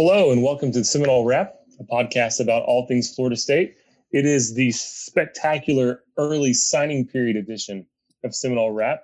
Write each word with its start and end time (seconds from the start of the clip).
Hello, 0.00 0.30
and 0.30 0.44
welcome 0.44 0.70
to 0.70 0.84
Seminole 0.84 1.24
Wrap, 1.24 1.56
a 1.80 1.82
podcast 1.82 2.38
about 2.38 2.62
all 2.62 2.86
things 2.86 3.12
Florida 3.12 3.34
State. 3.34 3.78
It 4.12 4.26
is 4.26 4.54
the 4.54 4.70
spectacular 4.70 6.04
early 6.16 6.52
signing 6.52 7.04
period 7.04 7.34
edition 7.34 7.84
of 8.22 8.32
Seminole 8.32 8.70
Wrap. 8.70 9.02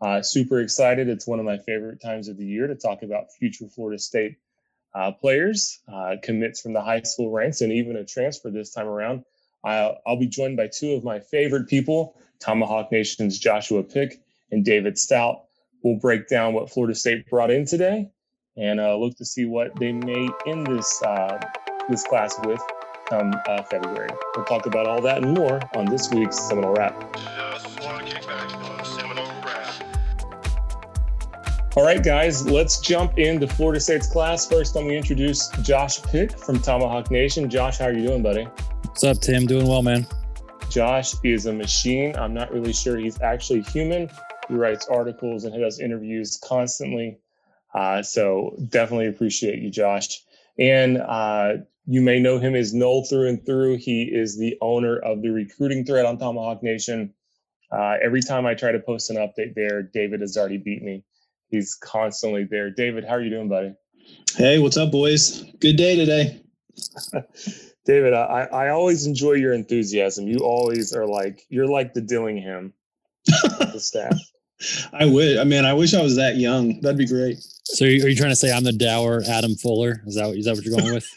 Uh, 0.00 0.22
super 0.22 0.60
excited. 0.60 1.08
It's 1.08 1.26
one 1.26 1.40
of 1.40 1.44
my 1.44 1.58
favorite 1.58 2.00
times 2.00 2.28
of 2.28 2.36
the 2.36 2.46
year 2.46 2.68
to 2.68 2.76
talk 2.76 3.02
about 3.02 3.32
future 3.32 3.66
Florida 3.66 3.98
State 3.98 4.36
uh, 4.94 5.10
players, 5.10 5.80
uh, 5.92 6.14
commits 6.22 6.60
from 6.60 6.74
the 6.74 6.80
high 6.80 7.02
school 7.02 7.32
ranks, 7.32 7.60
and 7.60 7.72
even 7.72 7.96
a 7.96 8.04
transfer 8.04 8.48
this 8.48 8.72
time 8.72 8.86
around. 8.86 9.24
I'll, 9.64 9.98
I'll 10.06 10.16
be 10.16 10.28
joined 10.28 10.56
by 10.56 10.68
two 10.68 10.92
of 10.92 11.02
my 11.02 11.18
favorite 11.18 11.66
people, 11.66 12.20
Tomahawk 12.38 12.92
Nation's 12.92 13.40
Joshua 13.40 13.82
Pick 13.82 14.22
and 14.52 14.64
David 14.64 14.96
Stout. 14.96 15.46
We'll 15.82 15.98
break 15.98 16.28
down 16.28 16.54
what 16.54 16.70
Florida 16.70 16.94
State 16.94 17.28
brought 17.28 17.50
in 17.50 17.66
today 17.66 18.12
and 18.56 18.80
uh, 18.80 18.96
look 18.96 19.16
to 19.16 19.24
see 19.24 19.44
what 19.44 19.74
they 19.76 19.92
may 19.92 20.28
end 20.46 20.66
this 20.66 21.02
uh, 21.02 21.38
this 21.88 22.02
class 22.04 22.38
with 22.44 22.60
come 23.06 23.32
uh, 23.48 23.62
February. 23.62 24.10
We'll 24.34 24.44
talk 24.44 24.66
about 24.66 24.86
all 24.86 25.00
that 25.02 25.22
and 25.22 25.36
more 25.36 25.60
on 25.76 25.86
this 25.86 26.10
week's 26.10 26.38
Seminole 26.38 26.74
Wrap. 26.74 26.94
All 31.76 31.84
right, 31.84 32.02
guys, 32.02 32.46
let's 32.46 32.80
jump 32.80 33.18
into 33.18 33.46
Florida 33.46 33.78
State's 33.78 34.06
class. 34.06 34.48
First, 34.48 34.74
let 34.74 34.86
me 34.86 34.96
introduce 34.96 35.48
Josh 35.60 36.02
Pick 36.04 36.36
from 36.38 36.58
Tomahawk 36.58 37.10
Nation. 37.10 37.50
Josh, 37.50 37.78
how 37.78 37.84
are 37.86 37.92
you 37.92 38.06
doing, 38.06 38.22
buddy? 38.22 38.44
What's 38.44 39.04
up, 39.04 39.18
Tim? 39.18 39.46
Doing 39.46 39.68
well, 39.68 39.82
man. 39.82 40.06
Josh 40.70 41.12
is 41.22 41.44
a 41.44 41.52
machine. 41.52 42.16
I'm 42.16 42.32
not 42.32 42.50
really 42.50 42.72
sure 42.72 42.96
he's 42.96 43.20
actually 43.20 43.60
human. 43.60 44.08
He 44.48 44.54
writes 44.54 44.86
articles 44.88 45.44
and 45.44 45.54
he 45.54 45.60
does 45.60 45.78
interviews 45.78 46.38
constantly. 46.42 47.18
Uh, 47.76 48.02
so 48.02 48.56
definitely 48.70 49.06
appreciate 49.06 49.60
you, 49.60 49.70
Josh. 49.70 50.22
And 50.58 50.96
uh, 50.96 51.58
you 51.86 52.00
may 52.00 52.18
know 52.20 52.38
him 52.38 52.54
as 52.54 52.72
Nole 52.72 53.04
through 53.04 53.28
and 53.28 53.44
through. 53.44 53.76
He 53.76 54.04
is 54.04 54.38
the 54.38 54.56
owner 54.62 54.96
of 54.96 55.20
the 55.20 55.28
recruiting 55.28 55.84
thread 55.84 56.06
on 56.06 56.16
Tomahawk 56.18 56.62
Nation. 56.62 57.12
Uh, 57.70 57.96
every 58.02 58.22
time 58.22 58.46
I 58.46 58.54
try 58.54 58.72
to 58.72 58.80
post 58.80 59.10
an 59.10 59.16
update 59.16 59.54
there, 59.54 59.82
David 59.82 60.22
has 60.22 60.38
already 60.38 60.56
beat 60.56 60.82
me. 60.82 61.04
He's 61.50 61.74
constantly 61.74 62.44
there. 62.44 62.70
David, 62.70 63.04
how 63.04 63.14
are 63.14 63.20
you 63.20 63.30
doing, 63.30 63.48
buddy? 63.48 63.74
Hey, 64.36 64.58
what's 64.58 64.78
up, 64.78 64.90
boys? 64.90 65.42
Good 65.60 65.76
day 65.76 65.96
today. 65.96 66.40
David, 67.84 68.14
I, 68.14 68.48
I 68.52 68.68
always 68.70 69.06
enjoy 69.06 69.32
your 69.32 69.52
enthusiasm. 69.52 70.26
You 70.26 70.38
always 70.38 70.94
are 70.94 71.06
like 71.06 71.44
you're 71.50 71.68
like 71.68 71.92
the 71.92 72.00
Dillingham 72.00 72.72
of 73.44 73.72
the 73.72 73.80
staff. 73.80 74.18
I 74.92 75.06
would. 75.06 75.38
I 75.38 75.44
mean, 75.44 75.64
I 75.64 75.74
wish 75.74 75.94
I 75.94 76.02
was 76.02 76.16
that 76.16 76.36
young. 76.36 76.80
That'd 76.80 76.98
be 76.98 77.06
great. 77.06 77.38
So, 77.68 77.84
are 77.84 77.88
you 77.88 78.14
trying 78.14 78.30
to 78.30 78.36
say 78.36 78.52
I'm 78.52 78.62
the 78.62 78.72
dour 78.72 79.24
Adam 79.28 79.56
Fuller? 79.56 80.00
Is 80.06 80.14
that 80.14 80.32
is 80.36 80.44
that 80.44 80.54
what 80.54 80.64
you're 80.64 80.76
going 80.76 80.94
with? 80.94 81.12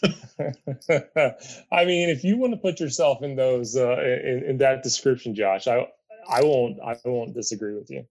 I 1.72 1.86
mean, 1.86 2.10
if 2.10 2.24
you 2.24 2.38
want 2.38 2.54
to 2.54 2.58
put 2.58 2.80
yourself 2.80 3.22
in 3.22 3.36
those 3.36 3.78
uh, 3.78 4.02
in, 4.02 4.46
in 4.48 4.58
that 4.58 4.82
description, 4.82 5.36
Josh, 5.36 5.68
I 5.68 5.86
I 6.28 6.42
won't 6.42 6.80
I 6.84 6.96
won't 7.06 7.36
disagree 7.36 7.76
with 7.76 7.92
you. 7.92 8.04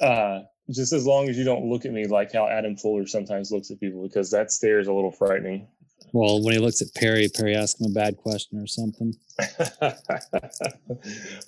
Uh, 0.00 0.42
just 0.70 0.92
as 0.92 1.04
long 1.04 1.28
as 1.28 1.36
you 1.36 1.42
don't 1.42 1.68
look 1.68 1.84
at 1.84 1.90
me 1.92 2.06
like 2.06 2.32
how 2.32 2.46
Adam 2.46 2.76
Fuller 2.76 3.08
sometimes 3.08 3.50
looks 3.50 3.72
at 3.72 3.80
people, 3.80 4.04
because 4.04 4.30
that 4.30 4.52
stare 4.52 4.78
is 4.78 4.86
a 4.86 4.92
little 4.92 5.10
frightening. 5.10 5.66
Well, 6.12 6.44
when 6.44 6.54
he 6.54 6.60
looks 6.60 6.80
at 6.80 6.94
Perry, 6.94 7.28
Perry 7.28 7.56
asks 7.56 7.80
him 7.80 7.90
a 7.90 7.94
bad 7.94 8.18
question 8.18 8.60
or 8.60 8.68
something. 8.68 9.16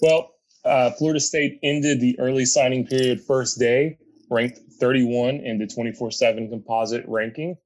well, 0.03 0.34
uh, 0.64 0.91
Florida 0.92 1.20
State 1.20 1.61
ended 1.62 2.01
the 2.01 2.19
early 2.19 2.45
signing 2.45 2.84
period 2.84 3.20
first 3.20 3.61
day, 3.61 3.97
ranked 4.31 4.61
31 4.78 5.36
in 5.36 5.59
the 5.59 5.67
24 5.67 6.11
7 6.11 6.48
composite 6.48 7.05
ranking. 7.06 7.56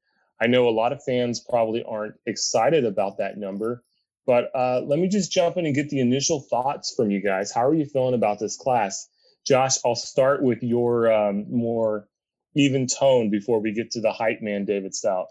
I 0.41 0.47
know 0.47 0.69
a 0.69 0.71
lot 0.71 0.93
of 0.93 1.03
fans 1.05 1.41
probably 1.41 1.85
aren't 1.85 2.15
excited 2.27 2.85
about 2.85 3.19
that 3.19 3.39
number, 3.39 3.85
but 4.27 4.51
uh, 4.55 4.81
let 4.85 4.99
me 4.99 5.09
just 5.09 5.31
jump 5.31 5.57
in 5.57 5.67
and 5.67 5.75
get 5.75 5.91
the 5.91 6.01
initial 6.01 6.41
thoughts 6.41 6.93
from 6.95 7.11
you 7.11 7.23
guys. 7.23 7.53
How 7.53 7.67
are 7.67 7.75
you 7.75 7.85
feeling 7.85 8.15
about 8.15 8.41
this 8.41 8.57
class? 8.57 9.09
Josh, 9.47 9.77
I'll 9.85 9.95
start 9.95 10.43
with 10.43 10.63
your 10.63 11.13
um, 11.13 11.45
more 11.51 12.09
even 12.57 12.87
tone 12.87 13.31
before 13.31 13.61
we 13.61 13.73
get 13.73 13.91
to 13.93 14.01
the 14.01 14.13
hype 14.13 14.41
man, 14.41 14.65
David 14.65 14.95
Stout. 14.95 15.27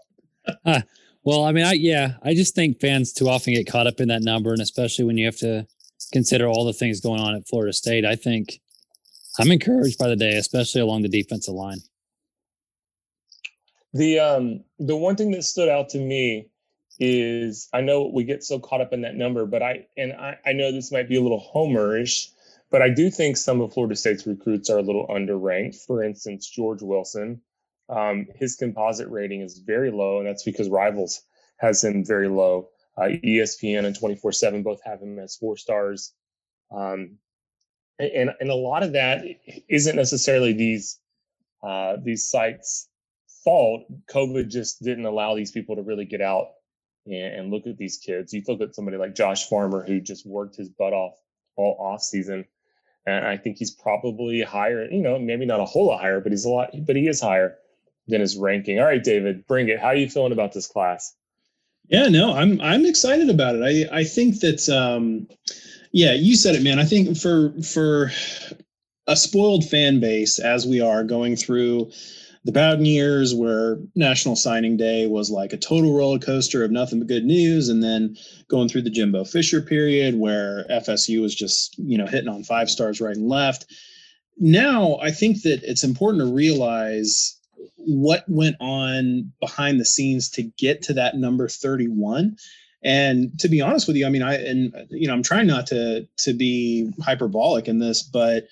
well, 1.24 1.44
I 1.44 1.52
mean, 1.52 1.64
I 1.64 1.72
yeah, 1.72 2.14
I 2.22 2.34
just 2.34 2.54
think 2.54 2.80
fans 2.80 3.12
too 3.12 3.28
often 3.28 3.54
get 3.54 3.66
caught 3.66 3.86
up 3.86 4.00
in 4.00 4.08
that 4.08 4.22
number, 4.22 4.52
and 4.52 4.62
especially 4.62 5.04
when 5.04 5.18
you 5.18 5.26
have 5.26 5.38
to 5.38 5.66
consider 6.12 6.46
all 6.46 6.64
the 6.64 6.72
things 6.72 7.00
going 7.00 7.20
on 7.20 7.34
at 7.34 7.48
Florida 7.48 7.72
State, 7.72 8.04
I 8.04 8.14
think 8.14 8.60
I'm 9.38 9.50
encouraged 9.50 9.98
by 9.98 10.08
the 10.08 10.16
day, 10.16 10.36
especially 10.36 10.80
along 10.80 11.02
the 11.02 11.08
defensive 11.08 11.54
line. 11.54 11.78
The 13.92 14.18
um 14.18 14.64
the 14.78 14.96
one 14.96 15.16
thing 15.16 15.30
that 15.32 15.44
stood 15.44 15.68
out 15.68 15.90
to 15.90 15.98
me 15.98 16.48
is 16.98 17.68
I 17.72 17.80
know 17.80 18.10
we 18.12 18.24
get 18.24 18.44
so 18.44 18.58
caught 18.58 18.80
up 18.80 18.92
in 18.92 19.02
that 19.02 19.16
number, 19.16 19.46
but 19.46 19.62
I 19.62 19.86
and 19.96 20.12
I, 20.12 20.38
I 20.46 20.52
know 20.52 20.72
this 20.72 20.92
might 20.92 21.08
be 21.08 21.16
a 21.16 21.22
little 21.22 21.44
homerish, 21.54 22.28
but 22.70 22.82
I 22.82 22.88
do 22.88 23.10
think 23.10 23.36
some 23.36 23.60
of 23.60 23.72
Florida 23.72 23.96
State's 23.96 24.26
recruits 24.26 24.70
are 24.70 24.78
a 24.78 24.82
little 24.82 25.06
underranked. 25.08 25.84
For 25.86 26.02
instance, 26.02 26.48
George 26.48 26.82
Wilson, 26.82 27.40
um, 27.88 28.26
his 28.34 28.56
composite 28.56 29.08
rating 29.08 29.40
is 29.40 29.58
very 29.58 29.90
low, 29.90 30.18
and 30.18 30.26
that's 30.26 30.44
because 30.44 30.68
Rivals 30.68 31.22
has 31.58 31.82
him 31.82 32.04
very 32.04 32.28
low. 32.28 32.68
Uh, 32.96 33.08
ESPN 33.24 33.84
and 33.84 33.98
24 33.98 34.32
7 34.32 34.62
both 34.62 34.80
have 34.84 35.00
him 35.00 35.18
as 35.18 35.36
four 35.36 35.56
stars. 35.56 36.12
Um, 36.74 37.18
and, 37.98 38.30
and 38.40 38.50
a 38.50 38.54
lot 38.54 38.82
of 38.82 38.92
that 38.92 39.24
isn't 39.68 39.96
necessarily 39.96 40.52
these 40.52 40.98
uh, 41.62 41.96
these 42.02 42.28
sites' 42.28 42.88
fault. 43.44 43.84
COVID 44.12 44.48
just 44.48 44.82
didn't 44.82 45.06
allow 45.06 45.34
these 45.34 45.52
people 45.52 45.76
to 45.76 45.82
really 45.82 46.04
get 46.04 46.20
out 46.20 46.48
and, 47.06 47.14
and 47.14 47.50
look 47.50 47.66
at 47.66 47.78
these 47.78 47.98
kids. 47.98 48.32
You 48.32 48.42
look 48.46 48.60
at 48.60 48.74
somebody 48.74 48.96
like 48.96 49.14
Josh 49.14 49.48
Farmer 49.48 49.84
who 49.84 50.00
just 50.00 50.26
worked 50.26 50.56
his 50.56 50.68
butt 50.68 50.92
off 50.92 51.14
all 51.56 51.76
off 51.78 52.02
season, 52.02 52.44
and 53.06 53.24
I 53.24 53.36
think 53.36 53.58
he's 53.58 53.70
probably 53.70 54.42
higher. 54.42 54.88
You 54.90 55.02
know, 55.02 55.18
maybe 55.18 55.46
not 55.46 55.60
a 55.60 55.64
whole 55.64 55.86
lot 55.86 56.00
higher, 56.00 56.20
but 56.20 56.32
he's 56.32 56.44
a 56.44 56.50
lot. 56.50 56.70
But 56.86 56.96
he 56.96 57.06
is 57.06 57.20
higher 57.20 57.56
than 58.08 58.20
his 58.20 58.36
ranking. 58.36 58.78
All 58.78 58.86
right, 58.86 59.02
David, 59.02 59.46
bring 59.46 59.68
it. 59.68 59.80
How 59.80 59.88
are 59.88 59.96
you 59.96 60.08
feeling 60.08 60.32
about 60.32 60.52
this 60.52 60.66
class? 60.66 61.14
Yeah, 61.88 62.08
no, 62.08 62.34
I'm 62.34 62.60
I'm 62.60 62.86
excited 62.86 63.28
about 63.28 63.56
it. 63.56 63.88
I 63.90 64.00
I 64.00 64.04
think 64.04 64.40
that 64.40 64.68
um 64.68 65.28
yeah, 65.94 66.12
you 66.12 66.34
said 66.34 66.56
it, 66.56 66.64
man. 66.64 66.80
I 66.80 66.84
think 66.84 67.16
for 67.16 67.54
for 67.62 68.10
a 69.06 69.14
spoiled 69.14 69.64
fan 69.64 70.00
base 70.00 70.40
as 70.40 70.66
we 70.66 70.80
are 70.80 71.04
going 71.04 71.36
through 71.36 71.92
the 72.44 72.50
Bowden 72.50 72.84
years 72.84 73.32
where 73.32 73.78
National 73.94 74.34
Signing 74.34 74.76
Day 74.76 75.06
was 75.06 75.30
like 75.30 75.52
a 75.52 75.56
total 75.56 75.96
roller 75.96 76.18
coaster 76.18 76.64
of 76.64 76.72
nothing 76.72 76.98
but 76.98 77.06
good 77.06 77.24
news, 77.24 77.68
and 77.68 77.80
then 77.80 78.16
going 78.48 78.68
through 78.68 78.82
the 78.82 78.90
Jimbo 78.90 79.24
Fisher 79.24 79.62
period 79.62 80.16
where 80.16 80.66
FSU 80.68 81.22
was 81.22 81.32
just 81.32 81.78
you 81.78 81.96
know 81.96 82.06
hitting 82.06 82.28
on 82.28 82.42
five 82.42 82.68
stars 82.68 83.00
right 83.00 83.14
and 83.14 83.28
left. 83.28 83.66
Now 84.36 84.98
I 85.00 85.12
think 85.12 85.42
that 85.42 85.62
it's 85.62 85.84
important 85.84 86.24
to 86.24 86.34
realize 86.34 87.38
what 87.76 88.24
went 88.26 88.56
on 88.58 89.30
behind 89.38 89.78
the 89.78 89.84
scenes 89.84 90.28
to 90.30 90.42
get 90.42 90.82
to 90.82 90.94
that 90.94 91.16
number 91.16 91.48
31 91.48 92.36
and 92.84 93.38
to 93.38 93.48
be 93.48 93.60
honest 93.60 93.86
with 93.86 93.96
you 93.96 94.06
i 94.06 94.10
mean 94.10 94.22
i 94.22 94.34
and 94.34 94.72
you 94.90 95.06
know 95.06 95.14
i'm 95.14 95.22
trying 95.22 95.46
not 95.46 95.66
to 95.66 96.06
to 96.18 96.32
be 96.32 96.90
hyperbolic 97.02 97.68
in 97.68 97.78
this 97.78 98.02
but 98.02 98.46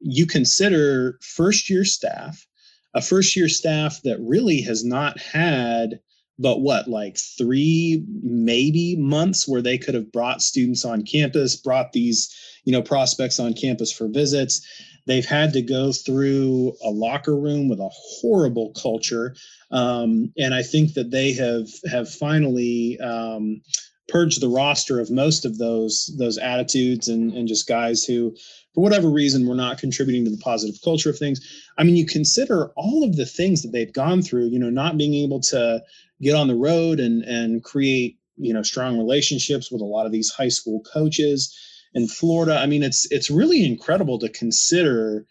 you 0.00 0.26
consider 0.26 1.18
first 1.22 1.70
year 1.70 1.84
staff 1.84 2.46
a 2.94 3.02
first 3.02 3.36
year 3.36 3.48
staff 3.48 4.00
that 4.02 4.18
really 4.20 4.60
has 4.60 4.84
not 4.84 5.18
had 5.20 6.00
but 6.38 6.60
what 6.60 6.88
like 6.88 7.16
three 7.16 8.04
maybe 8.22 8.96
months 8.96 9.46
where 9.46 9.62
they 9.62 9.78
could 9.78 9.94
have 9.94 10.10
brought 10.10 10.42
students 10.42 10.84
on 10.84 11.02
campus 11.02 11.54
brought 11.54 11.92
these 11.92 12.34
you 12.64 12.72
know 12.72 12.82
prospects 12.82 13.38
on 13.38 13.54
campus 13.54 13.92
for 13.92 14.08
visits. 14.08 14.66
They've 15.06 15.24
had 15.24 15.52
to 15.52 15.60
go 15.60 15.92
through 15.92 16.74
a 16.82 16.88
locker 16.88 17.36
room 17.36 17.68
with 17.68 17.78
a 17.78 17.90
horrible 17.92 18.72
culture, 18.72 19.36
um, 19.70 20.32
and 20.38 20.54
I 20.54 20.62
think 20.62 20.94
that 20.94 21.10
they 21.10 21.32
have 21.34 21.68
have 21.90 22.10
finally 22.10 22.98
um, 23.00 23.60
purged 24.08 24.40
the 24.40 24.48
roster 24.48 25.00
of 25.00 25.10
most 25.10 25.44
of 25.44 25.58
those 25.58 26.14
those 26.18 26.38
attitudes 26.38 27.08
and 27.08 27.32
and 27.32 27.48
just 27.48 27.66
guys 27.66 28.04
who, 28.04 28.34
for 28.74 28.82
whatever 28.82 29.08
reason, 29.08 29.46
were 29.46 29.54
not 29.54 29.78
contributing 29.78 30.24
to 30.24 30.30
the 30.30 30.38
positive 30.38 30.80
culture 30.82 31.10
of 31.10 31.18
things. 31.18 31.40
I 31.78 31.84
mean, 31.84 31.96
you 31.96 32.06
consider 32.06 32.70
all 32.76 33.04
of 33.04 33.16
the 33.16 33.26
things 33.26 33.62
that 33.62 33.72
they've 33.72 33.92
gone 33.92 34.22
through. 34.22 34.46
You 34.48 34.58
know, 34.58 34.70
not 34.70 34.98
being 34.98 35.14
able 35.14 35.40
to 35.40 35.82
get 36.20 36.34
on 36.34 36.48
the 36.48 36.54
road 36.54 37.00
and 37.00 37.22
and 37.22 37.64
create 37.64 38.18
you 38.36 38.52
know 38.52 38.62
strong 38.62 38.98
relationships 38.98 39.70
with 39.70 39.80
a 39.80 39.86
lot 39.86 40.06
of 40.06 40.12
these 40.12 40.30
high 40.30 40.48
school 40.48 40.82
coaches 40.92 41.56
in 41.94 42.08
Florida. 42.08 42.56
I 42.58 42.66
mean, 42.66 42.82
it's 42.82 43.10
it's 43.10 43.30
really 43.30 43.64
incredible 43.64 44.18
to 44.20 44.28
consider. 44.28 45.26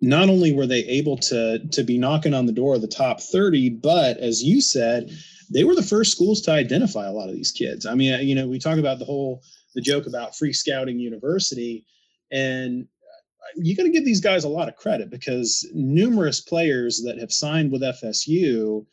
Not 0.00 0.28
only 0.28 0.52
were 0.52 0.66
they 0.66 0.84
able 0.84 1.16
to 1.18 1.60
to 1.72 1.82
be 1.82 1.96
knocking 1.96 2.34
on 2.34 2.44
the 2.44 2.52
door 2.52 2.74
of 2.74 2.82
the 2.82 2.88
top 2.88 3.22
30, 3.22 3.70
but 3.70 4.18
as 4.18 4.42
you 4.42 4.60
said, 4.60 5.10
they 5.50 5.64
were 5.64 5.74
the 5.74 5.82
first 5.82 6.12
schools 6.12 6.40
to 6.42 6.52
identify 6.52 7.06
a 7.06 7.12
lot 7.12 7.28
of 7.28 7.34
these 7.34 7.52
kids. 7.52 7.86
I 7.86 7.94
mean, 7.94 8.26
you 8.26 8.34
know, 8.34 8.48
we 8.48 8.58
talk 8.58 8.78
about 8.78 8.98
the 8.98 9.04
whole 9.04 9.42
the 9.74 9.80
joke 9.80 10.06
about 10.06 10.36
free 10.36 10.52
scouting 10.52 10.98
university, 10.98 11.84
and 12.30 12.82
uh, 12.82 13.52
you 13.56 13.76
got 13.76 13.84
to 13.84 13.90
give 13.90 14.04
these 14.04 14.20
guys 14.20 14.44
a 14.44 14.48
lot 14.48 14.68
of 14.68 14.76
credit 14.76 15.10
because 15.10 15.68
numerous 15.74 16.40
players 16.40 17.02
that 17.04 17.18
have 17.18 17.32
signed 17.32 17.72
with 17.72 17.82
FSU 17.82 18.86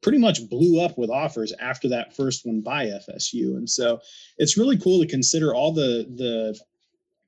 pretty 0.00 0.18
much 0.18 0.48
blew 0.48 0.80
up 0.80 0.96
with 0.96 1.10
offers 1.10 1.52
after 1.60 1.88
that 1.88 2.14
first 2.14 2.46
one 2.46 2.60
by 2.60 2.86
FSU. 2.86 3.56
And 3.56 3.68
so 3.68 4.00
it's 4.38 4.56
really 4.56 4.78
cool 4.78 5.00
to 5.00 5.06
consider 5.08 5.54
all 5.54 5.72
the 5.72 6.06
the 6.16 6.58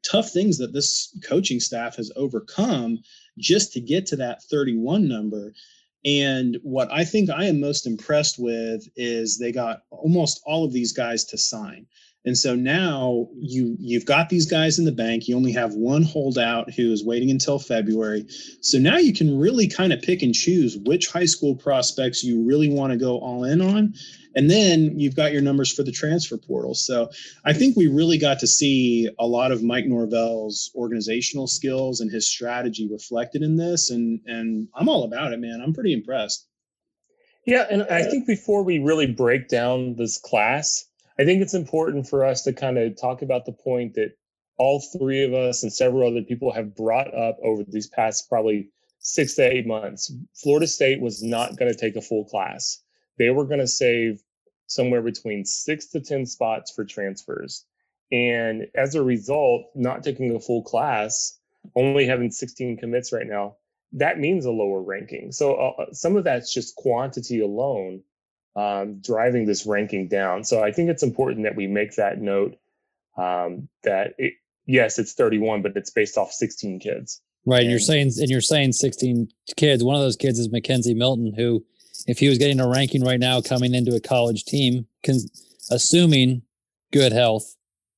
tough 0.04 0.30
things 0.30 0.58
that 0.58 0.72
this 0.72 1.16
coaching 1.26 1.60
staff 1.60 1.96
has 1.96 2.12
overcome 2.16 2.98
just 3.38 3.72
to 3.72 3.80
get 3.80 4.06
to 4.06 4.16
that 4.16 4.42
31 4.44 5.08
number. 5.08 5.52
And 6.04 6.58
what 6.62 6.92
I 6.92 7.04
think 7.04 7.30
I 7.30 7.46
am 7.46 7.60
most 7.60 7.86
impressed 7.86 8.38
with 8.38 8.86
is 8.96 9.38
they 9.38 9.52
got 9.52 9.82
almost 9.90 10.40
all 10.44 10.64
of 10.64 10.72
these 10.72 10.92
guys 10.92 11.24
to 11.26 11.38
sign. 11.38 11.86
And 12.26 12.38
so 12.38 12.54
now 12.54 13.28
you 13.38 13.76
you've 13.78 14.06
got 14.06 14.30
these 14.30 14.46
guys 14.46 14.78
in 14.78 14.86
the 14.86 14.92
bank. 14.92 15.28
You 15.28 15.36
only 15.36 15.52
have 15.52 15.74
one 15.74 16.02
holdout 16.02 16.72
who 16.72 16.90
is 16.90 17.04
waiting 17.04 17.30
until 17.30 17.58
February. 17.58 18.26
So 18.60 18.78
now 18.78 18.96
you 18.96 19.12
can 19.12 19.38
really 19.38 19.68
kind 19.68 19.92
of 19.92 20.00
pick 20.00 20.22
and 20.22 20.34
choose 20.34 20.78
which 20.78 21.08
high 21.08 21.26
school 21.26 21.54
prospects 21.54 22.24
you 22.24 22.42
really 22.42 22.70
want 22.70 22.92
to 22.92 22.98
go 22.98 23.18
all 23.18 23.44
in 23.44 23.60
on. 23.60 23.94
And 24.36 24.50
then 24.50 24.98
you've 24.98 25.14
got 25.14 25.32
your 25.32 25.42
numbers 25.42 25.72
for 25.72 25.82
the 25.82 25.92
transfer 25.92 26.36
portal. 26.36 26.74
So 26.74 27.10
I 27.44 27.52
think 27.52 27.76
we 27.76 27.86
really 27.86 28.18
got 28.18 28.40
to 28.40 28.46
see 28.46 29.08
a 29.18 29.26
lot 29.26 29.52
of 29.52 29.62
Mike 29.62 29.86
Norvell's 29.86 30.70
organizational 30.74 31.46
skills 31.46 32.00
and 32.00 32.10
his 32.10 32.28
strategy 32.28 32.88
reflected 32.90 33.42
in 33.42 33.56
this. 33.56 33.90
And 33.90 34.20
and 34.26 34.68
I'm 34.74 34.88
all 34.88 35.04
about 35.04 35.34
it, 35.34 35.40
man. 35.40 35.60
I'm 35.60 35.74
pretty 35.74 35.92
impressed. 35.92 36.48
Yeah, 37.46 37.66
and 37.70 37.82
I 37.82 38.04
think 38.04 38.26
before 38.26 38.62
we 38.62 38.78
really 38.78 39.06
break 39.06 39.48
down 39.48 39.96
this 39.96 40.16
class, 40.16 40.86
I 41.18 41.24
think 41.24 41.42
it's 41.42 41.54
important 41.54 42.08
for 42.08 42.24
us 42.24 42.42
to 42.42 42.52
kind 42.52 42.78
of 42.78 43.00
talk 43.00 43.22
about 43.22 43.44
the 43.46 43.52
point 43.52 43.94
that 43.94 44.16
all 44.56 44.80
three 44.80 45.24
of 45.24 45.32
us 45.32 45.62
and 45.62 45.72
several 45.72 46.08
other 46.08 46.22
people 46.22 46.52
have 46.52 46.76
brought 46.76 47.14
up 47.14 47.38
over 47.42 47.62
these 47.64 47.86
past 47.86 48.28
probably 48.28 48.70
six 48.98 49.34
to 49.34 49.42
eight 49.42 49.66
months. 49.66 50.12
Florida 50.34 50.66
State 50.66 51.00
was 51.00 51.22
not 51.22 51.56
going 51.56 51.70
to 51.70 51.78
take 51.78 51.96
a 51.96 52.00
full 52.00 52.24
class. 52.24 52.82
They 53.18 53.30
were 53.30 53.44
going 53.44 53.60
to 53.60 53.66
save 53.66 54.22
somewhere 54.66 55.02
between 55.02 55.44
six 55.44 55.86
to 55.88 56.00
10 56.00 56.26
spots 56.26 56.72
for 56.72 56.84
transfers. 56.84 57.64
And 58.10 58.66
as 58.74 58.94
a 58.94 59.02
result, 59.02 59.66
not 59.74 60.02
taking 60.02 60.34
a 60.34 60.40
full 60.40 60.62
class, 60.62 61.38
only 61.76 62.06
having 62.06 62.30
16 62.30 62.78
commits 62.78 63.12
right 63.12 63.26
now, 63.26 63.56
that 63.92 64.18
means 64.18 64.44
a 64.44 64.50
lower 64.50 64.82
ranking. 64.82 65.32
So 65.32 65.54
uh, 65.54 65.92
some 65.92 66.16
of 66.16 66.24
that's 66.24 66.52
just 66.52 66.76
quantity 66.76 67.40
alone 67.40 68.02
um, 68.56 69.00
driving 69.00 69.46
this 69.46 69.66
ranking 69.66 70.08
down. 70.08 70.44
So 70.44 70.62
I 70.62 70.72
think 70.72 70.90
it's 70.90 71.02
important 71.02 71.44
that 71.44 71.56
we 71.56 71.66
make 71.66 71.96
that 71.96 72.20
note 72.20 72.56
um, 73.16 73.68
that 73.82 74.14
it, 74.18 74.34
yes, 74.66 74.98
it's 74.98 75.14
31, 75.14 75.62
but 75.62 75.76
it's 75.76 75.90
based 75.90 76.16
off 76.16 76.32
16 76.32 76.80
kids. 76.80 77.20
Right. 77.46 77.58
And, 77.58 77.64
and 77.64 77.70
you're 77.70 77.80
saying, 77.80 78.12
and 78.18 78.28
you're 78.28 78.40
saying 78.40 78.72
16 78.72 79.28
kids. 79.56 79.84
One 79.84 79.96
of 79.96 80.02
those 80.02 80.16
kids 80.16 80.38
is 80.38 80.48
McKenzie 80.48 80.96
Milton, 80.96 81.34
who, 81.36 81.64
if 82.06 82.18
he 82.18 82.28
was 82.28 82.38
getting 82.38 82.60
a 82.60 82.68
ranking 82.68 83.04
right 83.04 83.20
now 83.20 83.40
coming 83.40 83.74
into 83.74 83.94
a 83.94 84.00
college 84.00 84.44
team, 84.44 84.86
can, 85.02 85.18
assuming 85.70 86.42
good 86.92 87.12
health, 87.12 87.56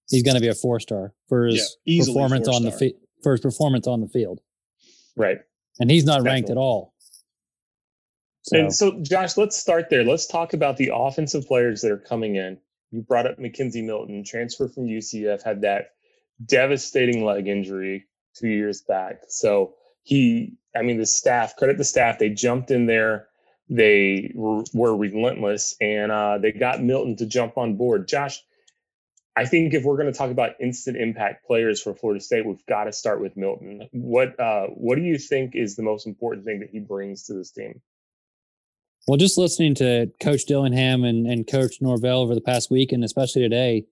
he's 0.08 0.22
going 0.22 0.34
to 0.34 0.40
be 0.40 0.48
a 0.48 0.54
four 0.54 0.80
star 0.80 1.12
for 1.28 1.46
his 1.46 1.76
yeah, 1.84 2.04
performance 2.04 2.48
on 2.48 2.62
the 2.62 2.72
field. 2.72 2.94
For 3.22 3.32
his 3.32 3.40
performance 3.40 3.86
on 3.86 4.00
the 4.00 4.08
field, 4.08 4.40
right? 5.16 5.38
And 5.80 5.90
he's 5.90 6.04
not 6.04 6.18
Definitely. 6.18 6.30
ranked 6.30 6.50
at 6.50 6.56
all. 6.56 6.94
So. 8.46 8.56
And 8.58 8.72
so, 8.72 9.00
Josh, 9.02 9.36
let's 9.36 9.56
start 9.56 9.90
there. 9.90 10.04
Let's 10.04 10.26
talk 10.26 10.52
about 10.52 10.76
the 10.76 10.92
offensive 10.94 11.48
players 11.48 11.82
that 11.82 11.90
are 11.90 11.98
coming 11.98 12.36
in. 12.36 12.58
You 12.92 13.02
brought 13.02 13.26
up 13.26 13.38
McKenzie 13.38 13.84
Milton, 13.84 14.22
transfer 14.24 14.68
from 14.68 14.86
UCF, 14.86 15.42
had 15.42 15.62
that 15.62 15.90
devastating 16.44 17.24
leg 17.24 17.48
injury 17.48 18.06
two 18.38 18.48
years 18.48 18.82
back. 18.82 19.22
So 19.28 19.74
he, 20.04 20.54
I 20.76 20.82
mean, 20.82 20.96
the 20.96 21.06
staff, 21.06 21.56
credit 21.56 21.76
the 21.76 21.84
staff, 21.84 22.20
they 22.20 22.28
jumped 22.30 22.70
in 22.70 22.86
there. 22.86 23.26
They 23.68 24.30
were, 24.36 24.62
were 24.72 24.96
relentless 24.96 25.74
and 25.80 26.12
uh, 26.12 26.38
they 26.38 26.52
got 26.52 26.80
Milton 26.80 27.16
to 27.16 27.26
jump 27.26 27.58
on 27.58 27.76
board. 27.76 28.06
Josh, 28.06 28.40
I 29.34 29.46
think 29.46 29.74
if 29.74 29.82
we're 29.82 29.96
going 29.96 30.12
to 30.12 30.16
talk 30.16 30.30
about 30.30 30.52
instant 30.60 30.96
impact 30.96 31.44
players 31.48 31.82
for 31.82 31.94
Florida 31.94 32.20
State, 32.20 32.46
we've 32.46 32.64
got 32.66 32.84
to 32.84 32.92
start 32.92 33.20
with 33.20 33.36
Milton. 33.36 33.88
What 33.90 34.38
uh, 34.38 34.68
what 34.68 34.94
do 34.94 35.02
you 35.02 35.18
think 35.18 35.56
is 35.56 35.74
the 35.74 35.82
most 35.82 36.06
important 36.06 36.46
thing 36.46 36.60
that 36.60 36.70
he 36.70 36.78
brings 36.78 37.24
to 37.24 37.34
this 37.34 37.50
team? 37.50 37.82
Well, 39.06 39.16
just 39.16 39.38
listening 39.38 39.76
to 39.76 40.10
Coach 40.20 40.46
Dillingham 40.46 41.04
and, 41.04 41.28
and 41.28 41.46
Coach 41.46 41.80
Norvell 41.80 42.22
over 42.22 42.34
the 42.34 42.40
past 42.40 42.72
week, 42.72 42.90
and 42.90 43.04
especially 43.04 43.40
today, 43.40 43.84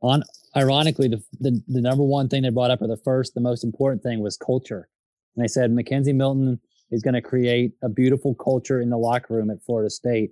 on 0.00 0.22
ironically, 0.56 1.08
the, 1.08 1.22
the, 1.40 1.62
the 1.68 1.82
number 1.82 2.02
one 2.02 2.30
thing 2.30 2.42
they 2.42 2.48
brought 2.48 2.70
up, 2.70 2.80
or 2.80 2.88
the 2.88 2.96
first, 2.96 3.34
the 3.34 3.40
most 3.42 3.64
important 3.64 4.02
thing 4.02 4.20
was 4.20 4.38
culture. 4.38 4.88
And 5.36 5.44
they 5.44 5.48
said 5.48 5.70
McKenzie 5.72 6.14
Milton 6.14 6.58
is 6.90 7.02
going 7.02 7.12
to 7.12 7.20
create 7.20 7.72
a 7.82 7.90
beautiful 7.90 8.34
culture 8.34 8.80
in 8.80 8.88
the 8.88 8.96
locker 8.96 9.34
room 9.34 9.50
at 9.50 9.62
Florida 9.62 9.90
State, 9.90 10.30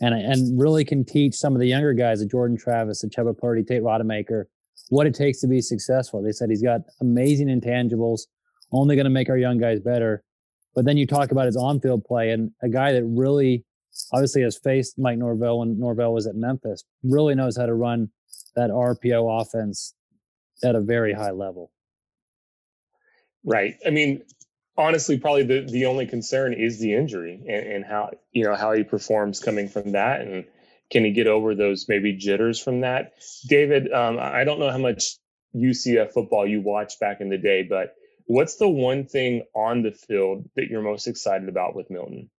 and 0.00 0.14
and 0.14 0.60
really 0.60 0.84
can 0.84 1.04
teach 1.04 1.34
some 1.34 1.52
of 1.52 1.58
the 1.58 1.66
younger 1.66 1.92
guys, 1.92 2.20
the 2.20 2.26
Jordan 2.26 2.56
Travis, 2.56 3.00
the 3.00 3.08
Chubba 3.08 3.36
Purdy, 3.36 3.64
Tate 3.64 3.82
Rodemaker, 3.82 4.44
what 4.90 5.08
it 5.08 5.14
takes 5.14 5.40
to 5.40 5.48
be 5.48 5.60
successful. 5.60 6.22
They 6.22 6.30
said 6.30 6.50
he's 6.50 6.62
got 6.62 6.82
amazing 7.00 7.48
intangibles, 7.48 8.22
only 8.70 8.94
going 8.94 9.06
to 9.06 9.10
make 9.10 9.28
our 9.28 9.38
young 9.38 9.58
guys 9.58 9.80
better. 9.80 10.22
But 10.72 10.84
then 10.84 10.96
you 10.96 11.06
talk 11.06 11.32
about 11.32 11.46
his 11.46 11.56
on-field 11.56 12.04
play, 12.04 12.30
and 12.30 12.52
a 12.62 12.68
guy 12.68 12.92
that 12.92 13.02
really 13.04 13.64
obviously 14.12 14.42
has 14.42 14.58
faced 14.58 14.98
Mike 14.98 15.18
Norvell 15.18 15.60
when 15.60 15.78
Norvell 15.78 16.14
was 16.14 16.26
at 16.26 16.34
Memphis, 16.34 16.84
really 17.02 17.34
knows 17.34 17.56
how 17.56 17.66
to 17.66 17.74
run 17.74 18.10
that 18.54 18.70
RPO 18.70 19.40
offense 19.40 19.94
at 20.64 20.74
a 20.74 20.80
very 20.80 21.12
high 21.12 21.30
level. 21.30 21.70
Right. 23.44 23.76
I 23.86 23.90
mean, 23.90 24.22
honestly, 24.76 25.18
probably 25.18 25.44
the, 25.44 25.60
the 25.70 25.86
only 25.86 26.06
concern 26.06 26.52
is 26.52 26.78
the 26.78 26.94
injury 26.94 27.42
and, 27.48 27.66
and 27.66 27.84
how, 27.84 28.10
you 28.30 28.44
know, 28.44 28.54
how 28.54 28.72
he 28.72 28.84
performs 28.84 29.40
coming 29.40 29.68
from 29.68 29.92
that. 29.92 30.20
And 30.20 30.44
can 30.90 31.04
he 31.04 31.12
get 31.12 31.26
over 31.26 31.54
those 31.54 31.86
maybe 31.88 32.12
jitters 32.12 32.60
from 32.60 32.82
that? 32.82 33.12
David, 33.46 33.92
um, 33.92 34.18
I 34.20 34.44
don't 34.44 34.60
know 34.60 34.70
how 34.70 34.78
much 34.78 35.16
UCF 35.54 36.12
football 36.12 36.46
you 36.46 36.60
watched 36.60 37.00
back 37.00 37.20
in 37.20 37.28
the 37.28 37.38
day, 37.38 37.62
but 37.68 37.94
what's 38.26 38.56
the 38.56 38.68
one 38.68 39.06
thing 39.06 39.42
on 39.54 39.82
the 39.82 39.92
field 39.92 40.48
that 40.56 40.68
you're 40.68 40.82
most 40.82 41.06
excited 41.06 41.48
about 41.48 41.74
with 41.74 41.90
Milton? 41.90 42.30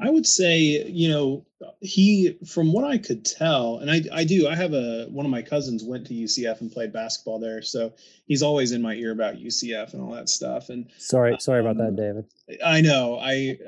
I 0.00 0.10
would 0.10 0.26
say, 0.26 0.84
you 0.86 1.08
know, 1.08 1.44
he, 1.80 2.38
from 2.46 2.72
what 2.72 2.84
I 2.84 2.98
could 2.98 3.24
tell, 3.24 3.78
and 3.78 3.90
I, 3.90 4.02
I 4.12 4.24
do, 4.24 4.46
I 4.46 4.54
have 4.54 4.72
a, 4.72 5.06
one 5.10 5.26
of 5.26 5.30
my 5.30 5.42
cousins 5.42 5.82
went 5.82 6.06
to 6.06 6.14
UCF 6.14 6.60
and 6.60 6.70
played 6.70 6.92
basketball 6.92 7.40
there. 7.40 7.62
So 7.62 7.92
he's 8.26 8.42
always 8.42 8.70
in 8.70 8.80
my 8.80 8.94
ear 8.94 9.10
about 9.10 9.36
UCF 9.36 9.94
and 9.94 10.02
all 10.02 10.12
that 10.12 10.28
stuff. 10.28 10.68
And 10.68 10.86
sorry, 10.98 11.36
sorry 11.40 11.60
um, 11.60 11.66
about 11.66 11.78
that, 11.78 11.88
um, 11.88 11.96
David. 11.96 12.24
I 12.64 12.80
know 12.80 13.18
I, 13.18 13.58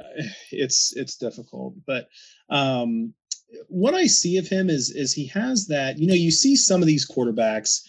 it's, 0.52 0.94
it's 0.96 1.16
difficult, 1.16 1.74
but, 1.84 2.08
um, 2.48 3.12
what 3.66 3.94
I 3.94 4.06
see 4.06 4.38
of 4.38 4.46
him 4.46 4.70
is, 4.70 4.90
is 4.90 5.12
he 5.12 5.26
has 5.26 5.66
that, 5.66 5.98
you 5.98 6.06
know, 6.06 6.14
you 6.14 6.30
see 6.30 6.54
some 6.54 6.80
of 6.80 6.86
these 6.86 7.10
quarterbacks 7.10 7.80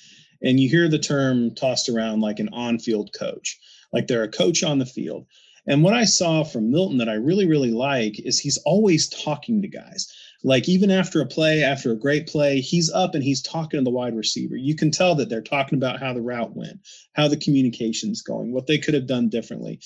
and 0.42 0.60
you 0.60 0.68
hear 0.68 0.89
the 0.89 0.98
term 0.98 1.54
tossed 1.54 1.89
around 1.89 2.22
like 2.22 2.39
an 2.39 2.50
on-field 2.51 3.12
coach, 3.13 3.60
like 3.94 4.08
they're 4.08 4.24
a 4.24 4.32
coach 4.32 4.63
on 4.63 4.80
the 4.80 4.86
field 4.88 5.27
and 5.72 5.84
what 5.84 5.94
I 5.94 6.04
saw 6.04 6.44
from 6.44 6.70
Milton 6.70 6.98
that 6.98 7.08
I 7.08 7.13
really, 7.13 7.48
really 7.48 7.72
like 7.72 8.20
is 8.20 8.38
he's 8.38 8.58
always 8.66 9.08
talking 9.08 9.62
to 9.62 9.70
guys. 9.70 10.13
Like 10.44 10.68
even 10.68 10.92
after 10.92 11.22
a 11.22 11.25
play, 11.25 11.63
after 11.63 11.94
a 11.94 11.98
great 11.98 12.28
play, 12.28 12.60
he's 12.60 12.92
up 12.92 13.16
and 13.16 13.24
he's 13.24 13.42
talking 13.42 13.80
to 13.80 13.84
the 13.86 13.90
wide 13.90 14.13
receiver. 14.13 14.58
You 14.58 14.75
can 14.75 14.92
tell 14.92 15.16
that 15.16 15.30
they're 15.30 15.42
talking 15.42 15.78
about 15.78 15.98
how 15.98 16.12
the 16.13 16.22
route 16.22 16.58
went, 16.58 16.82
how 17.13 17.30
the 17.30 17.38
communication's 17.38 18.22
going, 18.22 18.51
what 18.51 18.68
they 18.68 18.80
could 18.80 18.94
have 18.94 19.08
done 19.08 19.30
differently 19.30 19.80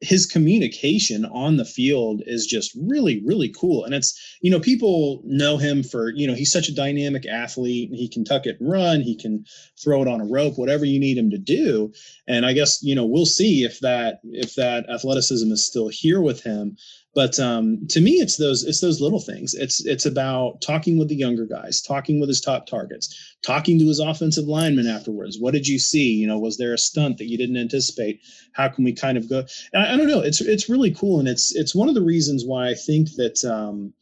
his 0.00 0.26
communication 0.26 1.24
on 1.24 1.56
the 1.56 1.64
field 1.64 2.22
is 2.26 2.46
just 2.46 2.76
really 2.80 3.22
really 3.24 3.48
cool. 3.48 3.84
And 3.84 3.94
it's 3.94 4.18
you 4.40 4.50
know 4.50 4.60
people 4.60 5.22
know 5.24 5.56
him 5.56 5.82
for 5.82 6.10
you 6.10 6.26
know 6.26 6.34
he's 6.34 6.52
such 6.52 6.68
a 6.68 6.74
dynamic 6.74 7.26
athlete 7.26 7.90
he 7.92 8.08
can 8.08 8.24
tuck 8.24 8.46
it 8.46 8.60
and 8.60 8.70
run. 8.70 9.00
He 9.00 9.16
can 9.16 9.44
throw 9.82 10.02
it 10.02 10.08
on 10.08 10.20
a 10.20 10.26
rope 10.26 10.58
whatever 10.58 10.84
you 10.84 11.00
need 11.00 11.18
him 11.18 11.30
to 11.30 11.38
do. 11.38 11.92
And 12.26 12.46
i 12.46 12.52
guess 12.52 12.82
you 12.82 12.94
know 12.94 13.06
we'll 13.06 13.26
see 13.26 13.64
if 13.64 13.80
that 13.80 14.20
if 14.24 14.54
that 14.54 14.88
athleticism 14.88 15.50
is 15.50 15.66
still 15.66 15.88
here 15.88 16.20
with 16.20 16.42
him 16.42 16.76
but 17.18 17.36
um, 17.40 17.84
to 17.88 18.00
me, 18.00 18.12
it's 18.12 18.36
those 18.36 18.62
it's 18.62 18.80
those 18.80 19.00
little 19.00 19.18
things. 19.18 19.52
It's 19.52 19.84
it's 19.84 20.06
about 20.06 20.60
talking 20.60 21.00
with 21.00 21.08
the 21.08 21.16
younger 21.16 21.46
guys, 21.46 21.82
talking 21.82 22.20
with 22.20 22.28
his 22.28 22.40
top 22.40 22.68
targets, 22.68 23.12
talking 23.44 23.76
to 23.80 23.88
his 23.88 23.98
offensive 23.98 24.44
lineman 24.44 24.86
afterwards. 24.86 25.36
What 25.40 25.52
did 25.52 25.66
you 25.66 25.80
see? 25.80 26.12
You 26.12 26.28
know, 26.28 26.38
was 26.38 26.58
there 26.58 26.72
a 26.72 26.78
stunt 26.78 27.18
that 27.18 27.24
you 27.24 27.36
didn't 27.36 27.56
anticipate? 27.56 28.20
How 28.52 28.68
can 28.68 28.84
we 28.84 28.92
kind 28.92 29.18
of 29.18 29.28
go? 29.28 29.44
I, 29.74 29.94
I, 29.94 29.96
don't 29.96 30.06
know. 30.06 30.20
It's 30.20 30.40
it's 30.40 30.68
really 30.68 30.94
cool, 30.94 31.18
and 31.18 31.26
it's 31.26 31.52
it's 31.56 31.74
one 31.74 31.88
of 31.88 31.96
the 31.96 32.04
reasons 32.04 32.44
why 32.46 32.68
I 32.68 32.74
think 32.74 33.08
that. 33.16 33.44
Um, 33.44 33.94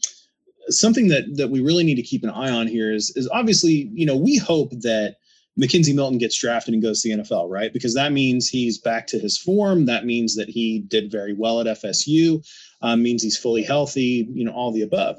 something 0.69 1.07
that 1.07 1.25
that 1.37 1.49
we 1.49 1.61
really 1.61 1.85
need 1.85 1.95
to 1.95 2.03
keep 2.03 2.25
an 2.25 2.29
eye 2.29 2.51
on 2.51 2.67
here 2.67 2.93
is 2.93 3.13
is 3.17 3.29
obviously 3.33 3.89
you 3.95 4.05
know 4.05 4.17
we 4.17 4.37
hope 4.37 4.73
that 4.83 5.15
McKenzie 5.61 5.95
Milton 5.95 6.19
gets 6.19 6.39
drafted 6.39 6.75
and 6.75 6.83
goes 6.83 7.01
to 7.01 7.09
the 7.09 7.23
NFL, 7.23 7.49
right? 7.49 7.73
Because 7.73 7.95
that 7.95 8.13
means 8.13 8.49
he's 8.49 8.79
back 8.79 9.07
to 9.09 9.19
his 9.19 9.39
form. 9.39 9.87
That 9.87 10.05
means 10.05 10.37
that 10.37 10.49
he 10.49 10.81
did 10.81 11.11
very 11.11 11.33
well 11.33 11.61
at 11.61 11.67
FSU 11.67 12.47
um, 12.83 13.03
means 13.03 13.23
he's 13.23 13.39
fully 13.39 13.63
healthy, 13.63 14.29
you 14.31 14.45
know, 14.45 14.53
all 14.53 14.73
the 14.73 14.83
above. 14.83 15.17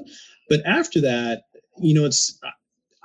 But 0.48 0.60
after 0.64 1.00
that, 1.00 1.42
you 1.80 1.94
know, 1.94 2.04
it's 2.04 2.38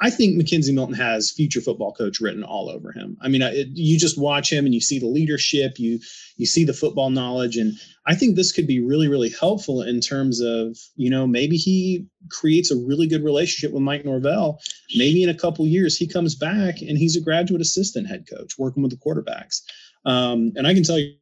I 0.03 0.09
think 0.09 0.35
McKenzie 0.35 0.73
Milton 0.73 0.95
has 0.95 1.31
future 1.31 1.61
football 1.61 1.93
coach 1.93 2.19
written 2.19 2.43
all 2.43 2.69
over 2.69 2.91
him. 2.91 3.15
I 3.21 3.29
mean, 3.29 3.41
it, 3.41 3.69
you 3.71 3.97
just 3.97 4.19
watch 4.19 4.51
him 4.51 4.65
and 4.65 4.73
you 4.73 4.81
see 4.81 4.99
the 4.99 5.07
leadership, 5.07 5.79
you 5.79 6.01
you 6.35 6.45
see 6.45 6.65
the 6.65 6.73
football 6.73 7.09
knowledge, 7.09 7.55
and 7.55 7.71
I 8.05 8.13
think 8.13 8.35
this 8.35 8.51
could 8.51 8.67
be 8.67 8.81
really 8.81 9.07
really 9.07 9.29
helpful 9.29 9.81
in 9.81 10.01
terms 10.01 10.41
of 10.41 10.77
you 10.97 11.09
know 11.09 11.25
maybe 11.25 11.55
he 11.55 12.05
creates 12.29 12.69
a 12.69 12.75
really 12.75 13.07
good 13.07 13.23
relationship 13.23 13.71
with 13.73 13.81
Mike 13.81 14.03
Norvell. 14.03 14.59
Maybe 14.93 15.23
in 15.23 15.29
a 15.29 15.33
couple 15.33 15.65
years 15.65 15.95
he 15.95 16.05
comes 16.05 16.35
back 16.35 16.81
and 16.81 16.97
he's 16.97 17.15
a 17.15 17.21
graduate 17.21 17.61
assistant 17.61 18.07
head 18.07 18.25
coach 18.29 18.55
working 18.57 18.83
with 18.83 18.91
the 18.91 18.97
quarterbacks. 18.97 19.61
Um, 20.05 20.51
and 20.57 20.67
I 20.67 20.73
can 20.73 20.83
tell 20.83 20.99
you 20.99 21.13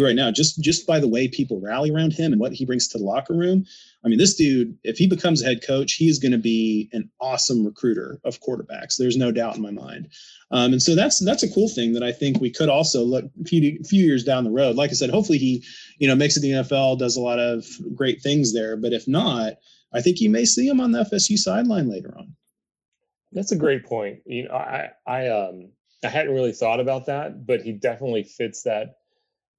right 0.00 0.16
now, 0.16 0.30
just 0.30 0.60
just 0.60 0.86
by 0.86 0.98
the 0.98 1.08
way 1.08 1.28
people 1.28 1.60
rally 1.60 1.90
around 1.90 2.12
him 2.12 2.32
and 2.32 2.40
what 2.40 2.52
he 2.52 2.64
brings 2.64 2.88
to 2.88 2.98
the 2.98 3.04
locker 3.04 3.34
room. 3.34 3.66
I 4.04 4.08
mean, 4.08 4.18
this 4.18 4.34
dude, 4.34 4.76
if 4.82 4.96
he 4.96 5.06
becomes 5.06 5.42
a 5.42 5.46
head 5.46 5.64
coach, 5.66 5.92
he 5.94 6.08
is 6.08 6.18
going 6.18 6.32
to 6.32 6.38
be 6.38 6.88
an 6.92 7.10
awesome 7.20 7.64
recruiter 7.64 8.18
of 8.24 8.40
quarterbacks. 8.40 8.96
There's 8.96 9.16
no 9.16 9.30
doubt 9.30 9.56
in 9.56 9.62
my 9.62 9.70
mind. 9.70 10.08
Um, 10.50 10.72
and 10.72 10.82
so 10.82 10.94
that's 10.94 11.22
that's 11.24 11.42
a 11.42 11.52
cool 11.52 11.68
thing 11.68 11.92
that 11.92 12.02
I 12.02 12.12
think 12.12 12.40
we 12.40 12.50
could 12.50 12.68
also 12.68 13.02
look 13.02 13.26
a 13.40 13.44
few, 13.44 13.78
few 13.84 14.04
years 14.04 14.24
down 14.24 14.44
the 14.44 14.50
road. 14.50 14.76
Like 14.76 14.90
I 14.90 14.94
said, 14.94 15.10
hopefully 15.10 15.38
he, 15.38 15.64
you 15.98 16.08
know, 16.08 16.14
makes 16.14 16.36
it 16.36 16.40
the 16.40 16.50
NFL, 16.50 16.98
does 16.98 17.16
a 17.16 17.20
lot 17.20 17.38
of 17.38 17.66
great 17.94 18.22
things 18.22 18.54
there. 18.54 18.76
But 18.76 18.92
if 18.92 19.06
not, 19.06 19.54
I 19.92 20.00
think 20.00 20.20
you 20.20 20.30
may 20.30 20.44
see 20.44 20.66
him 20.66 20.80
on 20.80 20.92
the 20.92 21.04
FSU 21.04 21.36
sideline 21.36 21.88
later 21.88 22.14
on. 22.16 22.34
That's 23.32 23.52
a 23.52 23.56
great 23.56 23.84
point. 23.84 24.20
You 24.26 24.48
know, 24.48 24.54
I 24.54 24.90
I 25.06 25.28
um 25.28 25.70
I 26.04 26.08
hadn't 26.08 26.34
really 26.34 26.52
thought 26.52 26.80
about 26.80 27.06
that, 27.06 27.46
but 27.46 27.62
he 27.62 27.72
definitely 27.72 28.24
fits 28.24 28.62
that 28.64 28.96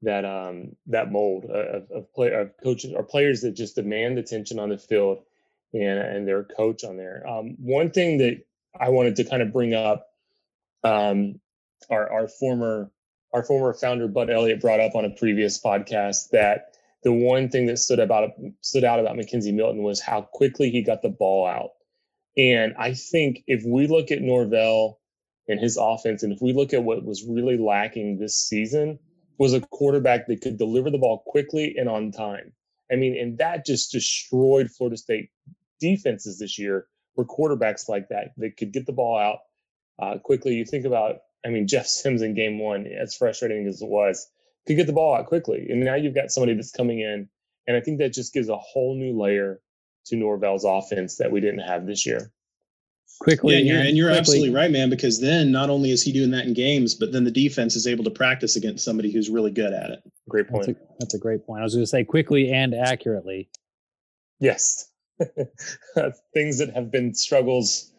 that 0.03 0.25
um, 0.25 0.75
that 0.88 1.12
mold 1.12 1.45
of, 1.45 1.89
of, 1.91 2.13
play, 2.13 2.31
of 2.31 2.51
coaches 2.63 2.93
or 2.95 3.03
players 3.03 3.41
that 3.41 3.51
just 3.51 3.75
demand 3.75 4.17
attention 4.17 4.60
on 4.60 4.69
the 4.69 4.77
field 4.77 5.24
and 5.74 6.00
and 6.00 6.27
their 6.27 6.43
coach 6.43 6.83
on 6.83 6.98
there. 6.98 7.25
Um, 7.27 7.55
one 7.60 7.89
thing 7.91 8.17
that 8.19 8.43
I 8.79 8.89
wanted 8.89 9.15
to 9.17 9.24
kind 9.24 9.41
of 9.41 9.53
bring 9.53 9.74
up, 9.74 10.07
um, 10.83 11.39
our 11.89 12.12
our 12.12 12.27
former 12.27 12.91
our 13.33 13.43
former 13.43 13.74
founder 13.74 14.07
Bud 14.07 14.29
Elliott 14.29 14.62
brought 14.62 14.79
up 14.79 14.95
on 14.95 15.05
a 15.05 15.10
previous 15.10 15.60
podcast 15.60 16.29
that 16.31 16.74
the 17.03 17.12
one 17.12 17.50
thing 17.50 17.65
that 17.67 17.77
stood 17.77 18.00
about 18.00 18.31
stood 18.62 18.83
out 18.83 19.00
about 19.00 19.17
McKenzie 19.17 19.53
Milton 19.53 19.83
was 19.83 20.00
how 20.00 20.22
quickly 20.22 20.69
he 20.69 20.83
got 20.83 21.01
the 21.01 21.10
ball 21.10 21.48
out. 21.48 21.72
And 22.38 22.74
I 22.77 22.93
think 22.93 23.43
if 23.48 23.63
we 23.65 23.88
look 23.88 24.12
at 24.12 24.22
Norvell 24.22 25.00
and 25.48 25.60
his 25.60 25.77
offense, 25.77 26.24
and 26.24 26.33
if 26.33 26.41
we 26.41 26.53
look 26.53 26.74
at 26.74 26.83
what 26.83 27.03
was 27.03 27.25
really 27.27 27.57
lacking 27.57 28.17
this 28.17 28.39
season, 28.39 29.00
was 29.43 29.53
a 29.53 29.59
quarterback 29.59 30.25
that 30.25 30.39
could 30.39 30.57
deliver 30.57 30.89
the 30.89 30.97
ball 30.97 31.21
quickly 31.27 31.75
and 31.77 31.89
on 31.89 32.13
time. 32.13 32.53
I 32.89 32.95
mean, 32.95 33.17
and 33.19 33.38
that 33.39 33.65
just 33.65 33.91
destroyed 33.91 34.71
Florida 34.71 34.95
State 34.95 35.31
defenses 35.81 36.39
this 36.39 36.57
year 36.57 36.88
were 37.17 37.25
quarterbacks 37.25 37.89
like 37.89 38.07
that 38.07 38.31
that 38.38 38.55
could 38.55 38.71
get 38.71 38.85
the 38.85 38.93
ball 38.93 39.17
out 39.17 39.39
uh, 40.01 40.17
quickly. 40.17 40.53
You 40.53 40.63
think 40.63 40.85
about, 40.85 41.17
I 41.45 41.50
mean, 41.50 41.67
Jeff 41.73 41.88
Sims 41.88 42.21
in 42.21 42.35
game 42.35 42.57
one, 42.57 42.88
as 42.88 43.17
frustrating 43.17 43.67
as 43.67 43.81
it 43.81 43.89
was, 43.89 44.25
could 44.65 44.77
get 44.77 44.88
the 44.88 44.93
ball 44.93 45.13
out 45.13 45.25
quickly. 45.25 45.67
And 45.69 45.83
now 45.83 45.95
you've 45.95 46.15
got 46.15 46.31
somebody 46.31 46.53
that's 46.53 46.71
coming 46.71 47.01
in. 47.01 47.27
And 47.67 47.75
I 47.75 47.81
think 47.81 47.97
that 47.97 48.13
just 48.13 48.33
gives 48.33 48.47
a 48.47 48.55
whole 48.55 48.95
new 48.95 49.21
layer 49.21 49.59
to 50.05 50.15
Norvell's 50.15 50.63
offense 50.63 51.17
that 51.17 51.33
we 51.33 51.41
didn't 51.41 51.67
have 51.67 51.85
this 51.85 52.05
year 52.05 52.31
quickly. 53.20 53.53
Yeah, 53.53 53.60
and 53.60 53.67
you're, 53.67 53.79
and 53.79 53.98
you're 53.98 54.10
absolutely 54.10 54.53
right, 54.53 54.72
man. 54.72 54.89
Because 54.89 55.22
then 55.22 55.51
not 55.51 55.70
only 55.70 55.91
is 55.91 56.01
he 56.01 56.12
doing 56.12 56.32
that 56.32 56.46
in 56.46 56.53
games, 56.53 56.96
but 56.96 57.12
then 57.12 57.24
the 57.24 57.32
defense 57.32 57.75
is 57.75 57.88
able 57.88 58.03
to 58.03 58.12
practice 58.12 58.55
against 58.55 58.84
somebody 58.84 59.12
who's 59.12 59.29
really 59.29 59.51
good 59.51 59.74
at 59.74 59.89
it. 59.89 60.03
Great 60.29 60.48
point. 60.48 60.67
That's 60.67 60.77
a, 60.77 60.82
that's 61.00 61.13
a 61.13 61.20
great 61.20 61.46
point. 61.46 61.62
I 61.62 61.63
was 61.63 61.74
going 61.74 61.84
to 61.84 61.89
say 61.89 62.03
quickly 62.03 62.51
and 62.51 62.74
accurately. 62.74 63.50
Yes, 64.39 64.89
things 66.34 66.58
that 66.58 66.72
have 66.74 66.91
been 66.91 67.13
struggles 67.13 67.91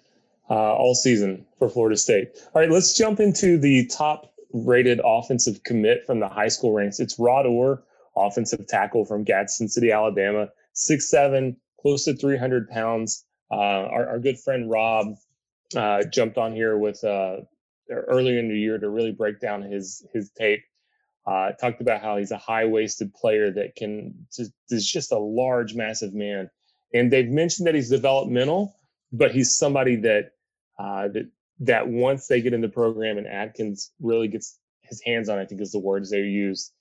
uh, 0.51 0.75
all 0.75 0.95
season 0.95 1.47
for 1.59 1.69
Florida 1.69 1.97
State. 1.97 2.31
All 2.55 2.61
right, 2.61 2.71
let's 2.71 2.97
jump 2.97 3.21
into 3.21 3.59
the 3.59 3.87
top 3.87 4.33
rated 4.53 5.01
offensive 5.05 5.63
commit 5.65 6.07
from 6.07 6.21
the 6.21 6.29
high 6.29 6.49
school 6.49 6.73
ranks. 6.73 7.01
It's 7.01 7.19
Rod 7.19 7.47
Orr, 7.47 7.83
offensive 8.17 8.67
tackle 8.67 9.05
from 9.05 9.25
Gadsden 9.25 9.69
City, 9.69 9.91
Alabama, 9.91 10.49
six 10.73 11.11
seven, 11.11 11.57
close 11.81 12.05
to 12.05 12.15
300 12.15 12.69
pounds. 12.69 13.25
Uh, 13.55 13.87
our, 13.89 14.09
our, 14.09 14.19
good 14.19 14.41
friend 14.41 14.69
Rob 14.69 15.15
uh, 15.77 16.03
jumped 16.13 16.39
on 16.39 16.53
here 16.53 16.77
with 16.77 17.05
uh, 17.05 17.37
earlier 17.89 18.41
in 18.41 18.49
the 18.49 18.59
year 18.59 18.79
to 18.79 18.89
really 18.89 19.13
break 19.13 19.39
down 19.39 19.63
his 19.63 20.05
his 20.13 20.31
tape. 20.31 20.65
Uh, 21.25 21.53
talked 21.53 21.81
about 21.81 22.03
how 22.03 22.17
he's 22.17 22.33
a 22.33 22.37
high 22.37 22.65
waisted 22.65 23.15
player 23.15 23.53
that 23.53 23.77
can 23.77 24.27
just 24.35 24.51
is 24.71 24.91
just 24.91 25.13
a 25.13 25.19
large, 25.19 25.73
massive 25.73 26.13
man. 26.13 26.51
And 26.93 27.13
they've 27.13 27.29
mentioned 27.29 27.69
that 27.69 27.77
he's 27.77 27.91
developmental, 27.91 28.75
but 29.13 29.31
he's 29.31 29.57
somebody 29.57 29.97
that 29.97 30.33
uh, 30.77 31.09
that 31.09 31.31
that 31.61 31.87
once 31.87 32.27
they 32.27 32.41
get 32.41 32.55
in 32.55 32.61
the 32.61 32.69
program 32.69 33.19
and 33.19 33.27
Atkins 33.29 33.93
really 34.01 34.27
gets 34.27 34.59
his 34.83 35.01
hands 35.07 35.29
on, 35.29 35.39
I 35.39 35.45
think 35.45 35.61
is 35.61 35.71
the 35.71 35.79
words 35.79 36.11
they 36.11 36.23
use. 36.23 36.73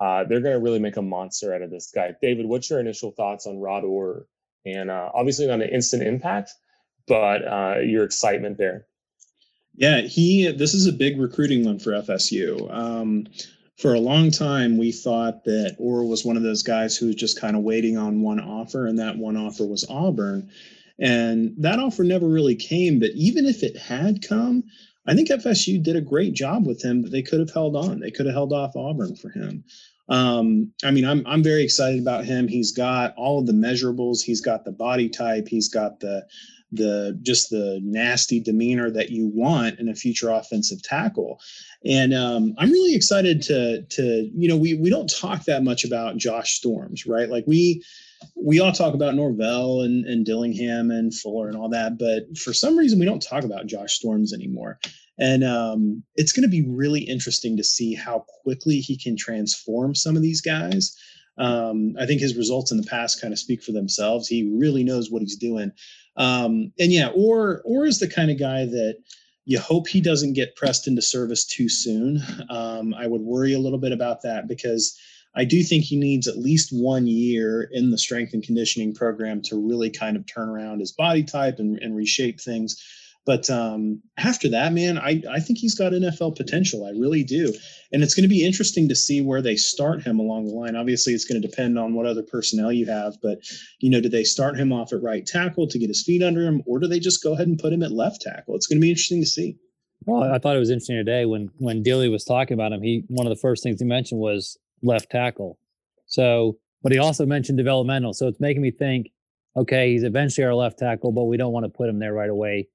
Uh, 0.00 0.24
they're 0.24 0.40
going 0.40 0.58
to 0.58 0.64
really 0.64 0.80
make 0.80 0.96
a 0.96 1.02
monster 1.02 1.54
out 1.54 1.60
of 1.60 1.70
this 1.70 1.92
guy. 1.94 2.14
David, 2.22 2.46
what's 2.46 2.70
your 2.70 2.80
initial 2.80 3.10
thoughts 3.10 3.46
on 3.46 3.58
Rod 3.58 3.84
Orr 3.84 4.26
and 4.64 4.90
uh, 4.90 5.10
obviously 5.14 5.46
not 5.46 5.60
an 5.60 5.68
instant 5.68 6.02
impact, 6.02 6.52
but 7.06 7.46
uh, 7.46 7.80
your 7.80 8.04
excitement 8.04 8.58
there. 8.58 8.86
Yeah, 9.74 10.02
he. 10.02 10.50
This 10.52 10.74
is 10.74 10.86
a 10.86 10.92
big 10.92 11.18
recruiting 11.18 11.64
one 11.64 11.78
for 11.78 11.92
FSU. 11.92 12.72
Um, 12.72 13.26
for 13.78 13.94
a 13.94 14.00
long 14.00 14.30
time, 14.30 14.76
we 14.76 14.92
thought 14.92 15.44
that 15.44 15.76
Orr 15.78 16.04
was 16.04 16.24
one 16.24 16.36
of 16.36 16.42
those 16.42 16.62
guys 16.62 16.96
who 16.96 17.06
was 17.06 17.16
just 17.16 17.40
kind 17.40 17.56
of 17.56 17.62
waiting 17.62 17.96
on 17.96 18.22
one 18.22 18.38
offer, 18.38 18.86
and 18.86 18.98
that 18.98 19.16
one 19.16 19.36
offer 19.36 19.64
was 19.64 19.86
Auburn. 19.88 20.50
And 20.98 21.54
that 21.58 21.78
offer 21.78 22.04
never 22.04 22.28
really 22.28 22.54
came. 22.54 23.00
But 23.00 23.10
even 23.14 23.46
if 23.46 23.62
it 23.62 23.76
had 23.76 24.26
come, 24.26 24.64
I 25.06 25.14
think 25.14 25.30
FSU 25.30 25.82
did 25.82 25.96
a 25.96 26.02
great 26.02 26.34
job 26.34 26.66
with 26.66 26.84
him. 26.84 27.02
That 27.02 27.10
they 27.10 27.22
could 27.22 27.40
have 27.40 27.50
held 27.50 27.74
on. 27.74 27.98
They 28.00 28.10
could 28.10 28.26
have 28.26 28.34
held 28.34 28.52
off 28.52 28.76
Auburn 28.76 29.16
for 29.16 29.30
him. 29.30 29.64
Um, 30.08 30.72
I 30.84 30.90
mean, 30.90 31.04
I'm 31.04 31.24
I'm 31.26 31.42
very 31.42 31.62
excited 31.62 32.00
about 32.00 32.24
him. 32.24 32.48
He's 32.48 32.72
got 32.72 33.14
all 33.16 33.40
of 33.40 33.46
the 33.46 33.52
measurables. 33.52 34.22
He's 34.22 34.40
got 34.40 34.64
the 34.64 34.72
body 34.72 35.08
type. 35.08 35.48
He's 35.48 35.68
got 35.68 36.00
the 36.00 36.26
the 36.72 37.18
just 37.22 37.50
the 37.50 37.80
nasty 37.82 38.40
demeanor 38.40 38.90
that 38.90 39.10
you 39.10 39.28
want 39.28 39.78
in 39.78 39.88
a 39.88 39.94
future 39.94 40.30
offensive 40.30 40.82
tackle. 40.82 41.38
And 41.84 42.14
um, 42.14 42.54
I'm 42.58 42.70
really 42.70 42.94
excited 42.94 43.42
to 43.42 43.82
to 43.82 44.30
you 44.34 44.48
know 44.48 44.56
we 44.56 44.74
we 44.74 44.90
don't 44.90 45.12
talk 45.12 45.44
that 45.44 45.62
much 45.62 45.84
about 45.84 46.16
Josh 46.16 46.54
Storms, 46.54 47.06
right? 47.06 47.28
Like 47.28 47.44
we 47.46 47.82
we 48.36 48.60
all 48.60 48.72
talk 48.72 48.94
about 48.94 49.14
Norvell 49.14 49.82
and, 49.82 50.04
and 50.06 50.24
Dillingham 50.24 50.90
and 50.90 51.12
Fuller 51.14 51.48
and 51.48 51.56
all 51.56 51.68
that, 51.70 51.98
but 51.98 52.36
for 52.38 52.52
some 52.52 52.76
reason 52.76 52.98
we 52.98 53.04
don't 53.04 53.22
talk 53.22 53.44
about 53.44 53.66
Josh 53.66 53.94
Storms 53.94 54.32
anymore. 54.32 54.78
And 55.18 55.44
um, 55.44 56.02
it's 56.14 56.32
going 56.32 56.42
to 56.42 56.48
be 56.48 56.66
really 56.66 57.00
interesting 57.00 57.56
to 57.56 57.64
see 57.64 57.94
how 57.94 58.24
quickly 58.42 58.80
he 58.80 58.96
can 58.96 59.16
transform 59.16 59.94
some 59.94 60.16
of 60.16 60.22
these 60.22 60.40
guys. 60.40 60.96
Um, 61.38 61.94
I 61.98 62.06
think 62.06 62.20
his 62.20 62.36
results 62.36 62.70
in 62.70 62.78
the 62.78 62.86
past 62.86 63.20
kind 63.20 63.32
of 63.32 63.38
speak 63.38 63.62
for 63.62 63.72
themselves. 63.72 64.28
He 64.28 64.50
really 64.52 64.84
knows 64.84 65.10
what 65.10 65.22
he's 65.22 65.36
doing. 65.36 65.72
Um, 66.16 66.72
and 66.78 66.92
yeah, 66.92 67.08
or 67.14 67.62
Orr 67.64 67.86
is 67.86 68.00
the 68.00 68.08
kind 68.08 68.30
of 68.30 68.38
guy 68.38 68.66
that 68.66 68.98
you 69.44 69.58
hope 69.58 69.88
he 69.88 70.00
doesn't 70.00 70.34
get 70.34 70.56
pressed 70.56 70.86
into 70.86 71.02
service 71.02 71.44
too 71.44 71.68
soon. 71.68 72.22
Um, 72.48 72.94
I 72.94 73.06
would 73.06 73.22
worry 73.22 73.54
a 73.54 73.58
little 73.58 73.78
bit 73.78 73.92
about 73.92 74.22
that 74.22 74.46
because 74.46 74.98
I 75.34 75.44
do 75.44 75.62
think 75.62 75.84
he 75.84 75.96
needs 75.96 76.28
at 76.28 76.38
least 76.38 76.68
one 76.70 77.06
year 77.06 77.68
in 77.72 77.90
the 77.90 77.98
strength 77.98 78.34
and 78.34 78.42
conditioning 78.42 78.94
program 78.94 79.40
to 79.42 79.56
really 79.56 79.90
kind 79.90 80.16
of 80.16 80.26
turn 80.26 80.48
around 80.48 80.80
his 80.80 80.92
body 80.92 81.24
type 81.24 81.58
and, 81.58 81.78
and 81.78 81.96
reshape 81.96 82.40
things 82.40 82.76
but 83.24 83.48
um, 83.50 84.02
after 84.18 84.48
that, 84.48 84.72
man, 84.72 84.98
I, 84.98 85.22
I 85.30 85.38
think 85.38 85.58
he's 85.58 85.76
got 85.76 85.92
NFL 85.92 86.36
potential. 86.36 86.84
I 86.84 86.90
really 86.90 87.22
do. 87.22 87.54
And 87.92 88.02
it's 88.02 88.14
going 88.14 88.24
to 88.24 88.28
be 88.28 88.44
interesting 88.44 88.88
to 88.88 88.96
see 88.96 89.22
where 89.22 89.40
they 89.40 89.54
start 89.54 90.02
him 90.02 90.18
along 90.18 90.46
the 90.46 90.54
line. 90.54 90.74
Obviously, 90.74 91.12
it's 91.12 91.24
going 91.24 91.40
to 91.40 91.46
depend 91.46 91.78
on 91.78 91.94
what 91.94 92.06
other 92.06 92.22
personnel 92.22 92.72
you 92.72 92.86
have. 92.86 93.14
But, 93.22 93.38
you 93.78 93.90
know, 93.90 94.00
do 94.00 94.08
they 94.08 94.24
start 94.24 94.58
him 94.58 94.72
off 94.72 94.92
at 94.92 95.02
right 95.02 95.24
tackle 95.24 95.68
to 95.68 95.78
get 95.78 95.88
his 95.88 96.02
feet 96.02 96.22
under 96.22 96.42
him, 96.42 96.62
or 96.66 96.80
do 96.80 96.88
they 96.88 96.98
just 96.98 97.22
go 97.22 97.34
ahead 97.34 97.46
and 97.46 97.58
put 97.58 97.72
him 97.72 97.82
at 97.84 97.92
left 97.92 98.22
tackle? 98.22 98.56
It's 98.56 98.66
going 98.66 98.78
to 98.78 98.82
be 98.82 98.90
interesting 98.90 99.20
to 99.20 99.26
see. 99.26 99.56
Well, 100.04 100.24
I 100.24 100.38
thought 100.38 100.56
it 100.56 100.60
was 100.60 100.70
interesting 100.70 100.96
today 100.96 101.26
when 101.26 101.48
when 101.58 101.84
Dilly 101.84 102.08
was 102.08 102.24
talking 102.24 102.54
about 102.54 102.72
him. 102.72 102.82
He 102.82 103.04
one 103.06 103.24
of 103.24 103.30
the 103.30 103.40
first 103.40 103.62
things 103.62 103.78
he 103.78 103.86
mentioned 103.86 104.20
was 104.20 104.58
left 104.82 105.10
tackle. 105.10 105.58
So, 106.06 106.58
but 106.82 106.90
he 106.90 106.98
also 106.98 107.24
mentioned 107.24 107.56
developmental. 107.56 108.12
So 108.12 108.26
it's 108.26 108.40
making 108.40 108.62
me 108.62 108.72
think, 108.72 109.12
okay, 109.56 109.92
he's 109.92 110.02
eventually 110.02 110.44
our 110.44 110.56
left 110.56 110.80
tackle, 110.80 111.12
but 111.12 111.24
we 111.24 111.36
don't 111.36 111.52
want 111.52 111.66
to 111.66 111.70
put 111.70 111.88
him 111.88 112.00
there 112.00 112.12
right 112.12 112.30
away 112.30 112.66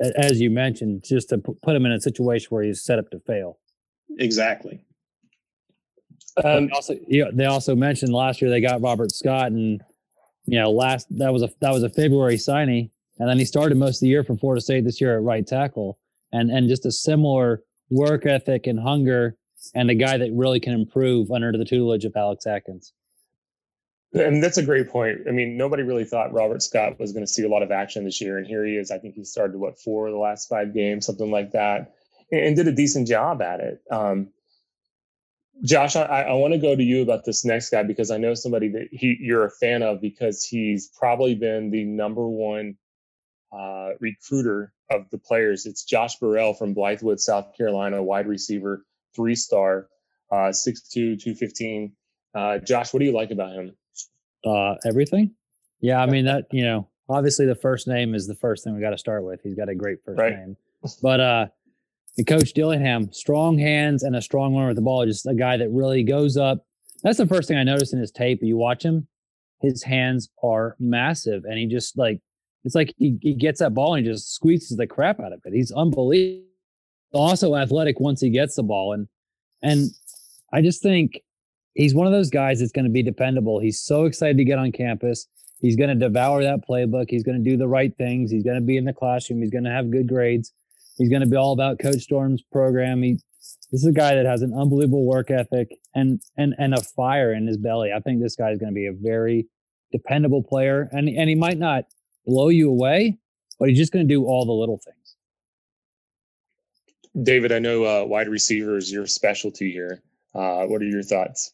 as 0.00 0.40
you 0.40 0.50
mentioned, 0.50 1.04
just 1.04 1.28
to 1.30 1.38
put 1.38 1.76
him 1.76 1.86
in 1.86 1.92
a 1.92 2.00
situation 2.00 2.48
where 2.50 2.62
he's 2.62 2.82
set 2.82 2.98
up 2.98 3.10
to 3.10 3.20
fail. 3.20 3.58
Exactly. 4.18 4.84
Um, 6.42 6.68
also, 6.72 6.96
you 7.06 7.24
know, 7.24 7.30
they 7.32 7.44
also 7.44 7.74
mentioned 7.76 8.12
last 8.12 8.42
year 8.42 8.50
they 8.50 8.60
got 8.60 8.80
Robert 8.80 9.12
Scott, 9.12 9.52
and 9.52 9.80
you 10.46 10.58
know, 10.58 10.70
last 10.70 11.06
that 11.18 11.32
was 11.32 11.42
a 11.42 11.50
that 11.60 11.72
was 11.72 11.82
a 11.82 11.88
February 11.88 12.38
signing, 12.38 12.90
and 13.18 13.28
then 13.28 13.38
he 13.38 13.44
started 13.44 13.76
most 13.76 13.98
of 13.98 14.00
the 14.00 14.08
year 14.08 14.24
for 14.24 14.36
Florida 14.36 14.60
State 14.60 14.84
this 14.84 15.00
year 15.00 15.16
at 15.16 15.22
right 15.22 15.46
tackle, 15.46 15.98
and 16.32 16.50
and 16.50 16.68
just 16.68 16.86
a 16.86 16.92
similar 16.92 17.62
work 17.90 18.26
ethic 18.26 18.66
and 18.66 18.80
hunger, 18.80 19.36
and 19.74 19.90
a 19.90 19.94
guy 19.94 20.16
that 20.16 20.32
really 20.32 20.58
can 20.58 20.72
improve 20.72 21.30
under 21.30 21.52
the 21.52 21.64
tutelage 21.64 22.04
of 22.04 22.12
Alex 22.16 22.46
Atkins. 22.46 22.92
And 24.14 24.40
that's 24.40 24.58
a 24.58 24.62
great 24.62 24.88
point. 24.90 25.22
I 25.28 25.32
mean, 25.32 25.56
nobody 25.56 25.82
really 25.82 26.04
thought 26.04 26.32
Robert 26.32 26.62
Scott 26.62 27.00
was 27.00 27.12
going 27.12 27.26
to 27.26 27.32
see 27.32 27.42
a 27.42 27.48
lot 27.48 27.64
of 27.64 27.72
action 27.72 28.04
this 28.04 28.20
year, 28.20 28.38
and 28.38 28.46
here 28.46 28.64
he 28.64 28.76
is. 28.76 28.92
I 28.92 28.98
think 28.98 29.16
he 29.16 29.24
started 29.24 29.56
what 29.56 29.80
four 29.80 30.06
of 30.06 30.12
the 30.12 30.18
last 30.18 30.48
five 30.48 30.72
games, 30.72 31.06
something 31.06 31.32
like 31.32 31.50
that, 31.52 31.94
and, 32.30 32.54
did 32.54 32.68
a 32.68 32.72
decent 32.72 33.08
job 33.08 33.42
at 33.42 33.58
it. 33.58 33.82
Um, 33.90 34.28
Josh, 35.64 35.96
I, 35.96 36.22
I 36.22 36.32
want 36.34 36.54
to 36.54 36.58
go 36.58 36.76
to 36.76 36.82
you 36.82 37.02
about 37.02 37.24
this 37.24 37.44
next 37.44 37.70
guy 37.70 37.82
because 37.82 38.12
I 38.12 38.18
know 38.18 38.34
somebody 38.34 38.68
that 38.68 38.88
he 38.92 39.16
you're 39.20 39.46
a 39.46 39.50
fan 39.50 39.82
of 39.82 40.00
because 40.00 40.44
he's 40.44 40.88
probably 40.88 41.34
been 41.34 41.70
the 41.70 41.84
number 41.84 42.26
one 42.28 42.76
uh, 43.52 43.90
recruiter 44.00 44.72
of 44.90 45.10
the 45.10 45.18
players. 45.18 45.66
It's 45.66 45.84
Josh 45.84 46.16
Burrell 46.16 46.54
from 46.54 46.74
Blythewood, 46.74 47.18
South 47.18 47.56
Carolina, 47.56 48.02
wide 48.02 48.28
receiver, 48.28 48.84
three 49.14 49.34
star, 49.34 49.88
uh, 50.30 50.52
6'2", 50.52 51.20
215. 51.20 51.92
Uh, 52.34 52.58
Josh, 52.58 52.92
what 52.92 53.00
do 53.00 53.06
you 53.06 53.12
like 53.12 53.30
about 53.30 53.52
him? 53.52 53.76
Uh, 54.44 54.74
everything. 54.84 55.34
Yeah, 55.80 56.02
I 56.02 56.06
mean 56.06 56.24
that 56.26 56.46
you 56.50 56.64
know 56.64 56.88
obviously 57.08 57.46
the 57.46 57.54
first 57.54 57.86
name 57.86 58.14
is 58.14 58.26
the 58.26 58.34
first 58.34 58.64
thing 58.64 58.74
we 58.74 58.80
got 58.80 58.90
to 58.90 58.98
start 58.98 59.24
with. 59.24 59.40
He's 59.42 59.54
got 59.54 59.68
a 59.68 59.74
great 59.74 59.98
first 60.04 60.18
right. 60.18 60.34
name, 60.34 60.56
but 61.02 61.20
uh, 61.20 61.46
the 62.16 62.24
coach 62.24 62.52
Dillingham, 62.52 63.12
strong 63.12 63.58
hands 63.58 64.02
and 64.02 64.16
a 64.16 64.22
strong 64.22 64.54
runner 64.54 64.68
with 64.68 64.76
the 64.76 64.82
ball. 64.82 65.04
Just 65.04 65.26
a 65.26 65.34
guy 65.34 65.56
that 65.56 65.70
really 65.70 66.02
goes 66.02 66.36
up. 66.36 66.64
That's 67.02 67.18
the 67.18 67.26
first 67.26 67.48
thing 67.48 67.58
I 67.58 67.64
noticed 67.64 67.92
in 67.92 68.00
his 68.00 68.10
tape. 68.10 68.38
You 68.42 68.56
watch 68.56 68.82
him, 68.82 69.06
his 69.60 69.82
hands 69.82 70.30
are 70.42 70.76
massive, 70.78 71.44
and 71.44 71.58
he 71.58 71.66
just 71.66 71.98
like 71.98 72.20
it's 72.64 72.74
like 72.74 72.94
he, 72.96 73.18
he 73.20 73.34
gets 73.34 73.60
that 73.60 73.74
ball 73.74 73.94
and 73.94 74.04
he 74.04 74.12
just 74.12 74.34
squeezes 74.34 74.76
the 74.76 74.86
crap 74.86 75.20
out 75.20 75.32
of 75.32 75.40
it. 75.44 75.52
He's 75.52 75.72
unbelievable. 75.72 76.48
Also 77.12 77.54
athletic 77.54 78.00
once 78.00 78.20
he 78.20 78.30
gets 78.30 78.56
the 78.56 78.62
ball, 78.62 78.92
and 78.92 79.06
and 79.62 79.90
I 80.52 80.62
just 80.62 80.82
think 80.82 81.20
he's 81.74 81.94
one 81.94 82.06
of 82.06 82.12
those 82.12 82.30
guys 82.30 82.60
that's 82.60 82.72
going 82.72 82.84
to 82.84 82.90
be 82.90 83.02
dependable. 83.02 83.60
He's 83.60 83.80
so 83.80 84.04
excited 84.06 84.36
to 84.38 84.44
get 84.44 84.58
on 84.58 84.72
campus. 84.72 85.26
He's 85.60 85.76
going 85.76 85.88
to 85.88 85.94
devour 85.94 86.42
that 86.42 86.66
playbook. 86.68 87.06
He's 87.08 87.22
going 87.22 87.42
to 87.42 87.50
do 87.50 87.56
the 87.56 87.68
right 87.68 87.96
things. 87.96 88.30
He's 88.30 88.42
going 88.42 88.56
to 88.56 88.62
be 88.62 88.76
in 88.76 88.84
the 88.84 88.92
classroom. 88.92 89.40
He's 89.40 89.50
going 89.50 89.64
to 89.64 89.70
have 89.70 89.90
good 89.90 90.08
grades. 90.08 90.52
He's 90.98 91.08
going 91.08 91.22
to 91.22 91.28
be 91.28 91.36
all 91.36 91.52
about 91.52 91.78
Coach 91.78 92.00
Storm's 92.00 92.42
program. 92.42 93.02
He, 93.02 93.14
this 93.72 93.80
is 93.80 93.86
a 93.86 93.92
guy 93.92 94.14
that 94.14 94.26
has 94.26 94.42
an 94.42 94.52
unbelievable 94.52 95.04
work 95.04 95.30
ethic 95.30 95.70
and 95.94 96.20
and 96.36 96.54
and 96.58 96.74
a 96.74 96.80
fire 96.80 97.32
in 97.32 97.46
his 97.46 97.56
belly. 97.56 97.92
I 97.92 98.00
think 98.00 98.22
this 98.22 98.36
guy 98.36 98.50
is 98.50 98.58
going 98.58 98.72
to 98.72 98.74
be 98.74 98.86
a 98.86 98.92
very 98.92 99.46
dependable 99.90 100.42
player, 100.42 100.88
and 100.92 101.08
and 101.08 101.28
he 101.28 101.34
might 101.34 101.58
not 101.58 101.84
blow 102.26 102.48
you 102.48 102.68
away, 102.70 103.18
but 103.58 103.68
he's 103.68 103.78
just 103.78 103.92
going 103.92 104.06
to 104.06 104.14
do 104.14 104.24
all 104.24 104.44
the 104.44 104.52
little 104.52 104.78
things. 104.78 105.16
David, 107.24 107.52
I 107.52 107.58
know 107.58 107.84
uh, 107.84 108.04
wide 108.04 108.28
receiver 108.28 108.76
is 108.76 108.92
your 108.92 109.06
specialty 109.06 109.72
here. 109.72 110.02
Uh, 110.34 110.66
what 110.66 110.82
are 110.82 110.86
your 110.86 111.02
thoughts? 111.02 111.53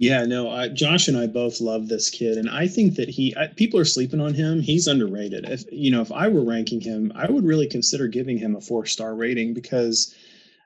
Yeah, 0.00 0.24
no, 0.24 0.48
I, 0.50 0.68
Josh 0.68 1.08
and 1.08 1.16
I 1.18 1.26
both 1.26 1.60
love 1.60 1.88
this 1.88 2.08
kid, 2.08 2.38
and 2.38 2.48
I 2.48 2.68
think 2.68 2.94
that 2.94 3.10
he 3.10 3.36
I, 3.36 3.48
people 3.48 3.78
are 3.78 3.84
sleeping 3.84 4.18
on 4.18 4.32
him. 4.32 4.62
He's 4.62 4.86
underrated. 4.86 5.44
If 5.46 5.64
you 5.70 5.90
know, 5.90 6.00
if 6.00 6.10
I 6.10 6.28
were 6.28 6.42
ranking 6.42 6.80
him, 6.80 7.12
I 7.14 7.30
would 7.30 7.44
really 7.44 7.68
consider 7.68 8.08
giving 8.08 8.38
him 8.38 8.56
a 8.56 8.62
four 8.62 8.86
star 8.86 9.14
rating 9.14 9.52
because 9.52 10.14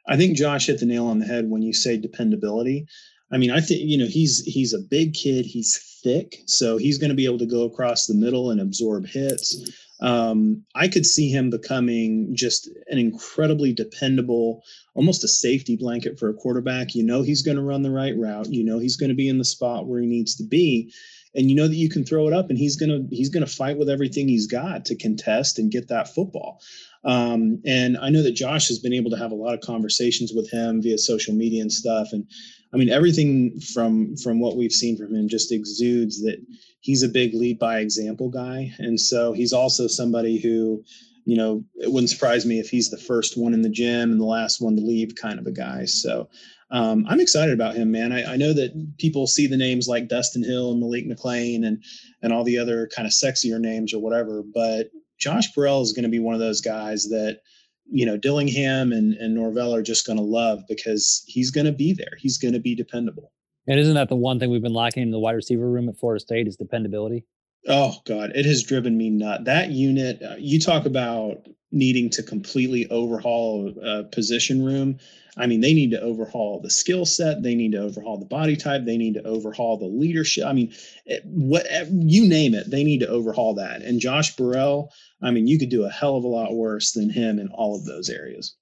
I 0.06 0.16
think 0.16 0.36
Josh 0.36 0.66
hit 0.66 0.78
the 0.78 0.86
nail 0.86 1.08
on 1.08 1.18
the 1.18 1.26
head 1.26 1.50
when 1.50 1.62
you 1.62 1.72
say 1.74 1.96
dependability. 1.96 2.86
I 3.32 3.38
mean, 3.38 3.50
I 3.50 3.60
think 3.60 3.80
you 3.82 3.98
know 3.98 4.06
he's 4.06 4.44
he's 4.44 4.72
a 4.72 4.78
big 4.78 5.14
kid. 5.14 5.46
He's 5.46 6.00
thick, 6.04 6.36
so 6.46 6.76
he's 6.76 6.98
going 6.98 7.10
to 7.10 7.16
be 7.16 7.24
able 7.24 7.38
to 7.38 7.46
go 7.46 7.64
across 7.64 8.06
the 8.06 8.14
middle 8.14 8.52
and 8.52 8.60
absorb 8.60 9.04
hits. 9.04 9.68
Um, 10.00 10.64
I 10.74 10.88
could 10.88 11.06
see 11.06 11.30
him 11.30 11.50
becoming 11.50 12.34
just 12.34 12.68
an 12.88 12.98
incredibly 12.98 13.72
dependable, 13.72 14.62
almost 14.94 15.24
a 15.24 15.28
safety 15.28 15.76
blanket 15.76 16.18
for 16.18 16.28
a 16.28 16.34
quarterback. 16.34 16.94
You 16.94 17.04
know 17.04 17.22
he's 17.22 17.42
going 17.42 17.56
to 17.56 17.62
run 17.62 17.82
the 17.82 17.90
right 17.90 18.16
route. 18.16 18.52
You 18.52 18.64
know 18.64 18.78
he's 18.78 18.96
going 18.96 19.10
to 19.10 19.16
be 19.16 19.28
in 19.28 19.38
the 19.38 19.44
spot 19.44 19.86
where 19.86 20.00
he 20.00 20.06
needs 20.06 20.36
to 20.36 20.44
be, 20.44 20.92
and 21.34 21.48
you 21.48 21.56
know 21.56 21.68
that 21.68 21.76
you 21.76 21.88
can 21.88 22.04
throw 22.04 22.26
it 22.26 22.34
up, 22.34 22.50
and 22.50 22.58
he's 22.58 22.76
gonna 22.76 23.00
he's 23.10 23.28
gonna 23.28 23.46
fight 23.46 23.78
with 23.78 23.88
everything 23.88 24.28
he's 24.28 24.46
got 24.46 24.86
to 24.86 24.96
contest 24.96 25.58
and 25.58 25.70
get 25.70 25.88
that 25.88 26.12
football. 26.14 26.60
Um, 27.04 27.60
and 27.66 27.98
I 27.98 28.08
know 28.08 28.22
that 28.22 28.32
Josh 28.32 28.68
has 28.68 28.78
been 28.78 28.94
able 28.94 29.10
to 29.10 29.18
have 29.18 29.30
a 29.30 29.36
lot 29.36 29.54
of 29.54 29.60
conversations 29.60 30.32
with 30.34 30.50
him 30.50 30.82
via 30.82 30.98
social 30.98 31.34
media 31.34 31.62
and 31.62 31.72
stuff, 31.72 32.08
and 32.12 32.26
I 32.72 32.76
mean, 32.76 32.90
everything 32.90 33.60
from 33.60 34.16
from 34.16 34.40
what 34.40 34.56
we've 34.56 34.72
seen 34.72 34.96
from 34.96 35.14
him 35.14 35.28
just 35.28 35.52
exudes 35.52 36.22
that 36.22 36.44
he's 36.84 37.02
a 37.02 37.08
big 37.08 37.32
lead 37.32 37.58
by 37.58 37.78
example 37.78 38.28
guy, 38.28 38.70
and 38.78 39.00
so 39.00 39.32
he's 39.32 39.54
also 39.54 39.86
somebody 39.86 40.38
who, 40.38 40.84
you 41.24 41.34
know, 41.34 41.64
it 41.76 41.90
wouldn't 41.90 42.10
surprise 42.10 42.44
me 42.44 42.60
if 42.60 42.68
he's 42.68 42.90
the 42.90 42.98
first 42.98 43.38
one 43.38 43.54
in 43.54 43.62
the 43.62 43.70
gym 43.70 44.12
and 44.12 44.20
the 44.20 44.26
last 44.26 44.60
one 44.60 44.76
to 44.76 44.82
leave, 44.82 45.14
kind 45.16 45.38
of 45.38 45.46
a 45.46 45.52
guy. 45.52 45.86
So. 45.86 46.28
Um, 46.70 47.06
I'm 47.08 47.20
excited 47.20 47.54
about 47.54 47.76
him, 47.76 47.92
man. 47.92 48.10
I, 48.10 48.32
I, 48.32 48.36
know 48.36 48.52
that 48.52 48.96
people 48.98 49.28
see 49.28 49.46
the 49.46 49.56
names 49.56 49.86
like 49.86 50.08
Destyn 50.08 50.44
Hill 50.44 50.72
and 50.72 50.80
Malik 50.80 51.06
McClain 51.06 51.64
and 51.64 51.84
and 52.22 52.32
all 52.32 52.42
the 52.42 52.58
other 52.58 52.88
kind 52.88 53.06
of 53.06 53.12
sexier 53.12 53.60
names 53.60 53.94
or 53.94 54.00
whatever, 54.00 54.42
but 54.42 54.90
Josh 55.18 55.52
Burrell 55.52 55.82
is 55.82 55.92
going 55.92 56.04
to 56.04 56.08
be 56.08 56.18
one 56.18 56.34
of 56.34 56.40
those 56.40 56.62
guys 56.62 57.10
that 57.10 57.40
you 57.86 58.06
know 58.06 58.16
Dillingham 58.16 58.92
and, 58.92 59.14
and 59.14 59.34
Norvell 59.34 59.74
are 59.74 59.82
just 59.82 60.06
going 60.06 60.18
to 60.18 60.24
love 60.24 60.62
because 60.66 61.22
he's 61.28 61.50
going 61.50 61.66
to 61.66 61.72
be 61.72 61.92
there. 61.92 62.16
He's 62.18 62.38
going 62.38 62.54
to 62.54 62.60
be 62.60 62.74
dependable. 62.74 63.30
And 63.66 63.80
isn't 63.80 63.94
that 63.94 64.08
the 64.08 64.16
one 64.16 64.38
thing 64.38 64.50
we've 64.50 64.62
been 64.62 64.74
lacking 64.74 65.02
in 65.02 65.10
the 65.10 65.18
wide 65.18 65.32
receiver 65.32 65.68
room 65.68 65.88
at 65.88 65.98
Florida 65.98 66.20
State 66.20 66.46
is 66.46 66.56
dependability? 66.56 67.24
Oh 67.66 67.94
God, 68.04 68.32
it 68.34 68.44
has 68.44 68.62
driven 68.62 68.96
me 68.96 69.08
nut. 69.08 69.44
That 69.46 69.70
unit, 69.70 70.22
uh, 70.22 70.36
you 70.38 70.60
talk 70.60 70.84
about 70.84 71.46
needing 71.72 72.10
to 72.10 72.22
completely 72.22 72.88
overhaul 72.90 73.72
a 73.82 74.04
position 74.04 74.64
room. 74.64 74.98
I 75.36 75.46
mean, 75.46 75.60
they 75.60 75.74
need 75.74 75.90
to 75.90 76.00
overhaul 76.00 76.60
the 76.60 76.70
skill 76.70 77.06
set. 77.06 77.42
They 77.42 77.54
need 77.54 77.72
to 77.72 77.78
overhaul 77.78 78.18
the 78.18 78.26
body 78.26 78.54
type. 78.54 78.84
They 78.84 78.98
need 78.98 79.14
to 79.14 79.24
overhaul 79.24 79.78
the 79.78 79.86
leadership. 79.86 80.44
I 80.46 80.52
mean, 80.52 80.72
it, 81.06 81.22
what 81.24 81.66
eh, 81.68 81.86
you 81.90 82.28
name 82.28 82.54
it, 82.54 82.70
they 82.70 82.84
need 82.84 83.00
to 83.00 83.08
overhaul 83.08 83.54
that. 83.54 83.82
And 83.82 83.98
Josh 83.98 84.36
Burrell, 84.36 84.92
I 85.22 85.30
mean, 85.30 85.48
you 85.48 85.58
could 85.58 85.70
do 85.70 85.84
a 85.84 85.90
hell 85.90 86.16
of 86.16 86.24
a 86.24 86.28
lot 86.28 86.54
worse 86.54 86.92
than 86.92 87.10
him 87.10 87.38
in 87.38 87.48
all 87.48 87.74
of 87.74 87.86
those 87.86 88.08
areas. 88.08 88.54